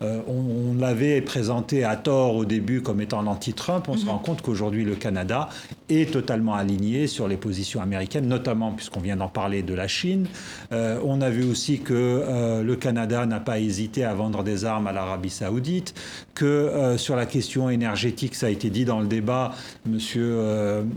Euh, 0.00 0.20
on, 0.28 0.74
l'avait 0.78 1.20
présenté 1.20 1.82
à 1.82 1.96
tort 1.96 2.36
au 2.36 2.44
début 2.44 2.82
comme 2.82 3.00
étant 3.00 3.20
l'anti-Trump. 3.22 3.86
On 3.88 3.96
se 3.96 4.04
mhm. 4.04 4.10
rend 4.10 4.18
compte 4.18 4.42
qu'aujourd'hui, 4.42 4.84
le 4.84 4.94
Canada 4.94 5.48
est 5.88 6.12
totalement 6.12 6.54
aligné 6.54 7.08
sur 7.08 7.26
les 7.26 7.36
positions 7.36 7.80
américaines, 7.80 8.28
notamment 8.28 8.70
puisqu'on 8.72 9.00
vient 9.00 9.16
d'en 9.16 9.28
parler 9.28 9.62
de 9.62 9.74
la 9.74 9.88
Chine. 9.88 10.28
Euh, 10.70 11.00
on 11.04 11.20
a 11.20 11.30
vu 11.30 11.44
aussi 11.44 11.80
que 11.80 11.94
euh, 11.94 12.62
le 12.62 12.76
Canada 12.76 13.26
n'a 13.26 13.40
pas 13.40 13.58
hésité 13.58 14.04
à 14.04 14.14
vendre 14.14 14.44
des 14.44 14.64
armes 14.64 14.86
à 14.86 14.92
l'Arabie 14.92 15.30
saoudite, 15.30 15.94
que 16.34 16.94
sur 16.96 17.16
la 17.16 17.26
question 17.26 17.68
énergétique, 17.68 18.36
ça 18.36 18.46
a 18.46 18.50
été 18.50 18.70
dit 18.70 18.84
dans 18.84 19.00
le 19.00 19.08
débat, 19.08 19.52
monsieur, 19.86 20.38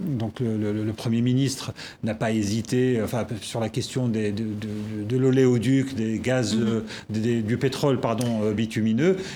donc 0.05 0.39
le, 0.39 0.91
Premier 0.91 1.21
ministre 1.21 1.73
n'a 2.03 2.13
pas 2.13 2.31
hésité, 2.31 3.01
enfin, 3.03 3.25
sur 3.41 3.59
la 3.59 3.69
question 3.69 4.07
des, 4.07 4.31
de, 4.31 5.17
l'oléoduc, 5.17 5.95
des 5.95 6.19
gaz, 6.19 6.55
mhm. 6.55 7.41
du 7.41 7.57
pétrole, 7.57 7.99
pardon, 7.99 8.51
bitumineux 8.51 8.90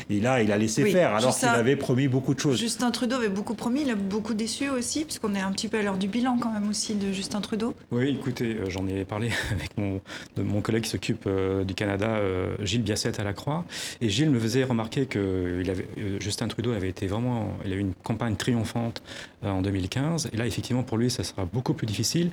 et 0.10 0.20
là, 0.20 0.42
il 0.42 0.52
a 0.52 0.58
laissé 0.58 0.86
faire, 0.86 1.16
alors 1.16 1.38
qu'il 1.38 1.48
avait 1.48 1.76
promis 1.76 2.08
beaucoup 2.08 2.34
de 2.34 2.40
choses. 2.40 2.60
Justin 2.60 2.92
Trudeau 2.92 3.16
avait 3.16 3.30
beaucoup 3.30 3.56
promis, 3.56 3.82
il 3.82 3.90
a 3.90 3.96
beaucoup 3.96 4.34
déçu 4.34 4.70
aussi, 4.70 5.06
puisqu'on 5.06 5.36
est 5.36 5.42
un 5.42 5.52
petit 5.52 5.68
peu 5.68 5.78
à 5.78 5.82
l'heure 5.82 5.98
du 5.98 6.08
bilan 6.08 6.38
quand 6.40 6.52
même 6.52 6.70
aussi 6.70 6.96
de 6.96 7.12
Justin 7.12 7.42
Trudeau. 7.42 7.74
Oui, 7.92 8.10
écoutez, 8.10 8.56
euh, 8.56 8.70
j'en 8.70 8.88
ai 8.88 9.06
parlé 9.06 9.32
avec 9.52 9.78
mon, 9.78 10.02
mon 10.38 10.62
collègue 10.62 10.84
qui 10.84 10.90
s'occupe 10.90 11.24
euh, 11.28 11.64
du 11.64 11.74
Canada, 11.74 12.08
euh, 12.08 12.56
Gilles 12.62 12.84
Biasset 12.84 13.20
à 13.20 13.24
la 13.24 13.34
Croix. 13.34 13.66
Et 14.02 14.10
Gilles 14.10 14.30
me 14.30 14.40
faisait 14.40 14.64
remarquer 14.64 15.06
que 15.06 15.62
il 15.62 15.70
avait, 15.70 15.88
Justin 16.20 16.48
Trudeau 16.48 16.72
avait 16.72 16.90
été 16.90 17.08
vraiment, 17.08 17.58
il 17.66 17.74
a 17.74 17.76
eu 17.76 17.80
une 17.80 17.94
campagne 17.94 18.36
triomphante 18.36 19.02
en 19.44 19.62
2015. 19.62 20.30
Et 20.34 20.38
là, 20.38 20.46
effectivement, 20.46 20.84
pour 20.84 20.98
lui, 20.98 21.10
ça 21.10 21.24
sera 21.24 21.46
beaucoup 21.46 21.74
plus 21.74 21.88
difficile 21.88 22.32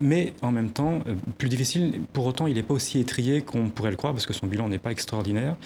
mais 0.00 0.32
en 0.42 0.52
même 0.52 0.70
temps, 0.70 1.00
euh, 1.06 1.14
plus 1.38 1.48
difficile. 1.48 2.00
Pour 2.12 2.26
autant, 2.26 2.46
il 2.46 2.54
n'est 2.54 2.62
pas 2.62 2.74
aussi 2.74 3.00
étrié 3.00 3.42
qu'on 3.42 3.68
pourrait 3.68 3.90
le 3.90 3.96
croire, 3.96 4.12
parce 4.12 4.26
que 4.26 4.32
son 4.32 4.46
bilan 4.46 4.68
n'est 4.68 4.78
pas 4.78 4.92
extraordinaire. 4.92 5.56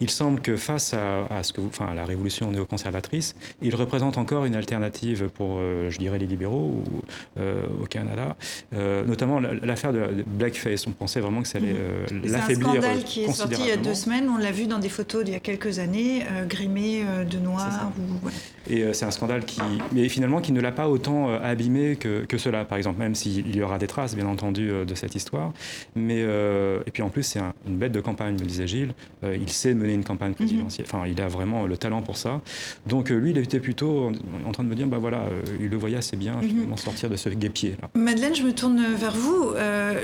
Il 0.00 0.10
semble 0.10 0.40
que 0.40 0.56
face 0.56 0.94
à, 0.94 1.42
ce 1.42 1.52
que 1.52 1.60
enfin, 1.60 1.86
à 1.86 1.94
la 1.94 2.04
révolution 2.04 2.50
néoconservatrice, 2.50 3.34
il 3.62 3.74
représente 3.74 4.18
encore 4.18 4.44
une 4.44 4.54
alternative 4.54 5.28
pour, 5.34 5.56
euh, 5.58 5.90
je 5.90 5.98
dirais, 5.98 6.18
les 6.18 6.26
libéraux 6.26 6.82
ou, 6.84 7.02
euh, 7.38 7.62
au 7.82 7.86
Canada. 7.86 8.36
notamment 8.72 9.40
l'affaire 9.40 9.92
de 9.92 10.24
Blackface. 10.26 10.86
On 10.86 10.92
pensait 10.92 11.20
vraiment 11.20 11.42
que 11.42 11.48
ça 11.48 11.58
allait 11.58 11.74
l'affaiblir. 12.24 12.72
C'est 12.72 12.78
un 12.78 12.82
scandale 12.82 13.04
qui 13.04 13.22
est 13.22 13.32
sorti 13.32 13.60
il 13.60 13.68
y 13.68 13.70
a 13.70 13.76
deux 13.76 13.94
semaines. 13.94 14.28
On 14.28 14.36
l'a 14.38 14.52
vu 14.52 14.66
dans 14.66 14.78
des 14.78 14.88
photos 14.88 15.24
d'il 15.24 15.34
y 15.34 15.36
a 15.36 15.40
quelques 15.40 15.78
années, 15.78 16.24
grimé 16.48 17.04
de 17.28 17.38
noir. 17.38 17.90
Et 18.68 18.92
c'est 18.92 19.04
un 19.04 19.10
scandale 19.10 19.44
qui, 19.44 19.60
mais 19.92 20.08
finalement, 20.08 20.40
qui 20.40 20.52
ne 20.52 20.60
l'a 20.60 20.72
pas 20.72 20.88
autant 20.88 21.32
abîmé 21.32 21.96
que, 21.96 22.24
que 22.24 22.38
cela, 22.38 22.64
par 22.64 22.78
exemple, 22.78 22.98
même 22.98 23.14
s'il 23.14 23.54
y 23.54 23.62
aura 23.62 23.78
des 23.78 23.86
traces, 23.86 24.14
bien 24.14 24.26
entendu, 24.26 24.70
euh, 24.70 24.84
de 24.84 24.94
cette 24.94 25.14
histoire. 25.14 25.52
Mais, 25.94 26.18
euh, 26.20 26.80
et 26.86 26.90
puis 26.90 27.02
en 27.02 27.10
plus, 27.10 27.22
c'est 27.22 27.40
une 27.66 27.76
bête 27.76 27.92
de 27.92 28.00
campagne, 28.00 28.34
me 28.34 28.44
disait 28.44 28.66
Gilles. 28.66 28.94
Euh, 29.24 29.36
il 29.38 29.50
sait 29.50 29.74
mener 29.74 29.94
une 29.94 30.04
campagne 30.04 30.30
mhm. 30.30 30.36
présidentielle. 30.36 30.86
Enfin, 30.90 31.06
il 31.06 31.20
a 31.20 31.28
vraiment 31.28 31.66
le 31.66 31.76
talent 31.76 32.02
pour 32.02 32.16
ça. 32.16 32.40
Donc 32.86 33.10
lui, 33.10 33.30
il 33.30 33.38
était 33.38 33.60
plutôt 33.60 34.10
en, 34.46 34.52
train 34.52 34.64
de 34.64 34.68
me 34.68 34.74
dire, 34.74 34.86
bah 34.86 34.98
voilà, 34.98 35.24
il 35.60 35.68
le 35.68 35.76
voyait 35.76 35.96
assez 35.96 36.16
bien 36.16 36.36
mhm. 36.36 36.48
finalement 36.48 36.76
sortir 36.76 37.10
de 37.10 37.16
ce 37.16 37.28
guépier. 37.28 37.76
Là. 37.82 37.90
Madeleine, 37.94 38.34
je 38.34 38.42
me 38.42 38.52
tourne 38.52 38.82
vers 38.96 39.14
vous. 39.14 39.52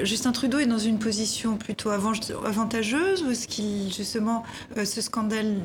Justin 0.02 0.32
Trudeau 0.32 0.58
est 0.58 0.66
dans 0.66 0.78
une 0.78 0.98
position 0.98 1.56
plutôt 1.56 1.90
avantageuse 1.90 3.24
ou 3.24 3.30
est-ce 3.30 3.48
qu'il, 3.48 3.92
justement, 3.92 4.42
ce 4.76 5.00
scandale 5.00 5.56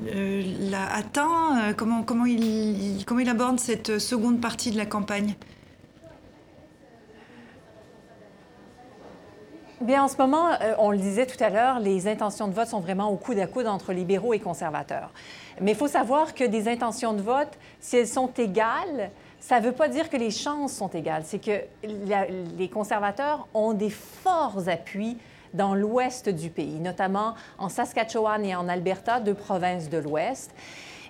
l'a 0.72 0.94
atteint? 0.94 1.74
Comment, 1.76 2.04
comment, 2.04 2.26
il, 2.26 2.40
comment 3.06 3.20
il 3.20 3.30
aborde 3.30 3.60
cette 3.60 4.00
seconde 4.00 4.42
partie 4.42 4.72
de 4.72 4.78
la 4.78 4.86
campagne? 4.86 5.36
Bien, 9.82 10.04
en 10.04 10.08
ce 10.10 10.18
moment, 10.18 10.50
euh, 10.50 10.76
on 10.78 10.92
le 10.92 10.98
disait 10.98 11.26
tout 11.26 11.42
à 11.42 11.50
l'heure, 11.50 11.80
les 11.80 12.10
intentions 12.10 12.50
de 12.50 12.54
vote 12.54 12.68
sont 12.68 12.82
vraiment 12.82 13.10
au 13.10 13.16
coude 13.16 13.40
à 13.40 13.48
coude 13.48 13.66
entre 13.66 13.94
libéraux 13.94 14.34
et 14.34 14.40
conservateurs. 14.40 15.12
Mais 15.62 15.72
il 15.72 15.78
faut 15.78 15.88
savoir 15.88 16.34
que 16.34 16.44
des 16.44 16.68
intentions 16.68 17.14
de 17.14 17.22
vote, 17.22 17.58
si 17.80 17.96
elles 17.96 18.08
sont 18.08 18.30
égales, 18.38 19.10
ça 19.40 19.62
ne 19.62 19.66
veut 19.66 19.72
pas 19.72 19.88
dire 19.88 20.10
que 20.10 20.18
les 20.18 20.32
chances 20.32 20.74
sont 20.74 20.90
égales. 20.90 21.24
C'est 21.26 21.40
que 21.40 21.62
les 22.58 22.68
conservateurs 22.68 23.48
ont 23.54 23.72
des 23.72 23.90
forts 23.90 24.68
appuis 24.68 25.18
dans 25.54 25.74
l'ouest 25.76 26.28
du 26.28 26.50
pays, 26.50 26.80
notamment 26.82 27.36
en 27.58 27.70
Saskatchewan 27.70 28.44
et 28.46 28.56
en 28.56 28.68
Alberta, 28.68 29.22
deux 29.22 29.34
provinces 29.34 29.90
de 29.90 29.98
l'ouest. 29.98 30.54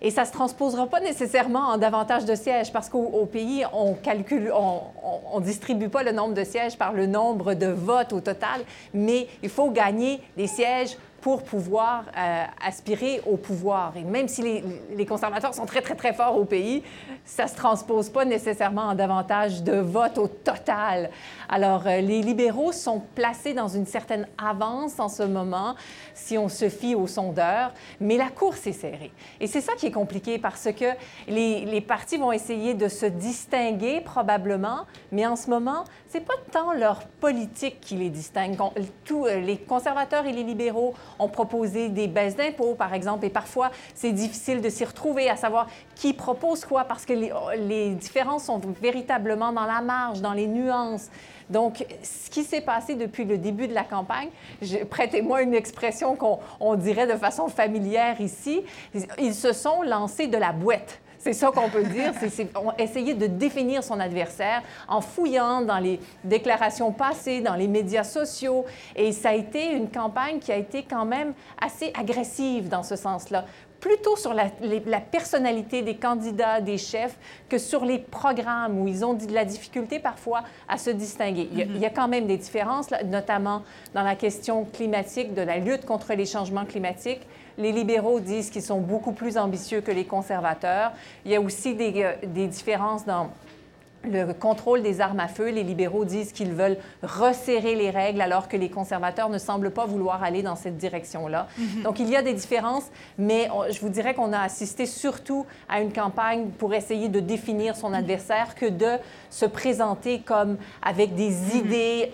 Et 0.02 0.12
ça 0.12 0.22
ne 0.22 0.28
se 0.28 0.32
transposera 0.32 0.88
pas 0.88 1.00
nécessairement 1.02 1.68
en 1.68 1.78
davantage 1.78 2.26
de 2.26 2.36
sièges 2.36 2.72
parce 2.72 2.90
qu'au 2.90 3.26
pays, 3.26 3.66
on 3.74 3.94
calcule, 3.94 4.52
on 4.54 5.40
ne 5.40 5.46
distribue 5.46 5.90
pas 5.90 6.04
le 6.04 6.12
nombre 6.12 6.34
de 6.34 6.44
sièges 6.44 6.78
par 6.78 6.94
le 6.94 7.06
nombre 7.06 7.54
de 7.54 7.68
votes 7.68 8.14
au 8.14 8.22
total, 8.22 8.62
mais 8.94 9.28
il 9.44 9.50
faut 9.50 9.70
gagner 9.72 10.22
des 10.38 10.48
sièges 10.48 10.98
pour 11.22 11.44
pouvoir 11.44 12.06
euh, 12.18 12.44
aspirer 12.66 13.22
au 13.26 13.38
pouvoir. 13.38 13.94
Et 13.98 14.04
même 14.04 14.28
si 14.28 14.64
les, 14.96 15.06
conservateurs 15.06 15.54
sont 15.54 15.66
très, 15.66 15.82
très, 15.82 15.96
très 15.96 16.14
forts 16.14 16.38
au 16.38 16.46
pays, 16.46 16.84
ça 17.26 17.46
ne 17.46 17.50
se 17.50 17.56
transpose 17.56 18.10
pas 18.10 18.26
nécessairement 18.26 18.84
en 18.84 18.96
davantage 18.96 19.64
de 19.64 19.74
votes 19.74 20.18
au 20.18 20.28
total. 20.28 21.10
Alors, 21.48 21.88
euh, 21.88 22.02
les 22.02 22.22
libéraux 22.22 22.72
sont 22.72 23.02
placés 23.16 23.54
dans 23.54 23.68
une 23.68 23.86
certaine 23.86 24.28
avance 24.38 25.00
en 25.00 25.10
ce 25.10 25.24
moment, 25.24 25.76
si 26.14 26.38
on 26.38 26.50
se 26.50 26.70
fie 26.70 26.96
aux 26.96 27.08
sondeurs, 27.08 27.74
mais 28.00 28.18
la 28.18 28.30
course 28.30 28.68
est 28.68 28.74
serrée. 28.74 29.12
Et 29.40 29.48
c'est 29.48 29.62
ça 29.62 29.74
qui 29.74 29.88
est 29.88 29.92
compliqué 29.92 30.38
parce 30.38 30.70
que 30.72 30.86
les, 31.28 31.82
partis 31.82 32.18
vont 32.18 32.32
essayer 32.32 32.74
de 32.74 32.88
se 32.88 33.06
distinguer 33.06 34.02
probablement, 34.02 34.86
mais 35.12 35.26
en 35.26 35.36
ce 35.36 35.50
moment, 35.50 35.86
c'est 36.08 36.26
pas 36.26 36.36
tant 36.52 36.74
leur 36.74 37.08
politique 37.20 37.80
qui 37.80 37.96
les 37.96 38.10
distingue. 38.10 38.58
Euh, 39.12 39.40
les 39.40 39.58
conservateurs 39.58 40.26
et 40.26 40.32
les 40.32 40.44
libéraux 40.44 40.94
ont 41.20 41.28
proposé 41.28 41.90
des 41.90 42.08
baisses 42.08 42.36
d'impôts, 42.36 42.76
par 42.76 42.94
exemple, 42.94 43.26
et 43.26 43.30
parfois 43.30 43.72
c'est 43.94 44.12
difficile 44.12 44.62
de 44.62 44.70
s'y 44.70 44.86
retrouver, 44.86 45.30
à 45.30 45.36
savoir 45.36 45.68
qui 45.96 46.14
propose 46.14 46.66
quoi, 46.66 46.86
parce 46.86 47.06
que 47.06 47.14
les, 47.14 47.32
les 47.58 47.92
différences 47.92 48.46
sont 48.46 48.62
véritablement 48.82 49.52
dans 49.52 49.66
la 49.66 49.82
marge, 49.82 50.22
dans 50.22 50.34
les 50.34 50.48
nuances. 50.48 51.10
Donc, 51.50 51.86
ce 52.04 52.30
qui 52.30 52.44
s'est 52.44 52.62
passé 52.62 52.96
depuis 52.96 53.26
le 53.26 53.38
début 53.38 53.68
de 53.68 53.74
la 53.74 53.84
campagne, 53.84 54.30
prêtez-moi 54.90 55.42
une 55.42 55.56
expression 55.56 56.16
qu'on 56.16 56.76
dirait 56.76 57.08
de 57.08 57.18
façon 57.18 57.48
familière 57.48 58.22
ici, 58.22 58.62
ils 59.18 59.34
se 59.34 59.52
sont 59.52 59.82
lancés 59.82 60.28
de 60.28 60.38
la 60.38 60.52
boîte. 60.52 61.00
C'est 61.20 61.34
ça 61.34 61.52
qu'on 61.52 61.70
peut 61.70 61.84
dire. 61.84 62.14
C'est 62.20 62.50
essayer 62.78 63.14
de 63.14 63.28
définir 63.28 63.84
son 63.84 64.00
adversaire 64.00 64.64
en 64.88 65.02
fouillant 65.02 65.62
dans 65.62 65.78
les 65.78 66.00
déclarations 66.24 66.92
passées, 66.94 67.42
dans 67.42 67.56
les 67.56 67.68
médias 67.68 68.06
sociaux. 68.06 68.66
Et 68.96 69.12
ça 69.12 69.30
a 69.30 69.34
été 69.34 69.74
une 69.74 69.90
campagne 69.90 70.40
qui 70.40 70.52
a 70.52 70.56
été 70.56 70.84
quand 70.84 71.06
même 71.06 71.34
assez 71.62 71.92
agressive 71.94 72.70
dans 72.70 72.84
ce 72.84 72.96
sens-là 72.96 73.46
plutôt 73.80 74.16
sur 74.18 74.34
la, 74.34 74.50
personnalité 75.00 75.82
des 75.82 75.96
candidats, 75.96 76.62
des 76.62 76.78
chefs, 76.78 77.16
que 77.48 77.58
sur 77.58 77.86
les 77.86 78.00
programmes 78.00 78.80
où 78.80 78.88
ils 78.88 79.06
ont 79.06 79.14
de 79.14 79.34
la 79.34 79.46
difficulté 79.46 80.00
parfois 80.00 80.44
à 80.68 80.78
se 80.78 80.90
distinguer. 80.90 81.48
Il 81.52 81.58
y 81.58 81.62
a, 81.62 81.66
il 81.66 81.78
y 81.78 81.86
a 81.86 81.90
quand 81.90 82.08
même 82.08 82.28
des 82.28 82.38
différences, 82.38 82.88
notamment 83.06 83.64
dans 83.94 84.04
la 84.04 84.16
question 84.16 84.66
climatique, 84.66 85.34
de 85.34 85.42
la 85.42 85.58
lutte 85.58 85.86
contre 85.86 86.14
les 86.14 86.26
changements 86.26 86.66
climatiques. 86.66 87.22
Les 87.60 87.74
libéraux 87.74 88.22
disent 88.22 88.50
qu'ils 88.50 88.64
sont 88.64 88.80
beaucoup 88.80 89.12
plus 89.12 89.38
ambitieux 89.38 89.82
que 89.82 89.92
les 89.92 90.06
conservateurs. 90.06 90.94
Il 91.26 91.32
y 91.32 91.36
a 91.36 91.42
aussi 91.42 91.76
des, 91.76 92.04
euh, 92.04 92.48
différences 92.48 93.06
dans 93.06 93.30
le 94.04 94.34
contrôle 94.34 94.82
des 94.82 95.02
armes 95.02 95.20
à 95.20 95.28
feu. 95.28 95.50
Les 95.50 95.64
libéraux 95.64 96.06
disent 96.06 96.32
qu'ils 96.32 96.54
veulent 96.54 96.78
resserrer 97.04 97.76
les 97.76 97.90
règles 97.90 98.22
alors 98.22 98.48
que 98.48 98.58
les 98.58 98.70
conservateurs 98.70 99.30
ne 99.30 99.38
semblent 99.38 99.72
pas 99.72 99.86
vouloir 99.86 100.24
aller 100.24 100.42
dans 100.42 100.56
cette 100.56 100.78
direction-là. 100.78 101.48
Mhm. 101.58 101.84
Donc, 101.84 102.00
il 102.00 102.10
y 102.10 102.16
a 102.16 102.22
des 102.22 102.34
différences, 102.34 102.86
mais 103.18 103.50
je 103.72 103.80
vous 103.80 103.90
dirais 103.90 104.14
qu'on 104.14 104.34
a 104.34 104.40
assisté 104.40 104.86
surtout 104.86 105.46
à 105.68 105.82
une 105.82 105.92
campagne 105.92 106.50
pour 106.58 106.74
essayer 106.74 107.10
de 107.10 107.20
définir 107.20 107.76
son 107.76 107.94
adversaire 107.94 108.56
que 108.56 108.66
de 108.66 108.98
se 109.30 109.46
présenter 109.46 110.22
comme 110.22 110.58
avec 110.82 111.16
des 111.16 111.30
mhm. 111.30 111.58
idées 111.58 112.10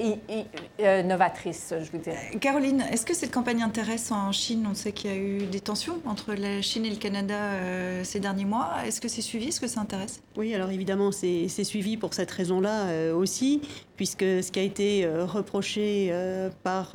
euh, 0.80 1.04
novatrices, 1.04 1.74
je 1.82 1.92
vous 1.92 1.98
dirais. 1.98 2.32
Euh, 2.34 2.40
Caroline, 2.40 2.84
est-ce 2.92 3.06
que 3.06 3.14
cette 3.14 3.32
campagne 3.32 3.62
intéresse 3.62 4.12
en 4.12 4.32
Chine? 4.32 4.68
On 4.70 4.74
sait 4.74 4.92
qu'il 4.92 5.12
y 5.12 5.14
a 5.14 5.18
eu 5.18 5.46
des 5.46 5.60
tensions 5.60 6.00
entre 6.06 6.34
la 6.34 6.62
Chine 6.62 6.86
et 6.86 6.90
le 6.90 6.96
Canada 6.98 7.36
euh, 7.36 8.04
ces 8.04 8.20
derniers 8.20 8.46
mois. 8.46 8.74
Est-ce 8.86 9.02
que 9.02 9.08
c'est 9.08 9.22
suivi? 9.22 9.50
Est-ce 9.50 9.62
que 9.62 9.68
ça 9.68 9.82
intéresse? 9.82 10.22
Oui, 10.38 10.54
alors 10.54 10.72
évidemment, 10.72 11.12
c'est 11.12 11.48
suivi 11.48 11.75
suivi 11.76 11.98
pour 11.98 12.14
cette 12.14 12.32
raison-là 12.32 12.88
euh, 12.88 13.14
aussi, 13.14 13.60
puisque 13.98 14.22
ce 14.22 14.50
qui 14.50 14.60
a 14.60 14.64
été 14.64 15.04
euh, 15.04 15.26
reproché 15.26 16.08
euh, 16.10 16.50
par 16.64 16.94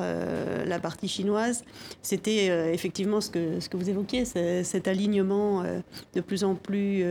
la 0.67 0.79
partie 0.79 1.09
chinoise, 1.09 1.65
c'était 2.01 2.73
effectivement 2.73 3.21
ce 3.21 3.29
que, 3.31 3.61
ce 3.61 3.69
que 3.69 3.77
vous 3.77 3.91
évoquiez, 3.91 4.25
cet 4.25 4.89
alignement 4.89 5.65
de 6.15 6.21
plus 6.21 6.45
en 6.45 6.55
plus 6.55 7.05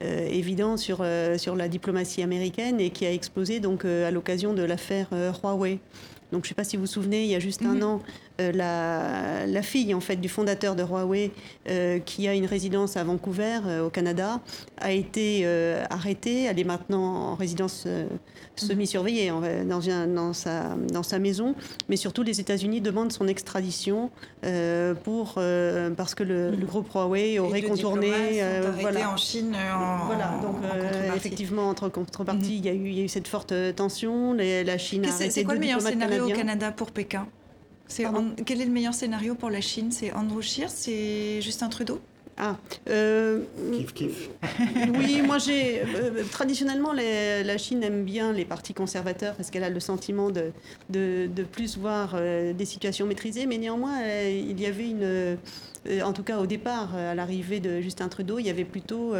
évident 0.00 0.76
sur, 0.76 1.04
sur 1.36 1.56
la 1.56 1.68
diplomatie 1.68 2.22
américaine 2.22 2.80
et 2.80 2.90
qui 2.90 3.06
a 3.06 3.12
explosé 3.12 3.60
donc 3.60 3.84
à 3.84 4.10
l'occasion 4.10 4.54
de 4.54 4.62
l'affaire 4.62 5.08
Huawei. 5.42 5.78
Donc, 6.32 6.44
je 6.44 6.46
ne 6.46 6.48
sais 6.48 6.54
pas 6.54 6.64
si 6.64 6.76
vous 6.76 6.82
vous 6.82 6.86
souvenez, 6.86 7.24
il 7.24 7.30
y 7.30 7.34
a 7.34 7.40
juste 7.40 7.62
un 7.62 7.74
mhm. 7.74 7.82
an, 7.82 8.02
euh, 8.40 9.46
la, 9.46 9.62
fille 9.62 9.92
en 9.94 10.00
fait 10.00 10.16
du 10.16 10.28
fondateur 10.28 10.76
de 10.76 10.84
Huawei, 10.84 11.32
euh, 11.68 11.98
qui 11.98 12.28
a 12.28 12.34
une 12.34 12.46
résidence 12.46 12.96
à 12.96 13.02
Vancouver, 13.02 13.58
euh, 13.66 13.86
au 13.86 13.90
Canada, 13.90 14.40
a 14.80 14.92
été 14.92 15.44
arrêtée. 15.90 16.44
Elle 16.44 16.60
est 16.60 16.64
maintenant 16.64 17.32
en 17.32 17.34
résidence 17.34 17.86
mhm. 17.86 18.08
semi-surveillée 18.54 19.30
dans, 19.66 19.80
dans, 20.06 20.32
sa, 20.32 20.76
dans 20.92 21.02
sa 21.02 21.18
maison. 21.18 21.56
Mais 21.88 21.96
surtout, 21.96 22.22
les 22.22 22.40
États-Unis 22.40 22.80
demandent 22.80 23.12
son 23.12 23.26
extradition 23.26 24.10
pour, 25.02 25.34
parce 25.96 26.14
que 26.14 26.22
le, 26.22 26.52
mhm. 26.52 26.64
groupe 26.64 26.92
Huawei 26.94 27.40
aurait 27.40 27.62
contourné. 27.62 28.42
voilà. 28.80 29.10
en 29.10 29.16
Chine. 29.16 29.56
En, 29.56 30.06
voilà, 30.06 30.38
donc 30.42 30.56
effectivement, 31.16 31.68
entre 31.68 31.88
contreparties, 31.88 32.58
il, 32.58 32.64
y 32.64 32.68
a 32.68 32.72
eu, 32.72 32.88
il 32.88 32.94
y 32.94 33.00
a 33.00 33.04
eu 33.04 33.08
cette 33.08 33.28
forte 33.28 33.52
tension. 33.74 34.34
la 34.34 34.78
Chine 34.78 35.04
a 35.06 35.08
arrêté 35.08 35.30
C'est 35.30 35.44
quoi 35.44 35.54
le 35.54 35.60
meilleur 35.60 35.80
scénario 35.80 36.26
au 36.26 36.32
Canada 36.32 36.70
pour 36.70 36.92
Pékin? 36.92 37.26
Quel 38.44 38.60
est 38.60 38.64
le 38.64 38.70
meilleur 38.70 38.94
scénario 38.94 39.34
pour 39.34 39.50
la 39.50 39.60
Chine? 39.60 39.90
C'est 39.90 40.12
Andrew 40.12 40.40
Scheer 40.42 40.70
C'est 40.70 41.40
Justin 41.40 41.68
Trudeau? 41.68 42.00
Ah, 42.40 42.56
euh, 42.88 43.40
oui, 44.94 45.22
moi 45.22 45.38
j'ai 45.38 45.80
euh, 45.82 46.22
traditionnellement 46.30 46.92
la 46.92 47.58
Chine 47.58 47.82
aime 47.82 48.04
bien 48.04 48.32
les 48.32 48.44
partis 48.44 48.74
conservateurs 48.74 49.34
parce 49.34 49.50
qu'elle 49.50 49.64
a 49.64 49.70
le 49.70 49.80
sentiment 49.80 50.30
de, 50.30 50.52
de, 50.88 51.42
plus 51.42 51.76
voir 51.76 52.12
euh, 52.14 52.52
des 52.52 52.64
situations 52.64 53.06
maîtrisées, 53.06 53.46
mais 53.46 53.58
néanmoins 53.58 54.02
il 54.04 54.60
y 54.60 54.66
avait 54.66 54.88
une, 54.88 55.36
en 56.02 56.12
tout 56.12 56.22
cas 56.22 56.38
au 56.38 56.46
départ, 56.46 56.94
à 56.94 57.14
l'arrivée 57.14 57.60
de 57.60 57.80
Justin 57.80 58.08
Trudeau, 58.08 58.38
il 58.38 58.46
y 58.46 58.50
avait 58.50 58.64
plutôt 58.64 59.14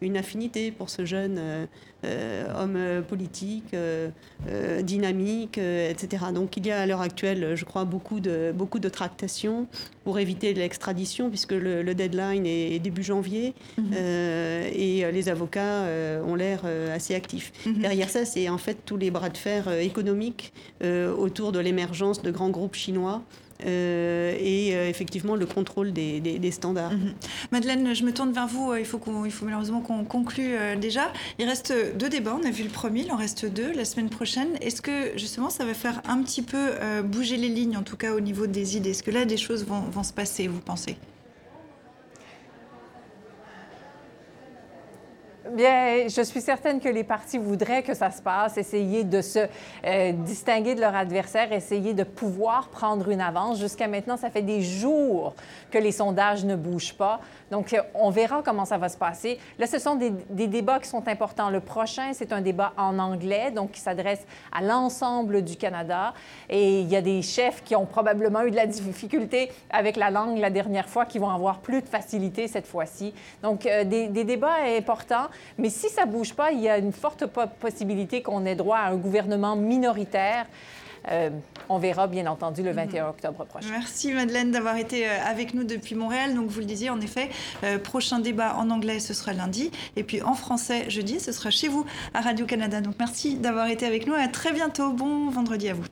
une 0.00 0.16
affinité 0.16 0.70
pour 0.70 0.90
ce 0.90 1.04
jeune 1.04 1.68
homme 2.04 3.02
politique, 3.08 3.74
dynamique, 4.80 5.58
etc. 5.58 6.24
Donc 6.34 6.56
il 6.56 6.66
y 6.66 6.70
a 6.70 6.80
à 6.80 6.86
l'heure 6.86 7.00
actuelle, 7.00 7.54
je 7.54 7.64
crois, 7.64 7.84
beaucoup 7.84 8.20
de, 8.20 8.52
beaucoup 8.54 8.78
de 8.78 8.88
tractations 8.88 9.66
pour 10.04 10.18
éviter 10.18 10.52
l'extradition, 10.54 11.28
puisque 11.28 11.52
le, 11.52 11.94
deadline 11.94 12.46
est 12.46 12.78
début 12.78 13.02
janvier, 13.02 13.54
mhm. 13.78 13.92
et 13.92 15.10
les 15.12 15.28
avocats 15.28 15.86
ont 16.26 16.34
l'air 16.34 16.64
assez 16.92 17.14
actifs. 17.14 17.52
Mhm. 17.66 17.78
Derrière 17.80 18.10
ça, 18.10 18.24
c'est 18.24 18.48
en 18.48 18.58
fait 18.58 18.78
tous 18.84 18.96
les 18.96 19.10
bras 19.10 19.28
de 19.28 19.38
fer 19.38 19.70
économiques 19.70 20.52
autour 20.82 21.52
de 21.52 21.58
l'émergence 21.58 22.22
de 22.22 22.30
grands 22.30 22.50
groupes 22.50 22.74
chinois 22.74 23.22
euh, 23.64 24.34
et 24.38 24.74
euh, 24.74 24.88
effectivement 24.88 25.36
le 25.36 25.46
contrôle 25.46 25.92
des, 25.92 26.50
standards. 26.50 26.92
Mhm. 26.92 27.14
Madeleine, 27.50 27.94
je 27.94 28.04
me 28.04 28.12
tourne 28.12 28.32
vers 28.32 28.46
vous. 28.46 28.74
Il 28.74 28.84
faut, 28.84 29.00
il 29.24 29.30
faut 29.30 29.44
malheureusement 29.44 29.80
qu'on 29.80 30.04
conclue 30.04 30.54
euh, 30.54 30.76
déjà. 30.76 31.12
Il 31.38 31.46
reste 31.46 31.72
deux 31.96 32.08
débats. 32.08 32.36
On 32.40 32.46
a 32.46 32.50
vu 32.50 32.64
le 32.64 32.70
premier, 32.70 33.02
il 33.02 33.12
en 33.12 33.16
reste 33.16 33.46
deux 33.46 33.72
la 33.72 33.84
semaine 33.84 34.10
prochaine. 34.10 34.48
Est-ce 34.60 34.82
que 34.82 35.16
justement 35.16 35.50
ça 35.50 35.64
va 35.64 35.74
faire 35.74 36.02
un 36.08 36.22
petit 36.22 36.42
peu 36.42 36.72
bouger 37.04 37.36
les 37.36 37.48
lignes, 37.48 37.76
en 37.76 37.82
tout 37.82 37.96
cas 37.96 38.12
au 38.12 38.20
niveau 38.20 38.46
des 38.46 38.76
idées? 38.76 38.90
Est-ce 38.90 39.02
que 39.02 39.10
là 39.10 39.24
des 39.24 39.36
choses 39.36 39.64
vont, 39.64 39.80
vont 39.80 40.02
se 40.02 40.12
passer, 40.12 40.48
vous 40.48 40.60
pensez? 40.60 40.96
Bien, 45.54 46.08
je 46.08 46.22
suis 46.22 46.40
certaine 46.40 46.80
que 46.80 46.88
les 46.88 47.04
partis 47.04 47.36
voudraient 47.36 47.82
que 47.82 47.92
ça 47.92 48.10
se 48.10 48.22
passe, 48.22 48.56
essayer 48.56 49.04
de 49.04 49.20
se 49.20 49.40
euh, 49.84 50.12
distinguer 50.12 50.74
de 50.74 50.80
leur 50.80 50.96
adversaire, 50.96 51.52
essayer 51.52 51.92
de 51.92 52.04
pouvoir 52.04 52.68
prendre 52.68 53.10
une 53.10 53.20
avance. 53.20 53.58
Jusqu'à 53.58 53.86
maintenant, 53.86 54.16
ça 54.16 54.30
fait 54.30 54.40
des 54.40 54.62
jours 54.62 55.34
que 55.70 55.76
les 55.76 55.92
sondages 55.92 56.46
ne 56.46 56.56
bougent 56.56 56.94
pas. 56.94 57.20
Donc, 57.50 57.74
euh, 57.74 57.82
on 57.94 58.08
verra 58.08 58.40
comment 58.42 58.64
ça 58.64 58.78
va 58.78 58.88
se 58.88 58.96
passer. 58.96 59.38
Là, 59.58 59.66
ce 59.66 59.78
sont 59.78 59.96
des, 59.96 60.10
débats 60.46 60.80
qui 60.80 60.88
sont 60.88 61.06
importants. 61.06 61.50
Le 61.50 61.60
prochain, 61.60 62.12
c'est 62.14 62.32
un 62.32 62.40
débat 62.40 62.72
en 62.78 62.98
anglais, 62.98 63.50
donc 63.50 63.72
qui 63.72 63.80
s'adresse 63.80 64.24
à 64.52 64.62
l'ensemble 64.62 65.42
du 65.42 65.56
Canada. 65.56 66.14
Et 66.48 66.80
il 66.80 66.88
y 66.88 66.96
a 66.96 67.02
des 67.02 67.20
chefs 67.20 67.62
qui 67.62 67.76
ont 67.76 67.84
probablement 67.84 68.40
eu 68.40 68.50
de 68.50 68.56
la 68.56 68.66
difficulté 68.66 69.50
avec 69.68 69.96
la 69.96 70.10
langue 70.10 70.38
la 70.38 70.50
dernière 70.50 70.88
fois, 70.88 71.04
qui 71.04 71.18
vont 71.18 71.30
avoir 71.30 71.58
plus 71.58 71.82
de 71.82 71.88
facilité 71.88 72.48
cette 72.48 72.66
fois-ci. 72.66 73.12
Donc, 73.42 73.66
euh, 73.66 73.84
des, 73.84 74.08
des 74.08 74.24
débats 74.24 74.56
importants. 74.78 75.28
Mais 75.58 75.70
si 75.70 75.88
ça 75.88 76.06
ne 76.06 76.12
bouge 76.12 76.34
pas, 76.34 76.52
il 76.52 76.60
y 76.60 76.68
a 76.68 76.78
une 76.78 76.92
forte 76.92 77.24
possibilité 77.60 78.22
qu'on 78.22 78.46
ait 78.46 78.54
droit 78.54 78.78
à 78.78 78.90
un 78.90 78.96
gouvernement 78.96 79.56
minoritaire. 79.56 80.46
Euh, 81.10 81.30
on 81.68 81.78
verra 81.78 82.06
bien 82.06 82.26
entendu 82.26 82.62
le 82.62 82.70
21 82.70 83.08
octobre 83.08 83.44
prochain. 83.44 83.68
Merci 83.70 84.12
Madeleine 84.12 84.52
d'avoir 84.52 84.76
été 84.76 85.06
euh, 85.06 85.10
avec 85.26 85.54
nous 85.54 85.64
depuis 85.64 85.94
Montréal. 85.94 86.34
Donc 86.34 86.48
vous 86.48 86.60
le 86.60 86.66
disiez 86.66 86.90
en 86.90 87.00
effet, 87.00 87.28
euh, 87.64 87.78
prochain 87.78 88.20
débat 88.20 88.54
en 88.56 88.70
anglais 88.70 89.00
ce 89.00 89.14
sera 89.14 89.32
lundi 89.32 89.70
et 89.96 90.04
puis 90.04 90.22
en 90.22 90.34
français 90.34 90.88
jeudi 90.90 91.18
ce 91.18 91.32
sera 91.32 91.50
chez 91.50 91.68
vous 91.68 91.84
à 92.14 92.20
Radio 92.20 92.46
Canada. 92.46 92.80
Donc 92.80 92.94
merci 92.98 93.34
d'avoir 93.36 93.66
été 93.66 93.84
avec 93.84 94.06
nous 94.06 94.14
et 94.14 94.20
à 94.20 94.28
très 94.28 94.52
bientôt. 94.52 94.92
Bon 94.92 95.28
vendredi 95.30 95.68
à 95.70 95.74
vous. 95.74 95.84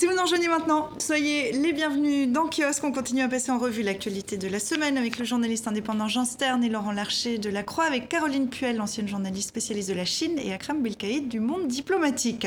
Si 0.00 0.06
vous 0.06 0.14
nous 0.14 0.22
rejoignez 0.22 0.48
maintenant, 0.48 0.88
soyez 0.96 1.52
les 1.52 1.74
bienvenus 1.74 2.26
dans 2.26 2.48
Kiosque. 2.48 2.84
On 2.84 2.90
continue 2.90 3.20
à 3.20 3.28
passer 3.28 3.52
en 3.52 3.58
revue 3.58 3.82
l'actualité 3.82 4.38
de 4.38 4.48
la 4.48 4.58
semaine 4.58 4.96
avec 4.96 5.18
le 5.18 5.26
journaliste 5.26 5.68
indépendant 5.68 6.08
Jean 6.08 6.24
Stern 6.24 6.64
et 6.64 6.70
Laurent 6.70 6.92
Larcher 6.92 7.36
de 7.36 7.50
la 7.50 7.62
Croix, 7.62 7.84
avec 7.84 8.08
Caroline 8.08 8.48
Puel, 8.48 8.76
l'ancienne 8.76 9.06
journaliste 9.06 9.50
spécialiste 9.50 9.90
de 9.90 9.94
la 9.94 10.06
Chine, 10.06 10.38
et 10.38 10.54
Akram 10.54 10.82
Belkaïd 10.82 11.28
du 11.28 11.38
monde 11.38 11.66
diplomatique. 11.66 12.46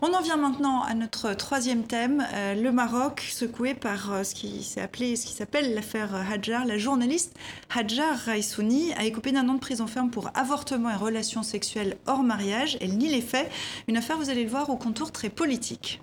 On 0.00 0.14
en 0.14 0.22
vient 0.22 0.38
maintenant 0.38 0.82
à 0.82 0.94
notre 0.94 1.34
troisième 1.34 1.82
thème, 1.82 2.26
euh, 2.32 2.54
le 2.54 2.72
Maroc, 2.72 3.28
secoué 3.30 3.74
par 3.74 4.14
euh, 4.14 4.24
ce 4.24 4.34
qui 4.34 4.62
s'est 4.62 4.80
appelé, 4.80 5.16
s'appelle 5.16 5.74
l'affaire 5.74 6.14
Hadjar. 6.32 6.64
La 6.64 6.78
journaliste 6.78 7.36
Hadjar 7.68 8.16
Raissouni 8.16 8.94
a 8.94 9.04
écopé 9.04 9.32
d'un 9.32 9.46
an 9.50 9.54
de 9.56 9.60
prison 9.60 9.86
ferme 9.86 10.08
pour 10.08 10.30
avortement 10.34 10.88
et 10.88 10.96
relations 10.96 11.42
sexuelles 11.42 11.98
hors 12.06 12.22
mariage. 12.22 12.78
Elle 12.80 12.96
nie 12.96 13.08
les 13.10 13.20
faits. 13.20 13.50
Une 13.86 13.98
affaire, 13.98 14.16
vous 14.16 14.30
allez 14.30 14.44
le 14.44 14.50
voir, 14.50 14.70
au 14.70 14.76
contour 14.76 15.12
très 15.12 15.28
politique. 15.28 16.00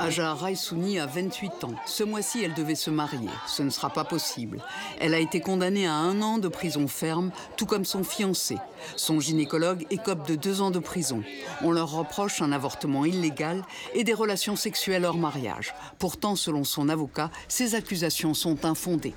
Aja 0.00 0.32
Raissouni 0.32 0.98
a 0.98 1.04
28 1.04 1.64
ans. 1.64 1.74
Ce 1.86 2.02
mois-ci, 2.02 2.42
elle 2.42 2.54
devait 2.54 2.74
se 2.74 2.90
marier. 2.90 3.28
Ce 3.46 3.62
ne 3.62 3.68
sera 3.68 3.90
pas 3.90 4.04
possible. 4.04 4.62
Elle 4.98 5.12
a 5.12 5.18
été 5.18 5.40
condamnée 5.40 5.86
à 5.86 5.92
un 5.92 6.22
an 6.22 6.38
de 6.38 6.48
prison 6.48 6.88
ferme, 6.88 7.30
tout 7.58 7.66
comme 7.66 7.84
son 7.84 8.02
fiancé. 8.02 8.56
Son 8.96 9.20
gynécologue 9.20 9.86
écope 9.90 10.26
de 10.26 10.36
deux 10.36 10.62
ans 10.62 10.70
de 10.70 10.78
prison. 10.78 11.22
On 11.62 11.70
leur 11.70 11.92
reproche 11.92 12.40
un 12.40 12.50
avortement 12.50 13.04
illégal 13.04 13.62
et 13.92 14.02
des 14.02 14.14
relations 14.14 14.56
sexuelles 14.56 15.04
hors 15.04 15.18
mariage. 15.18 15.74
Pourtant, 15.98 16.34
selon 16.34 16.64
son 16.64 16.88
avocat, 16.88 17.30
ces 17.48 17.74
accusations 17.74 18.32
sont 18.32 18.64
infondées. 18.64 19.14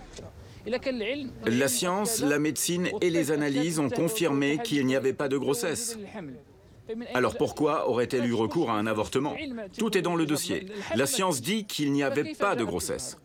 La 1.46 1.68
science, 1.70 2.22
la 2.22 2.40
médecine 2.40 2.90
et 3.00 3.10
les 3.10 3.32
analyses 3.32 3.80
ont 3.80 3.90
confirmé 3.90 4.60
qu'il 4.64 4.86
n'y 4.86 4.96
avait 4.98 5.14
pas 5.14 5.30
de 5.30 5.38
grossesse. 5.38 5.98
Alors 7.14 7.38
pourquoi 7.38 7.90
aurait-elle 7.90 8.26
eu 8.26 8.34
recours 8.34 8.70
à 8.70 8.74
un 8.74 8.88
avortement? 8.88 9.36
Tout 9.78 9.98
est 9.98 10.02
dans 10.02 10.16
le 10.16 10.26
dossier. 10.26 10.68
La 10.96 11.06
science 11.06 11.42
dit 11.42 11.66
qu'il 11.66 11.92
n'y 11.92 12.04
avait 12.04 12.34
pas 12.34 12.56
de 12.56 12.64
grossesse. 12.64 13.18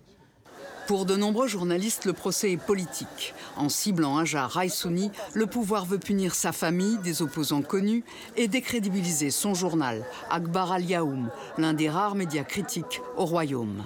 Pour 0.86 1.04
de 1.04 1.16
nombreux 1.16 1.48
journalistes, 1.48 2.06
le 2.06 2.14
procès 2.14 2.52
est 2.52 2.56
politique. 2.56 3.34
En 3.58 3.68
ciblant 3.68 4.16
Aja 4.16 4.46
Raissouni, 4.46 5.10
le 5.34 5.44
pouvoir 5.44 5.84
veut 5.84 5.98
punir 5.98 6.34
sa 6.34 6.50
famille, 6.50 6.96
des 7.04 7.20
opposants 7.20 7.60
connus, 7.60 8.04
et 8.36 8.48
décrédibiliser 8.48 9.30
son 9.30 9.52
journal, 9.52 10.06
Akbar 10.30 10.72
al-Yaoum, 10.72 11.30
l'un 11.58 11.74
des 11.74 11.90
rares 11.90 12.14
médias 12.14 12.44
critiques 12.44 13.02
au 13.18 13.26
royaume. 13.26 13.84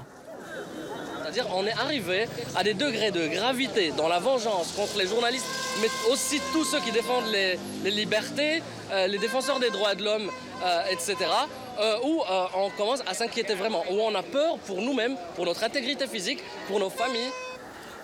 On 1.54 1.66
est 1.66 1.72
arrivé 1.72 2.26
à 2.56 2.62
des 2.62 2.74
degrés 2.74 3.10
de 3.10 3.26
gravité 3.28 3.92
dans 3.96 4.08
la 4.08 4.18
vengeance 4.18 4.72
contre 4.72 4.98
les 4.98 5.06
journalistes, 5.06 5.46
mais 5.80 5.88
aussi 6.10 6.40
tous 6.52 6.64
ceux 6.64 6.80
qui 6.80 6.92
défendent 6.92 7.30
les, 7.32 7.58
libertés, 7.90 8.62
euh, 8.90 9.06
les 9.06 9.18
défenseurs 9.18 9.58
des 9.58 9.70
droits 9.70 9.94
de 9.94 10.04
l'homme, 10.04 10.30
euh, 10.64 10.82
etc., 10.90 11.16
euh, 11.80 11.96
où 12.04 12.22
on 12.56 12.70
commence 12.70 13.00
à 13.06 13.14
s'inquiéter 13.14 13.54
vraiment, 13.54 13.82
où 13.90 13.94
on 14.00 14.14
a 14.14 14.22
peur 14.22 14.58
pour 14.66 14.82
nous-mêmes, 14.82 15.16
pour 15.34 15.46
notre 15.46 15.64
intégrité 15.64 16.06
physique, 16.06 16.40
pour 16.66 16.78
nos 16.78 16.90
familles. 16.90 17.30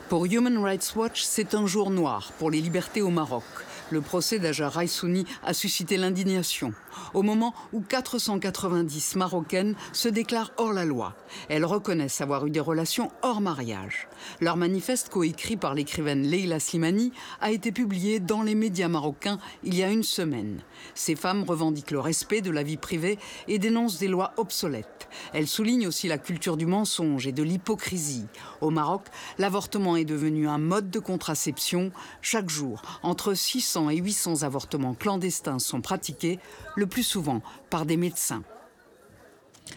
Pour 0.09 0.25
Human 0.25 0.57
Rights 0.59 0.93
Watch, 0.97 1.23
c'est 1.23 1.55
un 1.55 1.67
jour 1.67 1.91
noir 1.91 2.33
pour 2.39 2.51
les 2.51 2.61
libertés 2.61 3.03
au 3.03 3.11
Maroc. 3.11 3.45
Le 3.91 4.01
procès 4.01 4.39
d'Aja 4.39 4.69
Raissouni 4.69 5.27
a 5.45 5.53
suscité 5.53 5.97
l'indignation 5.99 6.73
au 7.15 7.23
moment 7.23 7.55
où 7.73 7.81
490 7.81 9.17
Marocaines 9.17 9.75
se 9.93 10.09
déclarent 10.09 10.53
hors 10.57 10.73
la 10.73 10.85
loi. 10.85 11.15
Elles 11.49 11.65
reconnaissent 11.65 12.21
avoir 12.21 12.47
eu 12.47 12.51
des 12.51 12.61
relations 12.61 13.11
hors 13.23 13.41
mariage. 13.41 14.09
Leur 14.41 14.57
manifeste, 14.57 15.09
coécrit 15.09 15.57
par 15.57 15.75
l'écrivaine 15.75 16.23
Leila 16.23 16.61
Slimani, 16.61 17.13
a 17.41 17.51
été 17.51 17.73
publié 17.73 18.21
dans 18.21 18.43
les 18.43 18.55
médias 18.55 18.89
marocains 18.89 19.39
il 19.65 19.75
y 19.75 19.83
a 19.83 19.91
une 19.91 20.03
semaine. 20.03 20.63
Ces 20.95 21.17
femmes 21.17 21.45
revendiquent 21.45 21.91
le 21.91 22.01
respect 22.01 22.41
de 22.41 22.51
la 22.51 22.63
vie 22.63 22.77
privée 22.77 23.19
et 23.47 23.59
dénoncent 23.59 23.99
des 23.99 24.09
lois 24.09 24.33
obsolètes. 24.37 25.09
Elles 25.33 25.47
soulignent 25.47 25.87
aussi 25.87 26.09
la 26.09 26.19
culture 26.19 26.57
du 26.57 26.67
mensonge 26.67 27.27
et 27.27 27.33
de 27.33 27.43
l'hypocrisie. 27.43 28.27
Au 28.61 28.71
Maroc, 28.71 29.07
l'avortement 29.39 29.97
est 29.97 30.05
devenu 30.05 30.49
un 30.49 30.59
mode 30.59 30.91
de 30.91 30.99
contraception. 30.99 31.91
Chaque 32.23 32.51
jour, 32.51 32.83
entre 33.03 33.35
600 33.35 33.91
et 33.91 33.97
800 33.97 34.43
avortements 34.43 34.95
clandestins 34.95 35.59
sont 35.59 35.81
pratiqués. 35.81 36.39
Le 36.79 36.87
plus 36.87 37.03
souvent 37.03 37.43
par 37.71 37.87
des 37.87 37.97
médecins. 37.97 38.45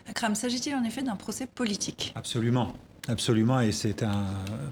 Akram, 0.07 0.35
s'agit-il 0.35 0.75
en 0.75 0.83
effet 0.83 1.01
d'un 1.01 1.15
procès 1.15 1.47
politique 1.47 2.13
Absolument. 2.15 2.73
Absolument, 3.07 3.59
et 3.59 3.71
c'est 3.71 4.03
un 4.03 4.27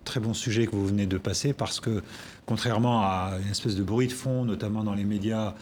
très 0.06 0.20
bon 0.20 0.36
sujet 0.36 0.68
que 0.68 0.76
vous 0.76 0.86
venez 0.86 1.08
de 1.08 1.18
passer 1.18 1.54
parce 1.54 1.80
que, 1.80 2.04
contrairement 2.46 3.02
à 3.02 3.40
une 3.44 3.50
espèce 3.50 3.76
de 3.76 3.82
bruit 3.82 4.06
de 4.06 4.14
fond, 4.14 4.46
notamment 4.46 4.84
dans 4.84 4.94
les 4.94 5.06
médias 5.06 5.56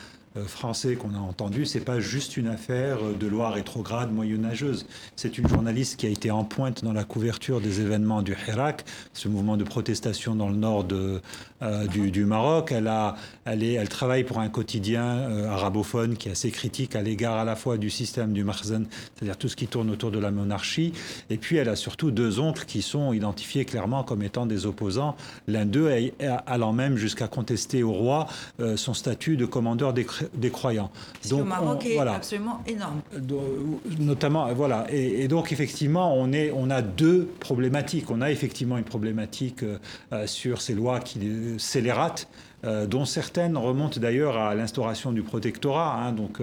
français 0.46 0.96
qu'on 0.96 1.16
a 1.16 1.20
entendu, 1.20 1.66
c'est 1.66 1.80
pas 1.80 2.00
juste 2.00 2.38
une 2.38 2.48
affaire 2.48 3.00
de 3.20 3.28
loi 3.28 3.50
rétrograde 3.50 4.12
moyenâgeuse. 4.12 4.86
C'est 5.16 5.38
une 5.38 5.48
journaliste 5.48 5.98
qui 5.98 6.06
a 6.06 6.10
été 6.10 6.32
en 6.32 6.44
pointe 6.44 6.84
dans 6.84 6.94
la 6.94 7.04
couverture 7.04 7.62
des 7.62 7.82
événements 7.82 8.22
du 8.22 8.36
Hirak, 8.48 8.86
ce 9.14 9.28
mouvement 9.28 9.58
de 9.58 9.64
protestation 9.64 10.36
dans 10.36 10.50
le 10.50 10.56
nord 10.56 10.86
euh, 10.92 11.88
du, 11.88 12.26
Maroc. 12.26 12.72
Elle, 12.72 12.88
a, 12.88 13.16
elle, 13.46 13.64
est, 13.64 13.74
elle 13.74 13.90
travaille 13.90 14.24
pour 14.24 14.40
un 14.40 14.50
quotidien 14.50 15.04
euh, 15.04 15.50
arabophone 15.50 16.18
qui 16.18 16.30
est 16.30 16.32
assez 16.32 16.52
critique 16.52 16.96
à 16.96 17.02
l'égard 17.02 17.38
à 17.38 17.46
la 17.46 17.56
fois 17.56 17.78
du 17.78 17.90
système 17.90 18.34
du 18.34 18.44
Marzen, 18.44 18.88
c'est-à-dire 19.16 19.38
tout 19.38 19.48
ce 19.48 19.56
qui 19.56 19.68
tourne 19.68 19.90
autour 19.90 20.12
de 20.12 20.20
la 20.20 20.32
monarchie, 20.32 20.94
et 21.30 21.38
puis 21.38 21.58
elle 21.58 21.70
a 21.70 21.76
surtout 21.76 22.12
deux 22.12 22.40
oncles 22.40 22.66
qui 22.66 22.82
sont 22.82 23.14
identifiés 23.14 23.66
clairement 23.66 24.04
comme 24.04 24.22
étant 24.24 24.46
des 24.46 24.66
opposants, 24.66 25.16
l'un 25.48 25.66
d'eux 25.66 25.92
allant 26.46 26.74
même 26.74 26.98
jusqu'à 26.98 27.28
contester 27.28 27.84
au 27.84 27.92
roi 27.92 28.28
son 28.76 28.94
statut 28.94 29.38
de 29.38 29.46
commandeur 29.46 29.94
des 29.94 30.06
des 30.34 30.50
croyants. 30.50 30.92
donc, 31.30 31.40
le 31.40 31.46
Maroc 31.46 31.86
est 31.86 31.98
absolument 31.98 32.62
énorme. 32.68 33.02
Notamment, 34.00 34.54
voilà. 34.54 34.86
Et, 34.90 35.28
donc, 35.28 35.52
effectivement, 35.52 36.16
on, 36.16 36.32
est, 36.32 36.52
on 36.52 36.70
a 36.70 36.82
deux 36.82 37.30
problématiques. 37.40 38.10
On 38.10 38.22
a 38.22 38.32
effectivement 38.32 38.78
une 38.78 38.84
problématique 38.84 39.64
euh, 39.64 40.28
sur 40.28 40.62
ces 40.62 40.74
lois 40.74 41.00
qui 41.00 41.20
scélérates 41.58 42.28
dont 42.90 43.06
certaines 43.06 43.56
remontent 43.56 44.00
d'ailleurs 44.00 44.36
à 44.36 44.54
l'instauration 44.56 45.12
du 45.12 45.22
protectorat, 45.22 45.94
hein, 46.02 46.12
donc, 46.12 46.42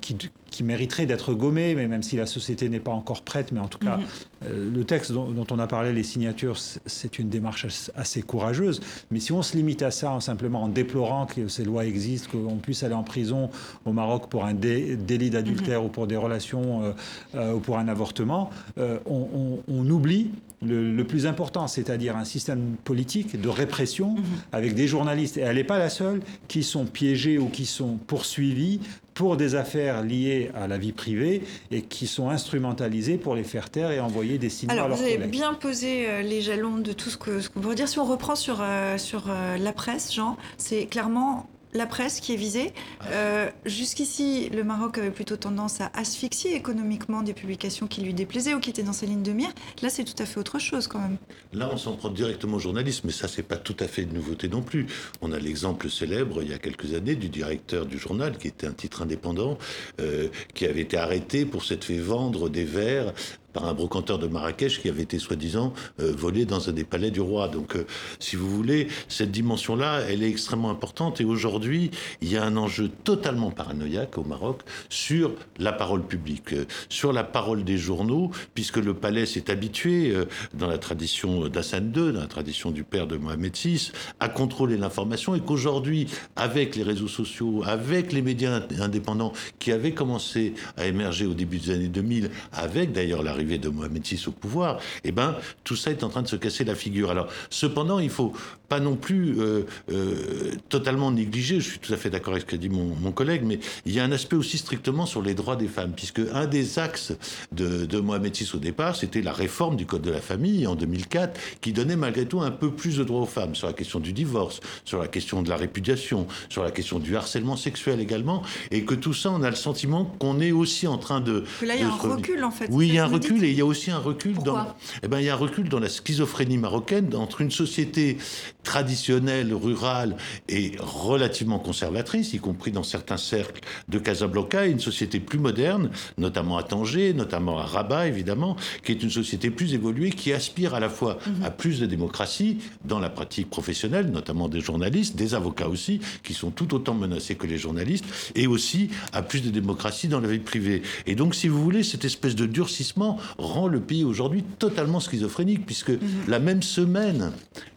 qui, 0.00 0.16
qui 0.50 0.62
mériterait 0.62 1.06
d'être 1.06 1.34
gommées, 1.34 1.74
mais 1.74 1.88
même 1.88 2.02
si 2.02 2.16
la 2.16 2.26
société 2.26 2.68
n'est 2.68 2.80
pas 2.80 2.92
encore 2.92 3.22
prête, 3.22 3.52
mais 3.52 3.60
en 3.60 3.68
tout 3.68 3.78
cas, 3.78 3.98
mhm. 3.98 4.74
le 4.74 4.84
texte 4.84 5.12
dont, 5.12 5.30
dont, 5.30 5.46
on 5.50 5.58
a 5.58 5.66
parlé, 5.66 5.92
les 5.92 6.02
signatures, 6.02 6.56
c'est 6.58 7.18
une 7.18 7.28
démarche 7.28 7.66
assez 7.94 8.22
courageuse. 8.22 8.80
Mais 9.10 9.20
si 9.20 9.32
on 9.32 9.42
se 9.42 9.56
limite 9.56 9.82
à 9.82 9.90
ça 9.90 10.10
en 10.10 10.20
simplement 10.20 10.62
en 10.62 10.68
déplorant 10.68 11.26
que 11.26 11.48
ces 11.48 11.64
lois 11.64 11.84
existent, 11.86 12.30
qu'on 12.32 12.56
puisse 12.56 12.82
aller 12.82 12.94
en 12.94 13.02
prison 13.02 13.50
au 13.84 13.92
Maroc 13.92 14.28
pour 14.28 14.44
un 14.44 14.54
délit 14.54 15.30
d'adultère 15.30 15.80
mhm. 15.80 15.86
ou 15.86 15.88
pour 15.88 16.06
des 16.06 16.16
relations 16.16 16.94
ou 17.34 17.58
pour 17.60 17.78
un 17.78 17.88
avortement, 17.88 18.50
on, 18.76 19.58
on 19.66 19.90
oublie 19.90 20.30
le, 20.66 21.02
plus 21.04 21.26
important, 21.26 21.68
c'est-à-dire 21.68 22.16
un 22.16 22.24
système 22.24 22.76
politique 22.84 23.40
de 23.40 23.48
répression 23.48 24.14
mhm. 24.14 24.22
avec 24.52 24.74
des 24.74 24.88
journalistes, 24.88 25.36
et 25.36 25.40
elle 25.40 25.56
n'est 25.56 25.64
pas 25.64 25.78
la 25.78 25.90
seule, 25.90 26.20
qui 26.48 26.62
sont 26.62 26.86
piégés 26.86 27.38
ou 27.38 27.48
qui 27.48 27.66
sont 27.66 27.98
poursuivis 28.06 28.80
pour 29.14 29.36
des 29.36 29.54
affaires 29.54 30.02
liées 30.02 30.50
à 30.54 30.66
la 30.66 30.76
vie 30.76 30.92
privée 30.92 31.42
et 31.70 31.82
qui 31.82 32.06
sont 32.06 32.28
instrumentalisés 32.28 33.16
pour 33.16 33.34
les 33.34 33.44
faire 33.44 33.70
taire 33.70 33.90
et 33.92 34.00
envoyer 34.00 34.38
des 34.38 34.50
signaux 34.50 34.72
Alors, 34.72 34.86
à 34.86 34.88
leurs 34.88 34.98
vous 34.98 35.04
avez 35.04 35.18
bien 35.18 35.54
posé 35.54 36.08
euh, 36.08 36.22
les 36.22 36.42
jalons 36.42 36.78
de 36.78 36.92
tout 36.92 37.10
ce 37.10 37.16
qu'on 37.16 37.40
ce 37.40 37.48
pourrait 37.48 37.76
dire. 37.76 37.88
Si 37.88 37.98
on 37.98 38.04
reprend 38.04 38.34
sur, 38.34 38.58
euh, 38.60 38.98
sur 38.98 39.24
euh, 39.28 39.56
la 39.56 39.72
presse, 39.72 40.12
Jean, 40.12 40.36
c'est 40.58 40.86
clairement 40.86 41.48
la 41.74 41.86
presse 41.86 42.20
qui 42.20 42.32
est 42.32 42.36
visée. 42.36 42.72
Euh, 43.10 43.50
jusqu'ici, 43.66 44.48
le 44.50 44.62
Maroc 44.62 44.98
avait 44.98 45.10
plutôt 45.10 45.36
tendance 45.36 45.80
à 45.80 45.90
asphyxier 45.94 46.54
économiquement 46.54 47.22
des 47.22 47.34
publications 47.34 47.86
qui 47.86 48.00
lui 48.00 48.14
déplaisaient 48.14 48.54
ou 48.54 48.60
qui 48.60 48.70
étaient 48.70 48.84
dans 48.84 48.92
sa 48.92 49.06
ligne 49.06 49.22
de 49.22 49.32
mire. 49.32 49.50
Là, 49.82 49.90
c'est 49.90 50.04
tout 50.04 50.20
à 50.22 50.26
fait 50.26 50.38
autre 50.38 50.58
chose 50.58 50.86
quand 50.86 51.00
même. 51.00 51.16
Là, 51.52 51.68
on 51.72 51.76
s'en 51.76 51.96
prend 51.96 52.10
directement 52.10 52.56
au 52.56 52.60
journalisme, 52.60 53.02
mais 53.06 53.12
ça, 53.12 53.26
c'est 53.26 53.42
pas 53.42 53.56
tout 53.56 53.76
à 53.80 53.88
fait 53.88 54.02
une 54.02 54.12
nouveauté 54.12 54.48
non 54.48 54.62
plus. 54.62 54.86
On 55.20 55.32
a 55.32 55.38
l'exemple 55.38 55.90
célèbre, 55.90 56.42
il 56.42 56.50
y 56.50 56.54
a 56.54 56.58
quelques 56.58 56.94
années, 56.94 57.16
du 57.16 57.28
directeur 57.28 57.86
du 57.86 57.98
journal, 57.98 58.38
qui 58.38 58.48
était 58.48 58.66
un 58.66 58.72
titre 58.72 59.02
indépendant, 59.02 59.58
euh, 60.00 60.28
qui 60.54 60.66
avait 60.66 60.82
été 60.82 60.96
arrêté 60.96 61.44
pour 61.44 61.64
s'être 61.64 61.84
fait 61.84 61.98
vendre 61.98 62.48
des 62.48 62.64
verres 62.64 63.12
par 63.54 63.64
un 63.66 63.72
brocanteur 63.72 64.18
de 64.18 64.26
Marrakech 64.26 64.82
qui 64.82 64.90
avait 64.90 65.04
été 65.04 65.18
soi-disant 65.18 65.72
euh, 66.00 66.12
volé 66.14 66.44
dans 66.44 66.68
un 66.68 66.72
des 66.72 66.84
palais 66.84 67.10
du 67.10 67.20
roi. 67.20 67.48
Donc, 67.48 67.76
euh, 67.76 67.86
si 68.18 68.36
vous 68.36 68.50
voulez, 68.50 68.88
cette 69.08 69.30
dimension-là, 69.30 70.02
elle 70.10 70.22
est 70.22 70.28
extrêmement 70.28 70.70
importante. 70.70 71.20
Et 71.20 71.24
aujourd'hui, 71.24 71.90
il 72.20 72.30
y 72.30 72.36
a 72.36 72.44
un 72.44 72.56
enjeu 72.56 72.90
totalement 73.04 73.50
paranoïaque 73.50 74.18
au 74.18 74.24
Maroc 74.24 74.62
sur 74.90 75.32
la 75.58 75.72
parole 75.72 76.02
publique, 76.02 76.52
euh, 76.52 76.66
sur 76.88 77.12
la 77.12 77.24
parole 77.24 77.64
des 77.64 77.78
journaux, 77.78 78.30
puisque 78.54 78.78
le 78.78 78.92
palais 78.92 79.24
s'est 79.24 79.50
habitué, 79.50 80.12
dans 80.52 80.66
la 80.66 80.78
tradition 80.78 81.48
d'Hassan 81.48 81.92
II, 81.94 82.12
dans 82.12 82.20
la 82.20 82.26
tradition 82.26 82.72
du 82.72 82.82
père 82.82 83.06
de 83.06 83.16
Mohamed 83.16 83.56
VI, 83.56 83.92
à 84.18 84.28
contrôler 84.28 84.76
l'information 84.76 85.36
et 85.36 85.40
qu'aujourd'hui, 85.40 86.08
avec 86.34 86.74
les 86.74 86.82
réseaux 86.82 87.08
sociaux, 87.08 87.62
avec 87.64 88.12
les 88.12 88.22
médias 88.22 88.62
indépendants 88.80 89.32
qui 89.60 89.70
avaient 89.70 89.92
commencé 89.92 90.54
à 90.76 90.86
émerger 90.86 91.26
au 91.26 91.34
début 91.34 91.58
des 91.58 91.70
années 91.70 91.88
2000, 91.88 92.30
avec 92.52 92.92
d'ailleurs 92.92 93.22
de 93.44 93.68
Mohamed 93.68 94.04
VI 94.04 94.24
au 94.26 94.32
pouvoir, 94.32 94.78
eh 95.04 95.12
ben, 95.12 95.36
tout 95.64 95.76
ça 95.76 95.90
est 95.90 96.02
en 96.02 96.08
train 96.08 96.22
de 96.22 96.28
se 96.28 96.36
casser 96.36 96.64
la 96.64 96.74
figure. 96.74 97.10
Alors, 97.10 97.28
cependant, 97.50 97.98
il 97.98 98.10
faut 98.10 98.32
pas 98.68 98.80
non 98.80 98.96
plus 98.96 99.38
euh, 99.38 99.62
euh, 99.92 100.52
totalement 100.68 101.10
négliger, 101.10 101.60
je 101.60 101.70
suis 101.70 101.78
tout 101.78 101.92
à 101.92 101.96
fait 101.96 102.10
d'accord 102.10 102.32
avec 102.32 102.44
ce 102.44 102.50
qu'a 102.50 102.56
dit 102.56 102.68
mon, 102.68 103.12
collègue, 103.12 103.42
mais 103.44 103.60
il 103.86 103.92
y 103.92 104.00
a 104.00 104.04
un 104.04 104.12
aspect 104.12 104.36
aussi 104.36 104.58
strictement 104.58 105.06
sur 105.06 105.22
les 105.22 105.34
droits 105.34 105.56
des 105.56 105.68
femmes, 105.68 105.92
puisque 105.94 106.20
un 106.32 106.46
des 106.46 106.78
axes 106.78 107.12
de, 107.52 107.84
de 107.84 108.00
Mohamed 108.00 108.34
VI 108.34 108.50
au 108.54 108.58
départ, 108.58 108.96
c'était 108.96 109.22
la 109.22 109.32
réforme 109.32 109.76
du 109.76 109.86
Code 109.86 110.02
de 110.02 110.10
la 110.10 110.20
famille 110.20 110.66
en 110.66 110.74
2004, 110.74 111.38
qui 111.60 111.72
donnait 111.72 111.96
malgré 111.96 112.26
tout 112.26 112.40
un 112.40 112.50
peu 112.50 112.70
plus 112.70 112.96
de 112.96 113.04
droits 113.04 113.20
aux 113.20 113.26
femmes 113.26 113.54
sur 113.54 113.66
la 113.66 113.72
question 113.72 114.00
du 114.00 114.12
divorce, 114.12 114.60
sur 114.84 114.98
la 114.98 115.08
question 115.08 115.42
de 115.42 115.48
la 115.48 115.56
répudiation, 115.56 116.26
sur 116.48 116.64
la 116.64 116.70
question 116.70 116.98
du 116.98 117.16
harcèlement 117.16 117.56
sexuel 117.56 118.00
également, 118.00 118.42
et 118.70 118.84
que 118.84 118.94
tout 118.94 119.14
ça, 119.14 119.30
on 119.30 119.42
a 119.42 119.50
le 119.50 119.56
sentiment 119.56 120.04
qu'on 120.18 120.40
est 120.40 120.52
aussi 120.52 120.86
en 120.86 120.98
train 120.98 121.20
de... 121.20 121.44
Que 121.60 121.66
là, 121.66 121.74
il 121.74 121.82
y 121.82 121.84
a 121.84 121.88
un 121.88 121.96
recul, 121.96 122.42
en 122.42 122.50
fait. 122.50 122.68
Oui, 122.70 122.88
il 122.88 122.94
y 122.94 122.98
a 122.98 123.04
un 123.04 123.08
recul 123.08 123.33
et 123.42 123.50
il 123.50 123.56
y 123.56 123.60
a 123.60 123.66
aussi 123.66 123.90
un 123.90 123.98
recul 123.98 124.34
dans. 124.38 124.74
Eh 125.02 125.08
ben, 125.08 125.20
il 125.20 125.26
y 125.26 125.30
a 125.30 125.34
un 125.34 125.38
recul 125.38 125.68
dans 125.68 125.80
la 125.80 125.88
schizophrénie 125.88 126.58
marocaine 126.58 127.14
entre 127.16 127.40
une 127.40 127.50
société 127.50 128.18
traditionnelle, 128.62 129.54
rurale 129.54 130.16
et 130.48 130.72
relativement 130.78 131.58
conservatrice, 131.58 132.32
y 132.32 132.38
compris 132.38 132.70
dans 132.70 132.82
certains 132.82 133.16
cercles 133.16 133.62
de 133.88 133.98
Casablanca, 133.98 134.66
et 134.66 134.70
une 134.70 134.80
société 134.80 135.20
plus 135.20 135.38
moderne, 135.38 135.90
notamment 136.18 136.56
à 136.56 136.62
Tanger, 136.62 137.14
notamment 137.14 137.58
à 137.58 137.64
Rabat, 137.64 138.08
évidemment, 138.08 138.56
qui 138.84 138.92
est 138.92 139.02
une 139.02 139.10
société 139.10 139.50
plus 139.50 139.74
évoluée, 139.74 140.10
qui 140.10 140.32
aspire 140.32 140.74
à 140.74 140.80
la 140.80 140.88
fois 140.88 141.18
mhm. 141.26 141.44
à 141.44 141.50
plus 141.50 141.80
de 141.80 141.86
démocratie 141.86 142.58
dans 142.84 143.00
la 143.00 143.10
pratique 143.10 143.50
professionnelle, 143.50 144.10
notamment 144.10 144.48
des 144.48 144.60
journalistes, 144.60 145.16
des 145.16 145.34
avocats 145.34 145.68
aussi, 145.68 146.00
qui 146.22 146.34
sont 146.34 146.50
tout 146.50 146.74
autant 146.74 146.94
menacés 146.94 147.34
que 147.36 147.46
les 147.46 147.58
journalistes, 147.58 148.04
et 148.34 148.46
aussi 148.46 148.90
à 149.12 149.22
plus 149.22 149.42
de 149.42 149.50
démocratie 149.50 150.08
dans 150.08 150.20
la 150.20 150.28
vie 150.28 150.38
privée. 150.38 150.82
Et 151.06 151.14
donc, 151.14 151.34
si 151.34 151.48
vous 151.48 151.62
voulez, 151.62 151.82
cette 151.82 152.04
espèce 152.04 152.34
de 152.34 152.46
durcissement 152.46 153.18
rend 153.38 153.68
le 153.68 153.80
pays 153.80 154.04
aujourd'hui 154.04 154.42
totalement 154.58 155.00
schizophrénique, 155.00 155.66
puisque 155.66 155.90
mhm. 155.90 156.00
la 156.28 156.38
même 156.38 156.62
semaine 156.62 157.32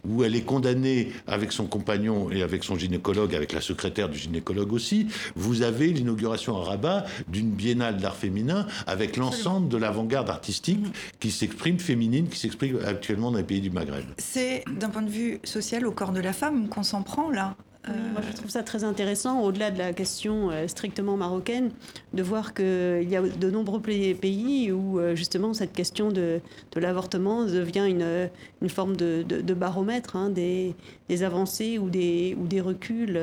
où 0.08 0.24
elle 0.24 0.34
est 0.36 0.42
condamnée 0.42 1.12
avec 1.26 1.52
son 1.52 1.66
compagnon 1.66 2.30
et 2.30 2.42
avec 2.42 2.64
son 2.64 2.76
gynécologue, 2.76 3.34
avec 3.34 3.52
la 3.52 3.60
secrétaire 3.60 4.08
du 4.08 4.18
gynécologue 4.18 4.72
aussi, 4.72 5.08
vous 5.36 5.62
avez 5.62 5.88
l'inauguration 5.88 6.56
à 6.56 6.64
Rabat 6.64 7.06
d'une 7.28 7.50
biennale 7.50 7.98
d'art 7.98 8.16
féminin 8.16 8.66
avec 8.86 9.16
l'ensemble 9.16 9.68
de 9.68 9.76
l'avant-garde 9.76 10.30
artistique 10.30 10.80
mhm. 10.80 10.92
qui 11.20 11.30
s'exprime 11.30 11.78
féminine, 11.78 12.28
qui 12.28 12.38
s'exprime 12.38 12.78
actuellement 12.86 13.30
dans 13.30 13.38
les 13.38 13.44
pays 13.44 13.60
du 13.60 13.70
Maghreb. 13.70 14.04
C'est 14.18 14.64
d'un 14.78 14.88
point 14.88 15.02
de 15.02 15.10
vue 15.10 15.40
social 15.44 15.86
au 15.86 15.92
corps 15.92 16.12
de 16.12 16.20
la 16.20 16.32
femme 16.32 16.68
qu'on 16.68 16.82
s'en 16.82 17.02
prend 17.02 17.30
là 17.30 17.56
moi, 18.12 18.22
je 18.28 18.36
trouve 18.36 18.50
ça 18.50 18.62
très 18.62 18.84
intéressant, 18.84 19.42
au-delà 19.42 19.70
de 19.70 19.78
la 19.78 19.92
question 19.92 20.50
euh, 20.50 20.66
strictement 20.68 21.16
marocaine, 21.16 21.70
de 22.12 22.22
voir 22.22 22.54
qu'il 22.54 23.08
y 23.08 23.16
a 23.16 23.22
de 23.22 23.50
nombreux 23.50 23.80
pays 23.80 24.72
où 24.72 24.98
euh, 24.98 25.14
justement 25.14 25.54
cette 25.54 25.72
question 25.72 26.10
de, 26.10 26.40
l'avortement 26.76 27.44
devient 27.44 27.86
une, 27.88 28.28
une 28.62 28.68
forme 28.68 28.96
de, 28.96 29.54
baromètre 29.54 30.16
hein, 30.16 30.30
des, 30.30 30.74
avancées 31.22 31.78
ou 31.78 31.90
des, 31.90 32.36
ou 32.40 32.46
des 32.46 32.60
reculs 32.60 33.18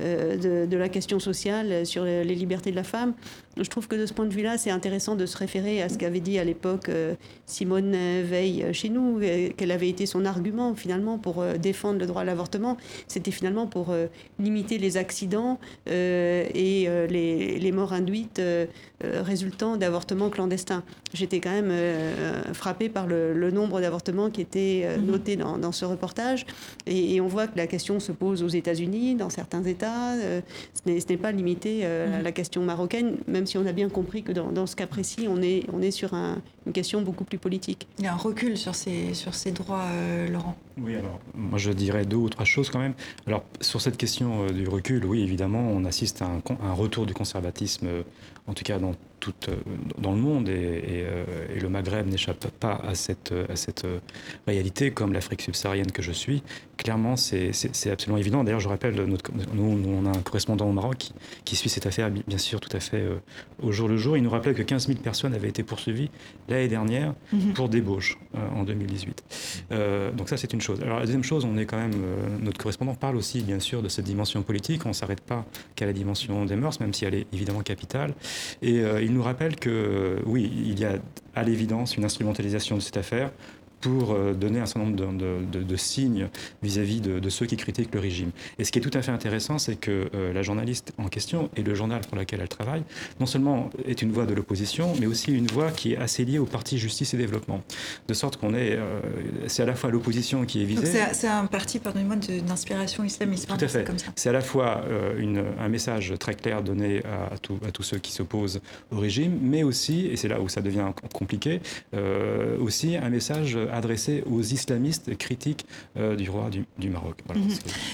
euh, 0.00 0.66
de, 0.66 0.76
la 0.76 0.88
question 0.88 1.18
sociale 1.18 1.86
sur 1.86 2.04
les 2.04 2.24
libertés 2.24 2.70
de 2.70 2.76
la 2.76 2.84
femme. 2.84 3.14
Je 3.56 3.68
trouve 3.68 3.88
que 3.88 3.96
de 3.96 4.06
ce 4.06 4.12
point 4.12 4.26
de 4.26 4.34
vue-là, 4.34 4.58
c'est 4.58 4.70
intéressant 4.70 5.16
de 5.16 5.26
se 5.26 5.36
référer 5.36 5.82
à 5.82 5.88
ce 5.88 5.98
qu'avait 5.98 6.20
dit 6.20 6.38
à 6.38 6.44
l'époque 6.44 6.90
Simone 7.46 7.92
Veil 8.22 8.66
chez 8.72 8.88
nous, 8.88 9.20
quel 9.56 9.70
avait 9.70 9.88
été 9.88 10.06
son 10.06 10.24
argument 10.24 10.74
finalement 10.74 11.18
pour 11.18 11.44
défendre 11.58 11.98
le 11.98 12.06
droit 12.06 12.22
à 12.22 12.24
l'avortement. 12.24 12.76
C'était 13.06 13.30
finalement 13.30 13.66
pour 13.66 13.94
limiter 14.38 14.78
les 14.78 14.96
accidents 14.96 15.58
euh, 15.88 16.46
et 16.54 16.84
euh, 16.88 17.06
les, 17.06 17.72
morts 17.72 17.92
induites 17.92 18.38
euh, 18.38 18.66
résultant 19.02 19.76
d'avortements 19.76 20.30
clandestins. 20.30 20.82
J'étais 21.12 21.40
quand 21.40 21.50
même 21.50 21.72
frappée 22.52 22.88
par 22.88 23.06
le, 23.06 23.50
nombre 23.50 23.80
d'avortements 23.80 24.30
qui 24.30 24.40
étaient 24.40 24.86
mhm. 24.96 25.06
notés 25.06 25.36
dans, 25.36 25.72
ce 25.72 25.84
reportage. 25.84 26.46
Et, 26.86 27.20
on 27.20 27.26
voit 27.26 27.46
que 27.46 27.56
la 27.56 27.66
question 27.66 28.00
se 28.00 28.12
pose 28.12 28.42
aux 28.42 28.48
États-Unis, 28.48 29.14
dans 29.14 29.30
certains 29.30 29.62
États. 29.62 30.14
ce 30.16 30.90
n'est 31.08 31.16
pas 31.16 31.32
limité 31.32 31.84
à 31.84 32.06
mhm. 32.06 32.22
la 32.22 32.32
question 32.32 32.62
marocaine, 32.62 33.16
même 33.26 33.43
si 33.46 33.58
on 33.58 33.66
a 33.66 33.72
bien 33.72 33.88
compris 33.88 34.22
que 34.22 34.32
dans, 34.32 34.66
ce 34.66 34.76
cas 34.76 34.86
précis, 34.86 35.26
on 35.28 35.42
est, 35.42 35.64
on 35.72 35.82
est 35.82 35.90
sur 35.90 36.14
une 36.14 36.72
question 36.72 37.02
beaucoup 37.02 37.24
plus 37.24 37.38
politique. 37.38 37.86
Il 37.98 38.04
y 38.04 38.08
a 38.08 38.12
un 38.12 38.16
recul 38.16 38.56
sur 38.56 38.74
ces, 38.74 39.14
sur 39.14 39.34
ces 39.34 39.52
droits, 39.52 39.86
Laurent. 40.30 40.56
Oui, 40.80 40.96
alors 40.96 41.20
moi 41.34 41.58
je 41.58 41.70
dirais 41.70 42.04
deux 42.04 42.16
ou 42.16 42.28
trois 42.28 42.44
choses 42.44 42.70
quand 42.70 42.80
même. 42.80 42.94
Alors 43.26 43.44
sur 43.60 43.80
cette 43.80 43.96
question 43.96 44.44
euh, 44.44 44.50
du 44.50 44.68
recul, 44.68 45.04
oui, 45.04 45.22
évidemment, 45.22 45.60
on 45.60 45.84
assiste 45.84 46.22
à 46.22 46.26
un, 46.26 46.72
retour 46.72 47.06
du 47.06 47.14
conservatisme, 47.14 47.86
euh, 47.86 48.02
en 48.48 48.54
tout 48.54 48.64
cas 48.64 48.78
dans 48.78 48.94
euh, 49.48 49.54
dans 49.98 50.12
le 50.12 50.18
monde 50.18 50.48
et, 50.48 51.04
le 51.60 51.68
Maghreb 51.68 52.06
n'échappe 52.08 52.46
pas 52.60 52.80
à 52.86 52.94
cette, 52.94 53.32
à 53.48 53.56
cette 53.56 53.86
réalité, 54.46 54.90
comme 54.90 55.12
l'Afrique 55.12 55.40
subsaharienne 55.40 55.90
que 55.90 56.02
je 56.02 56.12
suis. 56.12 56.42
Clairement, 56.76 57.16
c'est 57.16 57.52
absolument 57.90 58.18
évident. 58.18 58.44
D'ailleurs, 58.44 58.60
je 58.60 58.68
rappelle, 58.68 58.94
notre, 59.06 59.30
nous, 59.54 59.78
on 59.86 60.06
a 60.06 60.10
un 60.10 60.22
correspondant 60.22 60.68
au 60.68 60.72
Maroc 60.72 61.10
qui, 61.44 61.56
suit 61.56 61.68
cette 61.68 61.86
affaire, 61.86 62.10
bien 62.10 62.38
sûr, 62.38 62.60
tout 62.60 62.74
à 62.76 62.80
fait 62.80 63.04
au 63.62 63.72
jour 63.72 63.88
le 63.88 63.96
jour. 63.96 64.16
Il 64.16 64.22
nous 64.22 64.30
rappelait 64.30 64.54
que 64.54 64.62
15 64.62 64.88
000 64.88 64.98
personnes 64.98 65.34
avaient 65.34 65.48
été 65.48 65.62
poursuivies 65.62 66.10
l'année 66.48 66.68
dernière 66.68 67.14
mhm. 67.32 67.54
pour 67.54 67.68
débauche 67.68 68.18
en 68.54 68.64
2018. 68.64 69.24
donc 70.16 70.28
ça, 70.28 70.36
c'est 70.36 70.52
une 70.52 70.60
chose. 70.60 70.80
Alors 70.82 70.98
la 70.98 71.06
deuxième 71.06 71.24
chose, 71.24 71.44
on 71.44 71.56
est 71.56 71.66
quand 71.66 71.78
même, 71.78 71.94
notre 72.42 72.58
correspondant 72.58 72.94
parle 72.94 73.16
aussi, 73.16 73.42
bien 73.42 73.60
sûr, 73.60 73.82
de 73.82 73.88
cette 73.88 74.04
dimension 74.04 74.42
politique. 74.42 74.84
On 74.84 74.90
ne 74.90 74.94
s'arrête 74.94 75.20
pas 75.20 75.46
qu'à 75.76 75.86
la 75.86 75.92
dimension 75.92 76.44
des 76.44 76.56
mœurs, 76.56 76.80
même 76.80 76.92
si 76.92 77.04
elle 77.04 77.14
est 77.14 77.26
évidemment 77.32 77.62
capitale. 77.62 78.14
Et 78.62 78.80
euh, 78.80 79.02
il 79.02 79.12
nous 79.14 79.22
rappelle 79.22 79.56
que, 79.56 80.18
oui, 80.26 80.50
il 80.66 80.78
y 80.78 80.84
a 80.84 80.98
à 81.34 81.42
l'évidence 81.42 81.96
une 81.96 82.04
instrumentalisation 82.04 82.76
de 82.76 82.80
cette 82.80 82.96
affaire 82.96 83.30
pour 83.84 84.12
euh, 84.12 84.32
donner 84.32 84.60
un 84.60 84.66
certain 84.66 84.86
nombre 84.86 84.96
de, 84.96 85.76
signes 85.76 86.28
vis-à-vis 86.62 87.02
de, 87.02 87.28
ceux 87.28 87.44
qui 87.44 87.58
critiquent 87.58 87.92
le 87.92 88.00
régime. 88.00 88.30
Et 88.58 88.64
ce 88.64 88.72
qui 88.72 88.78
est 88.78 88.82
tout 88.82 88.96
à 88.96 89.02
fait 89.02 89.10
intéressant, 89.10 89.58
c'est 89.58 89.76
que 89.76 90.08
euh, 90.14 90.32
la 90.32 90.40
journaliste 90.40 90.94
en 90.96 91.08
question 91.08 91.50
et 91.54 91.62
le 91.62 91.74
journal 91.74 92.00
pour 92.00 92.16
lequel 92.16 92.40
elle 92.40 92.48
travaille, 92.48 92.82
non 93.20 93.26
seulement 93.26 93.68
est 93.84 94.00
une 94.00 94.10
voix 94.10 94.24
de 94.24 94.32
l'opposition, 94.32 94.94
mais 94.98 95.06
aussi 95.06 95.32
une 95.32 95.48
voix 95.48 95.70
qui 95.70 95.92
est 95.92 95.96
assez 95.98 96.24
liée 96.24 96.38
au 96.38 96.46
parti 96.46 96.78
Justice 96.78 97.12
et 97.12 97.18
Développement. 97.18 97.62
De 98.08 98.14
sorte 98.14 98.38
qu'on 98.38 98.54
est, 98.54 98.72
euh, 98.72 99.00
c'est 99.48 99.64
à 99.64 99.66
la 99.66 99.74
fois 99.74 99.90
l'opposition 99.90 100.46
qui 100.46 100.62
est 100.62 100.64
visée. 100.64 100.90
C'est 101.12 101.28
un 101.28 101.44
parti, 101.44 101.78
pardonnez-moi, 101.78 102.16
d'inspiration 102.16 103.04
islamiste. 103.04 103.48
Tout 103.48 103.62
à 103.62 103.68
fait. 103.68 103.86
C'est 104.16 104.30
à 104.30 104.32
la 104.32 104.40
fois 104.40 104.82
une, 105.18 105.44
un 105.60 105.68
message 105.68 106.14
très 106.18 106.32
clair 106.32 106.62
donné 106.62 107.02
à, 107.04 107.34
à 107.34 107.70
tous 107.70 107.82
ceux 107.82 107.98
qui 107.98 108.12
s'opposent 108.12 108.62
au 108.90 108.98
régime, 108.98 109.38
mais 109.42 109.62
aussi, 109.62 110.06
et 110.06 110.16
c'est 110.16 110.28
là 110.28 110.40
où 110.40 110.48
ça 110.48 110.62
devient 110.62 110.86
compliqué, 111.12 111.60
aussi 112.60 112.96
un 112.96 113.10
message 113.10 113.58
adressé 113.74 114.22
aux 114.30 114.40
islamistes 114.40 115.16
critiques 115.16 115.66
euh, 115.96 116.16
du 116.16 116.30
roi 116.30 116.50
du, 116.50 116.90
Maroc. 116.90 117.18
Mhm. 117.34 117.48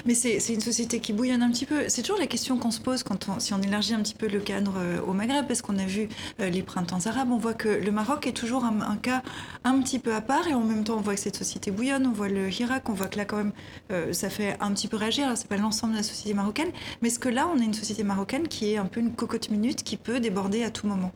Mais 0.06 0.14
c'est 0.14 0.52
une 0.52 0.60
société 0.60 1.00
qui 1.00 1.12
bouillonne 1.12 1.42
un 1.42 1.50
petit 1.50 1.66
peu. 1.66 1.88
C'est 1.88 2.02
toujours 2.02 2.18
la 2.18 2.26
question 2.26 2.58
qu'on 2.58 2.70
se 2.70 2.80
pose 2.80 3.02
quand 3.02 3.28
on, 3.28 3.40
si 3.40 3.54
on 3.54 3.62
élargit 3.62 3.94
un 3.94 4.02
petit 4.02 4.14
peu 4.14 4.28
le 4.28 4.40
cadre 4.40 4.74
euh, 4.78 5.00
au 5.02 5.12
Maghreb, 5.12 5.46
parce 5.46 5.62
qu'on 5.62 5.78
a 5.78 5.86
vu 5.86 6.08
euh, 6.40 6.50
les 6.50 6.62
printemps 6.62 7.06
arabes, 7.06 7.30
on 7.30 7.38
voit 7.38 7.54
que 7.54 7.68
le 7.68 7.90
Maroc 7.90 8.26
est 8.26 8.32
toujours 8.32 8.64
un, 8.64 8.96
cas 8.96 9.22
un 9.64 9.80
petit 9.80 9.98
peu 9.98 10.14
à 10.14 10.20
part, 10.20 10.46
et 10.48 10.54
en 10.54 10.60
même 10.60 10.84
temps 10.84 10.96
on 10.96 11.00
voit 11.00 11.14
que 11.14 11.20
cette 11.20 11.36
société 11.36 11.70
bouillonne, 11.70 12.06
on 12.06 12.12
voit 12.12 12.28
le 12.28 12.50
Irak, 12.50 12.88
on 12.88 12.92
voit 12.92 13.06
que 13.06 13.16
là 13.16 13.24
quand 13.24 13.38
même 13.38 13.52
ça 14.12 14.30
fait 14.30 14.56
un 14.60 14.72
petit 14.72 14.88
peu 14.88 14.96
réagir. 14.96 15.24
Alors 15.26 15.36
c'est 15.36 15.48
pas 15.48 15.56
l'ensemble 15.56 15.92
de 15.92 15.98
la 15.98 16.02
société 16.02 16.34
marocaine, 16.34 16.70
mais 17.00 17.08
est-ce 17.08 17.18
que 17.18 17.28
là 17.28 17.48
on 17.54 17.58
a 17.60 17.62
une 17.62 17.74
société 17.74 18.02
marocaine 18.04 18.48
qui 18.48 18.72
est 18.72 18.76
un 18.76 18.86
peu 18.86 19.00
une 19.00 19.12
cocotte 19.12 19.50
minute 19.50 19.82
qui 19.82 19.96
peut 19.96 20.20
déborder 20.20 20.62
à 20.62 20.70
tout 20.70 20.86
moment? 20.86 21.12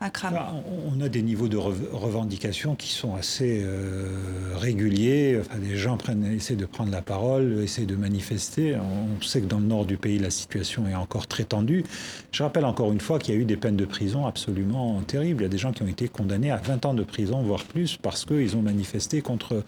Bah, 0.00 0.54
on 0.90 0.98
a 1.02 1.10
des 1.10 1.20
niveaux 1.20 1.48
de 1.48 1.58
revendication 1.58 2.74
qui 2.74 2.88
sont 2.88 3.16
assez 3.16 3.60
euh, 3.62 4.08
réguliers. 4.56 5.42
Les 5.60 5.76
gens 5.76 5.98
essaient 6.34 6.56
de 6.56 6.64
prendre 6.64 6.90
la 6.90 7.02
parole, 7.02 7.60
essaient 7.62 7.84
de 7.84 7.96
manifester. 7.96 8.76
On 8.76 9.20
sait 9.20 9.42
que 9.42 9.46
dans 9.46 9.58
le 9.58 9.66
nord 9.66 9.84
du 9.84 9.98
pays, 9.98 10.18
la 10.18 10.30
situation 10.30 10.88
est 10.88 10.94
encore 10.94 11.26
très 11.26 11.44
tendue. 11.44 11.84
Je 12.32 12.42
rappelle 12.42 12.64
encore 12.64 12.90
une 12.92 13.00
fois 13.00 13.18
qu'il 13.18 13.34
y 13.34 13.36
a 13.36 13.40
eu 13.42 13.44
des 13.44 13.58
peines 13.58 13.76
de 13.76 13.84
prison 13.84 14.24
absolument 14.24 15.02
terribles. 15.02 15.42
Il 15.42 15.44
y 15.44 15.46
a 15.46 15.50
des 15.50 15.58
gens 15.58 15.72
qui 15.72 15.82
ont 15.82 15.88
été 15.88 16.08
condamnés 16.08 16.50
à 16.50 16.56
20 16.56 16.86
ans 16.86 16.94
de 16.94 17.02
prison, 17.02 17.42
voire 17.42 17.64
plus, 17.64 17.98
parce 17.98 18.24
qu'ils 18.24 18.56
ont 18.56 18.62
manifesté 18.62 19.20
contre, 19.20 19.62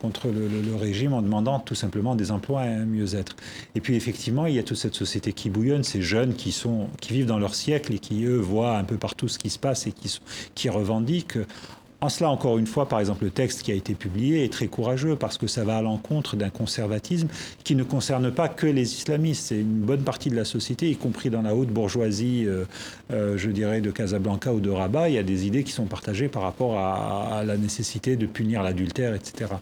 contre 0.00 0.28
le, 0.28 0.76
régime 0.76 1.14
en 1.14 1.22
demandant 1.22 1.60
tout 1.60 1.74
simplement 1.74 2.14
des 2.14 2.30
emplois 2.30 2.66
et 2.66 2.74
un 2.74 2.84
mieux-être. 2.84 3.36
Et 3.74 3.80
puis 3.80 3.96
effectivement, 3.96 4.44
il 4.44 4.54
y 4.54 4.58
a 4.58 4.62
toute 4.62 4.76
cette 4.76 4.94
société 4.94 5.32
qui 5.32 5.48
bouillonne, 5.48 5.82
ces 5.82 6.02
jeunes 6.02 6.34
qui, 6.34 6.52
sont, 6.52 6.88
qui 7.00 7.14
vivent 7.14 7.26
dans 7.26 7.38
leur 7.38 7.54
siècle 7.54 7.94
et 7.94 7.98
qui, 7.98 8.24
eux, 8.24 8.36
voient 8.36 8.76
un 8.76 8.84
peu 8.84 8.98
partout 8.98 9.28
ce 9.28 9.38
qui 9.38 9.48
se 9.48 9.58
passe 9.58 9.77
et 9.86 9.92
qui, 10.54 10.68
revendiquent. 10.68 11.38
En 12.00 12.08
cela, 12.08 12.30
encore 12.30 12.58
une 12.58 12.68
fois, 12.68 12.86
par 12.86 13.00
exemple, 13.00 13.24
le 13.24 13.30
texte 13.30 13.62
qui 13.62 13.72
a 13.72 13.74
été 13.74 13.94
publié 13.94 14.44
est 14.44 14.52
très 14.52 14.68
courageux 14.68 15.16
parce 15.16 15.36
que 15.36 15.48
ça 15.48 15.64
va 15.64 15.78
à 15.78 15.82
l'encontre 15.82 16.36
d'un 16.36 16.48
conservatisme 16.48 17.26
qui 17.64 17.74
ne 17.74 17.82
concerne 17.82 18.30
pas 18.30 18.48
que 18.48 18.68
les 18.68 18.94
islamistes. 18.94 19.46
C'est 19.48 19.58
une 19.58 19.80
bonne 19.80 20.02
partie 20.02 20.30
de 20.30 20.36
la 20.36 20.44
société, 20.44 20.88
y 20.88 20.96
compris 20.96 21.28
dans 21.28 21.42
la 21.42 21.56
haute 21.56 21.70
bourgeoisie, 21.70 22.44
euh, 22.46 22.66
euh, 23.10 23.36
je 23.36 23.50
dirais, 23.50 23.80
de 23.80 23.90
Casablanca 23.90 24.52
ou 24.52 24.60
de 24.60 24.70
Rabat. 24.70 25.08
Il 25.08 25.16
y 25.16 25.18
a 25.18 25.24
des 25.24 25.48
idées 25.48 25.64
qui 25.64 25.72
sont 25.72 25.86
partagées 25.86 26.28
par 26.28 26.42
rapport 26.42 26.78
à, 26.78 27.38
à 27.38 27.44
la 27.44 27.56
nécessité 27.56 28.14
de 28.14 28.26
punir 28.26 28.62
l'adultère, 28.62 29.14
etc. 29.14 29.54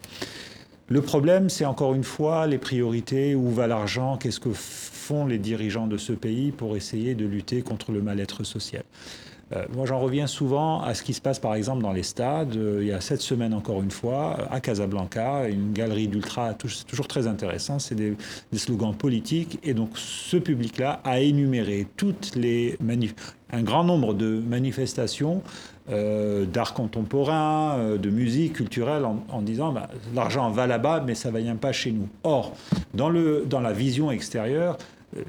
Le 0.89 1.01
problème, 1.01 1.51
c'est 1.51 1.64
encore 1.64 1.95
une 1.95 2.05
fois 2.05 2.47
les 2.47 2.59
priorités, 2.59 3.35
où 3.35 3.51
va 3.51 3.67
l'argent, 3.67 4.19
qu'est-ce 4.19 4.39
que 4.39 4.53
font 4.53 5.27
les 5.27 5.39
dirigeants 5.39 5.89
de 5.89 5.97
ce 5.97 6.12
pays 6.12 6.53
pour 6.53 6.77
essayer 6.77 7.17
de 7.17 7.27
lutter 7.27 7.62
contre 7.62 7.91
le 7.91 8.03
mal-être 8.03 8.45
social? 8.45 8.85
Euh, 9.55 9.65
moi, 9.73 9.87
j'en 9.87 10.01
reviens 10.01 10.27
souvent 10.27 10.83
à 10.83 10.95
ce 10.95 11.05
qui 11.05 11.15
se 11.15 11.21
passe, 11.21 11.39
par 11.39 11.55
exemple, 11.55 11.83
dans 11.83 11.93
les 11.93 12.03
stades. 12.03 12.57
Euh, 12.57 12.79
il 12.81 12.89
y 12.89 12.93
a 12.93 13.01
cette 13.01 13.21
semaine, 13.21 13.55
encore 13.55 13.81
une 13.81 13.93
fois, 13.93 14.37
à 14.51 14.61
Casablanca, 14.61 15.49
une 15.49 15.73
galerie 15.73 16.09
d'ultra, 16.09 16.55
toujours 16.55 17.07
très 17.07 17.29
intéressant, 17.29 17.79
c'est 17.79 17.95
des, 17.95 18.17
slogans 18.57 18.95
politiques. 18.95 19.61
Et 19.63 19.73
donc, 19.73 19.91
ce 19.95 20.37
public-là 20.37 21.01
a 21.05 21.21
énuméré 21.21 21.87
toutes 21.97 22.37
un 23.53 23.63
grand 23.63 23.85
nombre 23.85 24.15
de 24.15 24.43
manifestations 24.45 25.43
euh, 25.91 26.45
d'art 26.45 26.75
contemporain, 26.75 27.97
de 27.97 28.11
musique 28.11 28.55
culturelle, 28.55 29.05
en, 29.05 29.43
disant 29.43 29.73
bah, 29.73 29.89
l'argent 30.15 30.51
va 30.51 30.67
là-bas, 30.67 31.05
mais 31.07 31.15
ça 31.15 31.31
ne 31.31 31.39
vient 31.39 31.55
pas 31.55 31.71
chez 31.71 31.93
nous. 31.93 32.09
Or, 32.25 32.57
dans 32.95 33.11
la 33.11 33.73
vision 33.73 34.11
extérieure, 34.11 34.77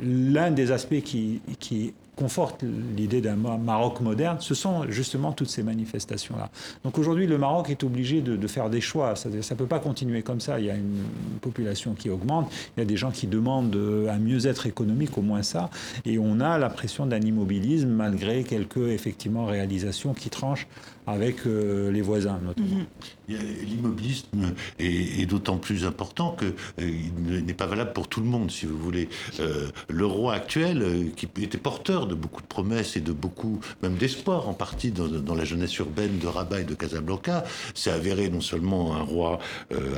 l'un 0.03 0.49
des 0.49 0.71
aspects 0.71 1.01
qui, 1.01 1.41
qui 1.59 1.93
conforte 2.17 2.63
l'idée 2.97 3.21
d'un 3.21 3.35
Maroc 3.35 4.01
moderne, 4.01 4.37
ce 4.39 4.55
sont 4.55 4.89
justement 4.89 5.31
toutes 5.31 5.49
ces 5.49 5.63
manifestations-là. 5.63 6.49
Donc 6.83 6.97
aujourd'hui, 6.97 7.27
le 7.27 7.37
Maroc 7.37 7.69
est 7.69 7.83
obligé 7.83 8.21
de, 8.21 8.47
faire 8.47 8.69
des 8.69 8.81
choix. 8.81 9.15
Ça 9.15 9.29
ne 9.29 9.55
peut 9.55 9.67
pas 9.67 9.79
continuer 9.79 10.23
comme 10.23 10.41
ça. 10.41 10.59
Il 10.59 10.65
y 10.65 10.71
a 10.71 10.75
une 10.75 11.03
population 11.41 11.93
qui 11.93 12.09
augmente, 12.09 12.51
il 12.75 12.79
y 12.79 12.83
a 12.83 12.85
des 12.85 12.97
gens 12.97 13.11
qui 13.11 13.27
demandent 13.27 13.75
euh, 13.75 14.09
un 14.09 14.17
mieux-être 14.17 14.65
économique, 14.65 15.17
au 15.17 15.21
moins 15.21 15.43
ça, 15.43 15.69
et 16.05 16.17
on 16.17 16.39
a 16.39 16.57
la 16.57 16.69
pression 16.69 17.05
d'un 17.05 17.21
immobilisme 17.21 17.89
malgré 17.89 18.43
quelques 18.43 18.77
effectivement 18.77 19.45
réalisations 19.45 20.13
qui 20.13 20.29
tranchent 20.29 20.67
avec 21.07 21.47
euh, 21.47 21.89
les 21.89 22.01
voisins 22.01 22.39
notamment. 22.43 22.67
Mhm. 22.67 22.85
L'immobilisme 23.29 24.53
est, 24.79 25.25
d'autant 25.25 25.57
plus 25.57 25.85
important 25.85 26.37
qu'il 26.37 26.53
euh, 26.79 27.41
n'est 27.41 27.53
pas 27.53 27.65
valable 27.65 27.91
pour 27.91 28.07
tout 28.07 28.21
le 28.21 28.25
monde, 28.25 28.51
si 28.51 28.65
vous 28.65 28.77
voulez. 28.77 29.09
Euh, 29.41 29.67
le 29.89 30.05
roi 30.05 30.33
actuel, 30.33 31.11
qui 31.15 31.27
était 31.41 31.57
porteur 31.57 32.07
de 32.07 32.15
beaucoup 32.15 32.41
de 32.41 32.47
promesses 32.47 32.95
et 32.95 33.01
de 33.01 33.11
beaucoup, 33.11 33.59
même 33.83 33.95
d'espoir 33.95 34.47
en 34.47 34.53
partie 34.53 34.91
dans, 34.91 35.35
la 35.35 35.43
jeunesse 35.43 35.77
urbaine 35.77 36.19
de 36.19 36.27
Rabat 36.27 36.61
et 36.61 36.63
de 36.63 36.73
Casablanca, 36.73 37.43
s'est 37.73 37.91
avéré 37.91 38.29
non 38.29 38.39
seulement 38.39 38.95
un 38.95 39.01
roi 39.01 39.39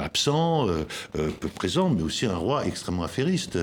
absent, 0.01 0.68
peu 1.14 1.47
présent, 1.53 1.89
mais 1.89 2.01
aussi 2.01 2.26
un 2.26 2.36
roi 2.36 2.66
extrêmement 2.66 3.03
affairiste. 3.03 3.60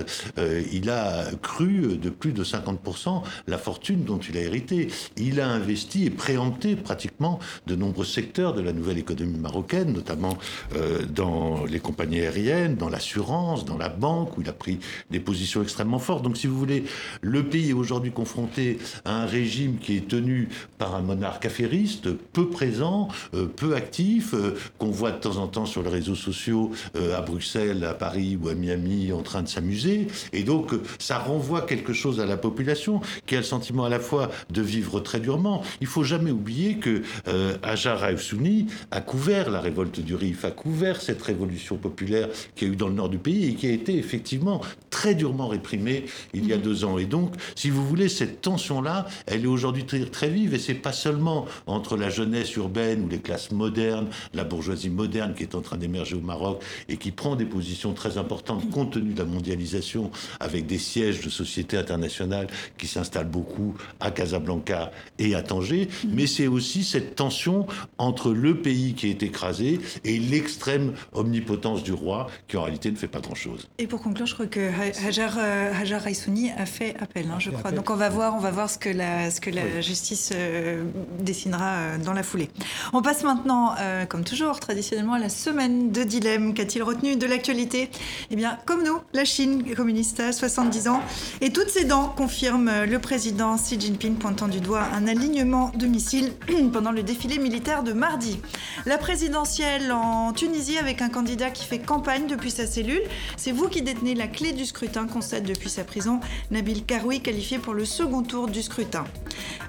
il 0.72 0.90
a 0.90 1.24
cru 1.42 1.98
de 1.98 2.10
plus 2.10 2.32
de 2.32 2.44
50% 2.44 3.22
la 3.46 3.58
fortune 3.58 4.04
dont 4.04 4.18
il 4.18 4.36
a 4.36 4.42
hérité. 4.42 4.88
Il 5.16 5.40
a 5.40 5.48
investi 5.48 6.06
et 6.06 6.10
préempté 6.10 6.76
pratiquement 6.76 7.35
de 7.66 7.76
nombreux 7.76 8.04
secteurs 8.04 8.54
de 8.54 8.60
la 8.60 8.72
nouvelle 8.72 8.98
économie 8.98 9.38
marocaine, 9.38 9.92
notamment 9.92 10.36
euh, 10.74 11.04
dans 11.06 11.64
les 11.64 11.80
compagnies 11.80 12.20
aériennes, 12.20 12.76
dans 12.76 12.88
l'assurance, 12.88 13.64
dans 13.64 13.78
la 13.78 13.88
banque, 13.88 14.36
où 14.36 14.42
il 14.42 14.48
a 14.48 14.52
pris 14.52 14.78
des 15.10 15.20
positions 15.20 15.62
extrêmement 15.62 15.98
fortes. 15.98 16.22
Donc, 16.22 16.36
si 16.36 16.46
vous 16.46 16.58
voulez, 16.58 16.84
le 17.20 17.44
pays 17.44 17.70
est 17.70 17.74
aujourd'hui 17.74 18.12
confronté 18.12 18.78
à 19.04 19.22
un 19.22 19.26
régime 19.26 19.78
qui 19.78 19.96
est 19.96 20.08
tenu 20.08 20.48
par 20.78 20.94
un 20.94 21.02
monarque 21.02 21.46
affairiste, 21.46 22.12
peu 22.32 22.48
présent, 22.48 23.08
euh, 23.34 23.46
peu 23.46 23.74
actif, 23.74 24.34
euh, 24.34 24.56
qu'on 24.78 24.90
voit 24.90 25.12
de 25.12 25.18
temps 25.18 25.36
en 25.36 25.46
temps 25.46 25.66
sur 25.66 25.82
les 25.82 25.90
réseaux 25.90 26.14
sociaux 26.14 26.70
à 26.94 27.20
Bruxelles, 27.20 27.84
à 27.84 27.94
Paris 27.94 28.38
ou 28.40 28.48
à 28.48 28.54
Miami 28.54 29.12
en 29.12 29.22
train 29.22 29.42
de 29.42 29.48
s'amuser. 29.48 30.08
Et 30.32 30.42
donc, 30.42 30.72
ça 30.98 31.18
renvoie 31.18 31.62
quelque 31.62 31.92
chose 31.92 32.20
à 32.20 32.26
la 32.26 32.36
population 32.36 33.00
qui 33.26 33.34
a 33.34 33.38
le 33.38 33.44
sentiment 33.44 33.84
à 33.84 33.88
la 33.88 34.00
fois 34.00 34.30
de 34.50 34.62
vivre 34.62 35.00
très 35.00 35.20
durement. 35.20 35.62
Il 35.80 35.86
faut 35.86 36.04
jamais 36.04 36.30
oublier 36.30 36.78
que 36.78 37.02
euh, 37.28 37.56
Ajar 37.62 38.00
Raoussouni 38.00 38.66
a 38.90 39.00
couvert 39.00 39.50
la 39.50 39.60
révolte 39.60 40.00
du 40.00 40.14
Rif, 40.14 40.44
a 40.44 40.50
couvert 40.50 41.00
cette 41.00 41.22
révolution 41.22 41.76
populaire 41.76 42.28
qui 42.54 42.64
a 42.64 42.68
eu 42.68 42.76
dans 42.76 42.88
le 42.88 42.94
nord 42.94 43.08
du 43.08 43.18
pays 43.18 43.50
et 43.50 43.54
qui 43.54 43.66
a 43.66 43.72
été 43.72 43.96
effectivement 43.96 44.60
très 44.90 45.14
durement 45.14 45.48
réprimée 45.48 46.04
il 46.32 46.46
y 46.46 46.52
a 46.52 46.56
deux 46.56 46.84
ans. 46.84 46.98
Et 46.98 47.04
donc, 47.04 47.34
si 47.54 47.70
vous 47.70 47.86
voulez, 47.86 48.08
cette 48.08 48.40
tension-là, 48.40 49.06
elle 49.26 49.44
est 49.44 49.48
aujourd'hui 49.48 49.84
très, 49.84 50.00
très, 50.06 50.28
vive 50.28 50.54
et 50.54 50.58
c'est 50.58 50.74
pas 50.74 50.92
seulement 50.92 51.46
entre 51.66 51.96
la 51.96 52.10
jeunesse 52.10 52.54
urbaine 52.56 53.04
ou 53.04 53.08
les 53.08 53.18
classes 53.18 53.50
modernes, 53.50 54.08
la 54.34 54.44
bourgeoisie 54.44 54.90
moderne 54.90 55.34
qui 55.34 55.42
est 55.42 55.54
en 55.54 55.60
train 55.60 55.76
d'émerger 55.76 56.16
au 56.16 56.20
Maroc 56.20 56.62
et 56.88 56.96
qui 56.96 57.10
prend 57.10 57.36
des 57.36 57.44
positions 57.44 57.92
très 57.92 58.18
importantes 58.18 58.70
compte 58.70 58.92
tenu 58.92 59.12
de 59.12 59.18
la 59.18 59.24
mondialisation 59.24 60.10
avec 60.40 60.66
des 60.66 60.78
sièges 60.78 61.20
de 61.20 61.30
sociétés 61.30 61.76
internationales 61.76 62.46
qui 62.78 62.86
s'installent 62.86 63.28
beaucoup 63.28 63.74
à 64.00 64.10
Casablanca 64.10 64.90
et 65.18 65.34
à 65.34 65.42
Tanger, 65.42 65.88
mais 66.08 66.26
c'est 66.26 66.46
aussi 66.46 66.84
cette 66.84 67.15
tension 67.16 67.66
entre 67.98 68.32
le 68.32 68.56
pays 68.60 68.94
qui 68.94 69.10
est 69.10 69.22
écrasé 69.22 69.80
et 70.04 70.18
l'extrême 70.18 70.92
omnipotence 71.12 71.82
du 71.82 71.92
roi, 71.92 72.28
qui 72.46 72.56
en 72.56 72.62
réalité 72.62 72.90
ne 72.90 72.96
fait 72.96 73.08
pas 73.08 73.20
grand-chose. 73.20 73.68
Et 73.78 73.86
pour 73.86 74.02
conclure, 74.02 74.26
je 74.26 74.34
crois 74.34 74.46
que 74.46 74.70
Hajar, 75.06 75.36
euh, 75.38 75.72
Hajar 75.80 76.02
Raissouni 76.02 76.50
a 76.52 76.66
fait 76.66 76.94
appel, 77.00 77.26
hein, 77.30 77.38
je 77.38 77.50
crois. 77.50 77.72
Donc 77.72 77.90
on 77.90 77.96
va 77.96 78.08
voir, 78.08 78.34
on 78.34 78.40
va 78.40 78.50
voir 78.50 78.70
ce 78.70 78.78
que 78.78 78.88
la, 78.88 79.30
ce 79.30 79.40
que 79.40 79.50
la 79.50 79.80
justice 79.80 80.30
euh, 80.34 80.84
dessinera 81.20 81.74
euh, 81.76 81.98
dans 81.98 82.12
la 82.12 82.22
foulée. 82.22 82.50
On 82.92 83.02
passe 83.02 83.24
maintenant, 83.24 83.74
comme 84.08 84.24
toujours, 84.24 84.60
traditionnellement, 84.60 85.14
à 85.14 85.18
la 85.18 85.28
semaine 85.28 85.90
de 85.90 86.02
dilemme. 86.02 86.54
Qu'a-t-il 86.54 86.82
retenu 86.82 87.16
de 87.16 87.26
l'actualité? 87.26 87.90
Eh 88.30 88.36
bien, 88.36 88.58
comme 88.66 88.84
nous, 88.84 88.98
la 89.14 89.24
Chine 89.24 89.74
communiste 89.74 90.20
à 90.20 90.32
70 90.32 90.88
ans 90.88 91.02
et 91.40 91.50
toutes 91.50 91.70
ses 91.70 91.84
dents 91.84 92.08
confirme 92.08 92.70
le 92.84 92.98
président 92.98 93.56
Xi 93.56 93.80
Jinping 93.80 94.16
pointant 94.16 94.48
du 94.48 94.60
doigt 94.60 94.84
un 94.94 95.06
alignement 95.06 95.72
de 95.74 95.86
missiles 95.86 96.32
pendant 96.72 96.92
le 96.92 96.95
défilé 97.02 97.38
militaire 97.38 97.82
de 97.82 97.92
mardi. 97.92 98.40
La 98.86 98.96
présidentielle 98.96 99.92
en 99.92 100.32
Tunisie 100.32 100.78
avec 100.78 101.02
un 101.02 101.10
candidat 101.10 101.50
qui 101.50 101.66
fait 101.66 101.78
campagne 101.78 102.26
depuis 102.26 102.50
sa 102.50 102.66
cellule. 102.66 103.02
C'est 103.36 103.52
vous 103.52 103.68
qui 103.68 103.82
détenez 103.82 104.14
la 104.14 104.26
clé 104.26 104.52
du 104.52 104.64
scrutin, 104.64 105.06
constate 105.06 105.44
depuis 105.44 105.68
sa 105.70 105.84
prison 105.84 106.20
Nabil 106.50 106.84
Karoui, 106.84 107.20
qualifié 107.20 107.58
pour 107.58 107.74
le 107.74 107.84
second 107.84 108.06
second 108.06 108.22
tour 108.22 108.46
du 108.46 108.62
scrutin. 108.62 109.04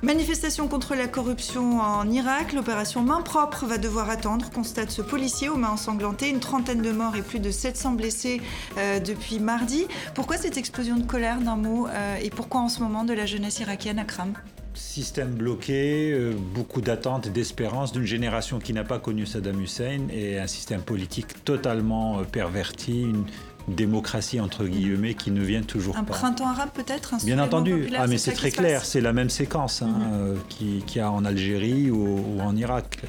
Manifestation 0.03 0.67
contre 0.67 0.93
la 0.93 1.07
corruption 1.07 1.79
en 1.79 2.07
Irak, 2.07 2.53
l'opération 2.53 3.01
main 3.01 3.21
propre 3.21 3.65
va 3.65 3.79
devoir 3.79 4.11
attendre, 4.11 4.51
constate 4.51 4.91
ce 4.91 5.01
policier 5.01 5.49
aux 5.49 5.55
mains 5.55 5.71
ensanglantées, 5.71 6.29
une 6.29 6.39
trentaine 6.39 6.83
de 6.83 6.91
morts 6.91 7.15
et 7.15 7.23
plus 7.23 7.39
de 7.39 7.49
700 7.49 7.93
blessés 7.93 8.41
euh, 8.77 8.99
depuis 8.99 9.39
mardi. 9.39 9.87
Pourquoi 10.13 10.37
cette 10.37 10.57
explosion 10.57 10.97
de 10.97 11.03
colère 11.03 11.39
d'un 11.39 11.55
mot 11.55 11.87
euh, 11.87 12.17
et 12.21 12.29
pourquoi 12.29 12.61
en 12.61 12.69
ce 12.69 12.79
moment 12.81 13.03
de 13.05 13.13
la 13.13 13.25
jeunesse 13.25 13.59
irakienne 13.59 13.97
à 13.97 14.03
Kram 14.03 14.33
Système 14.77 15.31
bloqué, 15.31 16.11
euh, 16.11 16.33
beaucoup 16.53 16.81
d'attentes 16.81 17.27
et 17.27 17.29
d'espérances 17.29 17.91
d'une 17.91 18.05
génération 18.05 18.59
qui 18.59 18.73
n'a 18.73 18.83
pas 18.83 18.99
connu 18.99 19.25
Saddam 19.25 19.59
Hussein 19.61 20.07
et 20.11 20.39
un 20.39 20.47
système 20.47 20.81
politique 20.81 21.43
totalement 21.43 22.23
perverti, 22.23 23.01
une, 23.01 23.25
démocratie 23.67 24.39
entre 24.39 24.65
guillemets 24.65 25.13
qui 25.13 25.31
ne 25.31 25.41
vient 25.41 25.61
toujours 25.61 25.97
un 25.97 26.03
pas. 26.03 26.15
Un 26.15 26.19
printemps 26.19 26.47
arabe 26.47 26.69
peut-être 26.73 27.15
Bien 27.25 27.39
entendu. 27.39 27.89
ah 27.97 28.07
mais 28.07 28.17
c'est 28.17 28.31
très 28.31 28.51
clair, 28.51 28.85
c'est 28.85 29.01
la 29.01 29.13
même 29.13 29.29
séquence 29.29 29.81
hein, 29.81 29.87
mhm. 29.87 30.39
qu'il 30.47 30.85
qui 30.85 30.99
y 30.99 31.01
a 31.01 31.11
en 31.11 31.25
Algérie 31.25 31.91
ou, 31.91 32.37
ou 32.37 32.39
en 32.39 32.55
Irak. 32.55 33.01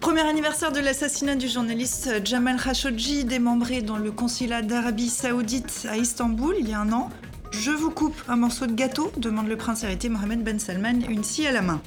Premier 0.00 0.20
anniversaire 0.20 0.70
de 0.70 0.80
l'assassinat 0.80 1.34
du 1.34 1.48
journaliste 1.48 2.26
Jamal 2.26 2.60
Khashoggi, 2.60 3.24
démembré 3.24 3.80
dans 3.80 3.96
le 3.96 4.12
consulat 4.12 4.60
d'Arabie 4.60 5.08
Saoudite 5.08 5.86
à 5.90 5.96
Istanbul 5.96 6.56
il 6.60 6.68
y 6.68 6.74
a 6.74 6.80
un 6.80 6.92
an. 6.92 7.08
Je 7.60 7.70
vous 7.70 7.90
coupe 7.90 8.16
un 8.28 8.36
morceau 8.36 8.66
de 8.66 8.72
gâteau, 8.72 9.10
demande 9.16 9.48
le 9.48 9.56
prince 9.56 9.84
héritier 9.84 10.10
Mohamed 10.10 10.42
Ben 10.42 10.58
Salman, 10.58 11.00
une 11.08 11.24
scie 11.24 11.46
à 11.46 11.52
la 11.52 11.62
main. 11.62 11.80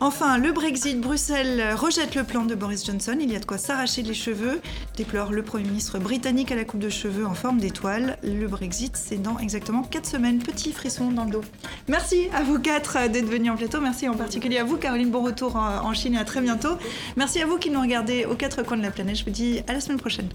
Enfin, 0.00 0.38
le 0.38 0.52
Brexit, 0.52 1.00
Bruxelles 1.00 1.74
rejette 1.74 2.14
le 2.14 2.22
plan 2.24 2.44
de 2.44 2.54
Boris 2.54 2.84
Johnson, 2.84 3.16
il 3.20 3.32
y 3.32 3.36
a 3.36 3.38
de 3.38 3.44
quoi 3.44 3.58
s'arracher 3.58 4.02
les 4.02 4.14
cheveux, 4.14 4.60
déplore 4.96 5.32
le 5.32 5.42
Premier 5.42 5.64
ministre 5.64 5.98
britannique 5.98 6.52
à 6.52 6.54
la 6.54 6.64
coupe 6.64 6.80
de 6.80 6.90
cheveux 6.90 7.26
en 7.26 7.34
forme 7.34 7.58
d'étoile. 7.58 8.18
Le 8.22 8.46
Brexit, 8.46 8.96
c'est 8.96 9.20
dans 9.20 9.38
exactement 9.38 9.82
4 9.82 10.06
semaines, 10.06 10.38
petit 10.38 10.72
frisson 10.72 11.10
dans 11.10 11.24
le 11.24 11.30
dos. 11.30 11.42
Merci 11.88 12.28
à 12.34 12.42
vous 12.42 12.58
quatre 12.58 13.08
d'être 13.08 13.28
venus 13.28 13.50
en 13.50 13.56
plateau, 13.56 13.80
merci 13.80 14.08
en 14.08 14.14
particulier 14.14 14.58
à 14.58 14.64
vous 14.64 14.76
Caroline, 14.76 15.10
bon 15.10 15.22
retour 15.22 15.56
en 15.56 15.92
Chine 15.94 16.14
et 16.14 16.18
à 16.18 16.24
très 16.24 16.40
bientôt. 16.40 16.76
Merci 17.16 17.40
à 17.40 17.46
vous 17.46 17.58
qui 17.58 17.70
nous 17.70 17.80
regardez 17.80 18.26
aux 18.26 18.36
quatre 18.36 18.62
coins 18.62 18.76
de 18.76 18.82
la 18.82 18.90
planète, 18.90 19.16
je 19.16 19.24
vous 19.24 19.30
dis 19.30 19.60
à 19.66 19.72
la 19.72 19.80
semaine 19.80 19.98
prochaine. 19.98 20.28